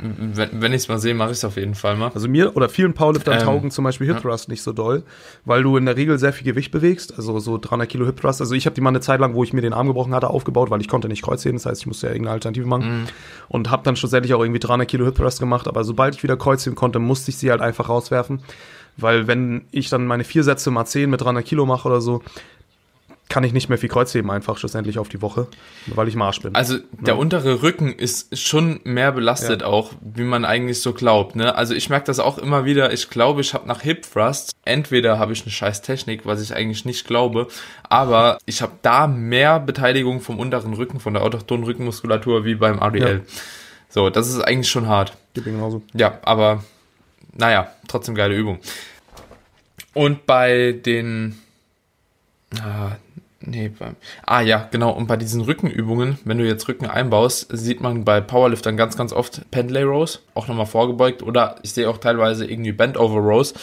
[0.00, 2.10] Wenn, wenn ich es mal sehe, mache ich es auf jeden Fall mal.
[2.14, 5.04] Also mir oder vielen Powerliftern Ähm, taugen zum Beispiel Hip Thrust nicht so doll,
[5.44, 8.40] weil du in der Regel sehr viel Gewicht bewegst, also so 300 Kilo Hip Thrust.
[8.40, 10.30] Also ich habe die mal eine Zeit lang, wo ich mir den Arm gebrochen hatte,
[10.30, 13.04] aufgebaut, weil ich konnte nicht Kreuzheben, das heißt, ich musste ja irgendeine Alternative machen Mhm.
[13.48, 15.68] und habe dann schlussendlich auch irgendwie 300 Kilo Hip Thrust gemacht.
[15.68, 18.40] Aber sobald ich wieder Kreuzheben konnte, musste ich sie halt einfach rauswerfen,
[18.96, 22.22] weil wenn ich dann meine vier Sätze mal 10 mit 300 Kilo mache oder so,
[23.28, 25.46] kann ich nicht mehr viel Kreuzheben einfach schlussendlich auf die Woche,
[25.86, 26.54] weil ich Marsch bin.
[26.54, 29.66] Also der untere Rücken ist schon mehr belastet Ja.
[29.66, 31.34] auch, wie man eigentlich so glaubt.
[31.34, 31.54] Ne?
[31.54, 32.92] Also ich merke das auch immer wieder.
[32.92, 36.54] Ich glaube, ich habe nach Hip Thrust, entweder habe ich eine scheiß Technik, was ich
[36.54, 37.48] eigentlich nicht glaube,
[37.88, 42.78] aber ich habe da mehr Beteiligung vom unteren Rücken, von der autochthonen Rückenmuskulatur wie beim
[42.78, 43.22] RDL.
[43.88, 45.16] So, das ist eigentlich schon hart.
[45.32, 45.82] Geht genauso.
[45.94, 46.62] Ja, aber
[47.32, 48.58] naja, trotzdem geile Übung.
[49.94, 51.38] Und bei den.
[52.60, 52.92] Ah,
[53.46, 54.90] nee, beim, ah ja, genau.
[54.90, 59.12] Und bei diesen Rückenübungen, wenn du jetzt Rücken einbaust, sieht man bei Powerliftern ganz, ganz
[59.12, 61.22] oft Pendlay Rows, auch nochmal vorgebeugt.
[61.22, 63.54] Oder ich sehe auch teilweise irgendwie Bend Over Rows.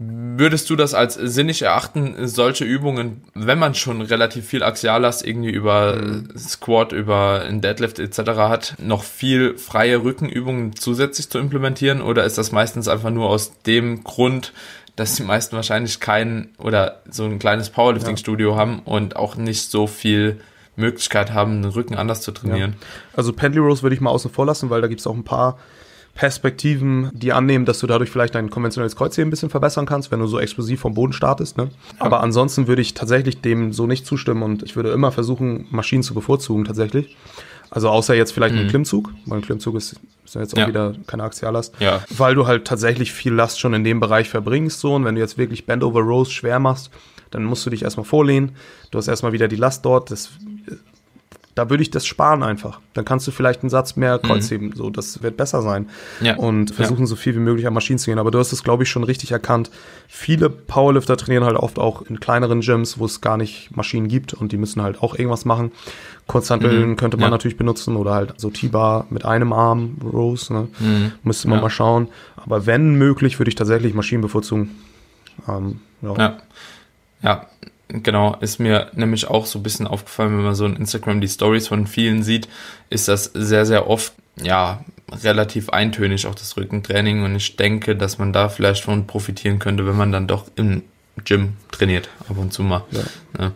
[0.00, 5.50] Würdest du das als sinnig erachten, solche Übungen, wenn man schon relativ viel Axiallast irgendwie
[5.50, 6.28] über mhm.
[6.38, 8.18] Squat, über ein Deadlift etc.
[8.36, 12.00] hat, noch viel freie Rückenübungen zusätzlich zu implementieren?
[12.00, 14.52] Oder ist das meistens einfach nur aus dem Grund,
[14.98, 18.56] dass die meisten wahrscheinlich kein oder so ein kleines Powerlifting-Studio ja.
[18.56, 20.40] haben und auch nicht so viel
[20.74, 22.72] Möglichkeit haben, den Rücken anders zu trainieren?
[22.72, 22.86] Ja.
[23.16, 25.24] Also Pendley Rows würde ich mal außen vor lassen, weil da gibt es auch ein
[25.24, 25.58] paar
[26.14, 30.18] Perspektiven, die annehmen, dass du dadurch vielleicht dein konventionelles Kreuzheben ein bisschen verbessern kannst, wenn
[30.18, 31.56] du so explosiv vom Boden startest.
[31.56, 31.70] Ne?
[32.00, 36.02] Aber ansonsten würde ich tatsächlich dem so nicht zustimmen und ich würde immer versuchen, Maschinen
[36.02, 37.16] zu bevorzugen tatsächlich.
[37.70, 38.62] Also außer jetzt vielleicht mhm.
[38.62, 40.68] ein Klimmzug, weil ein Klimmzug ist, ist ja jetzt auch ja.
[40.68, 41.74] wieder keine Axiallast.
[41.80, 42.02] Ja.
[42.16, 45.20] Weil du halt tatsächlich viel Last schon in dem Bereich verbringst so und wenn du
[45.20, 46.90] jetzt wirklich Bend over Rows schwer machst,
[47.30, 48.56] dann musst du dich erstmal vorlehnen.
[48.90, 50.10] Du hast erstmal wieder die Last dort.
[50.10, 50.30] Das
[51.58, 52.80] da würde ich das sparen einfach.
[52.94, 54.68] Dann kannst du vielleicht einen Satz mehr Kreuzheben.
[54.68, 54.74] Mhm.
[54.74, 55.88] So, das wird besser sein.
[56.20, 56.36] Ja.
[56.36, 57.06] Und versuchen ja.
[57.06, 58.20] so viel wie möglich an Maschinen zu gehen.
[58.20, 59.68] Aber du hast es, glaube ich, schon richtig erkannt.
[60.06, 64.34] Viele Powerlifter trainieren halt oft auch in kleineren Gyms, wo es gar nicht Maschinen gibt
[64.34, 65.72] und die müssen halt auch irgendwas machen.
[66.28, 66.96] Kurzhanteln mhm.
[66.96, 67.30] könnte man ja.
[67.30, 70.68] natürlich benutzen oder halt so T-Bar mit einem Arm, Rows, ne?
[70.78, 71.12] Mhm.
[71.24, 72.08] Müsste man mal schauen.
[72.36, 74.76] Aber wenn möglich, würde ich tatsächlich Maschinen bevorzugen.
[75.48, 76.14] Ähm, ja.
[76.16, 76.38] ja.
[77.20, 77.46] Ja,
[77.88, 81.28] Genau, ist mir nämlich auch so ein bisschen aufgefallen, wenn man so in Instagram die
[81.28, 82.46] Stories von vielen sieht,
[82.90, 87.24] ist das sehr, sehr oft, ja, relativ eintönig, auch das Rückentraining.
[87.24, 90.82] Und ich denke, dass man da vielleicht von profitieren könnte, wenn man dann doch im
[91.24, 92.84] Gym trainiert, ab und zu mal.
[93.38, 93.52] Ja.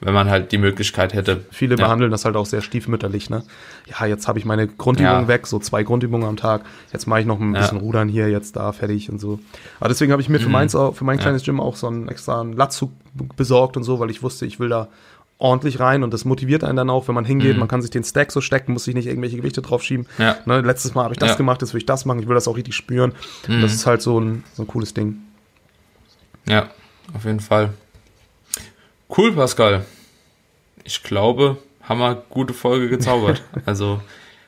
[0.00, 1.46] Wenn man halt die Möglichkeit hätte.
[1.50, 1.84] Viele ja.
[1.84, 3.44] behandeln das halt auch sehr stiefmütterlich, ne?
[3.86, 5.28] Ja, jetzt habe ich meine Grundübungen ja.
[5.28, 6.66] weg, so zwei Grundübungen am Tag.
[6.92, 7.62] Jetzt mache ich noch ein ja.
[7.62, 9.38] bisschen Rudern hier, jetzt da, fertig und so.
[9.80, 10.52] Aber deswegen habe ich mir für, mhm.
[10.52, 12.90] meins, für mein kleines Gym auch so einen extra Latzug
[13.36, 14.88] besorgt und so, weil ich wusste, ich will da
[15.38, 17.54] ordentlich rein und das motiviert einen dann auch, wenn man hingeht.
[17.54, 17.60] Mhm.
[17.60, 20.06] Man kann sich den Stack so stecken, muss sich nicht irgendwelche Gewichte draufschieben.
[20.18, 20.36] Ja.
[20.46, 21.36] Ne, letztes Mal habe ich das ja.
[21.36, 23.12] gemacht, jetzt will ich das machen, ich will das auch richtig spüren.
[23.46, 23.60] Mhm.
[23.60, 25.18] das ist halt so ein, so ein cooles Ding.
[26.48, 26.70] Ja,
[27.14, 27.70] auf jeden Fall.
[29.08, 29.84] Cool, Pascal.
[30.84, 33.42] Ich glaube, haben wir gute Folge gezaubert.
[33.66, 34.00] also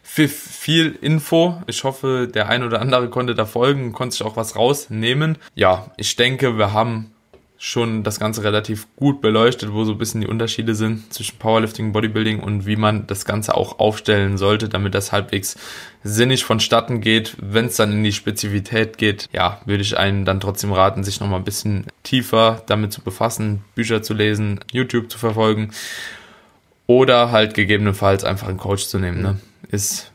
[0.03, 1.63] viel, viel Info.
[1.67, 5.39] Ich hoffe, der ein oder andere konnte da folgen und konnte sich auch was rausnehmen.
[5.55, 7.13] Ja, ich denke, wir haben
[7.61, 11.93] schon das Ganze relativ gut beleuchtet, wo so ein bisschen die Unterschiede sind zwischen Powerlifting,
[11.93, 15.57] Bodybuilding und wie man das Ganze auch aufstellen sollte, damit das halbwegs
[16.05, 17.37] sinnig vonstatten geht.
[17.41, 21.19] Wenn es dann in die Spezifität geht, ja, würde ich einen dann trotzdem raten, sich
[21.19, 25.73] nochmal ein bisschen tiefer damit zu befassen, Bücher zu lesen, YouTube zu verfolgen
[26.87, 29.21] oder halt gegebenenfalls einfach einen Coach zu nehmen.
[29.21, 29.41] Ne?
[29.69, 30.13] Ist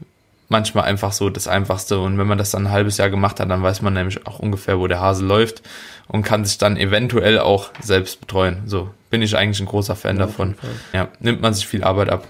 [0.47, 1.99] manchmal einfach so das Einfachste.
[1.99, 4.39] Und wenn man das dann ein halbes Jahr gemacht hat, dann weiß man nämlich auch
[4.39, 5.61] ungefähr, wo der Hase läuft
[6.07, 8.63] und kann sich dann eventuell auch selbst betreuen.
[8.65, 10.55] So bin ich eigentlich ein großer Fan ja, davon.
[10.93, 12.27] Ja, nimmt man sich viel Arbeit ab.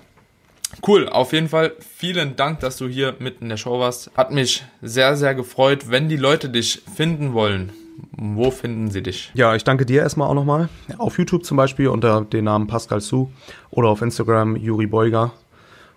[0.85, 4.11] Cool, auf jeden Fall vielen Dank, dass du hier mit in der Show warst.
[4.17, 5.89] Hat mich sehr, sehr gefreut.
[5.89, 7.71] Wenn die Leute dich finden wollen,
[8.11, 9.31] wo finden sie dich?
[9.33, 10.69] Ja, ich danke dir erstmal auch nochmal.
[10.97, 13.29] Auf YouTube zum Beispiel unter dem Namen Pascal Su
[13.69, 15.31] oder auf Instagram Juri Beuger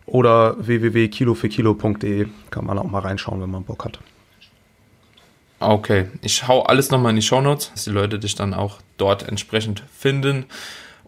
[0.05, 3.99] oder www.kilofürkilo.de kann man auch mal reinschauen, wenn man Bock hat.
[5.59, 8.79] Okay, ich hau alles nochmal in die Show Notes, dass die Leute dich dann auch
[8.99, 10.47] dort entsprechend finden.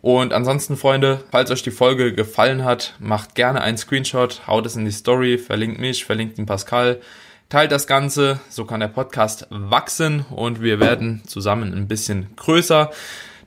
[0.01, 4.76] Und ansonsten, Freunde, falls euch die Folge gefallen hat, macht gerne einen Screenshot, haut es
[4.76, 7.01] in die Story, verlinkt mich, verlinkt den Pascal,
[7.49, 12.90] teilt das Ganze, so kann der Podcast wachsen und wir werden zusammen ein bisschen größer,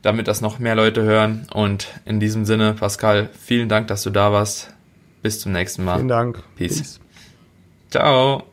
[0.02, 1.46] damit das noch mehr Leute hören.
[1.52, 4.74] Und in diesem Sinne, Pascal, vielen Dank, dass du da warst.
[5.22, 5.96] Bis zum nächsten Mal.
[5.96, 6.42] Vielen Dank.
[6.56, 6.78] Peace.
[6.78, 7.00] Peace.
[7.90, 8.44] Ciao.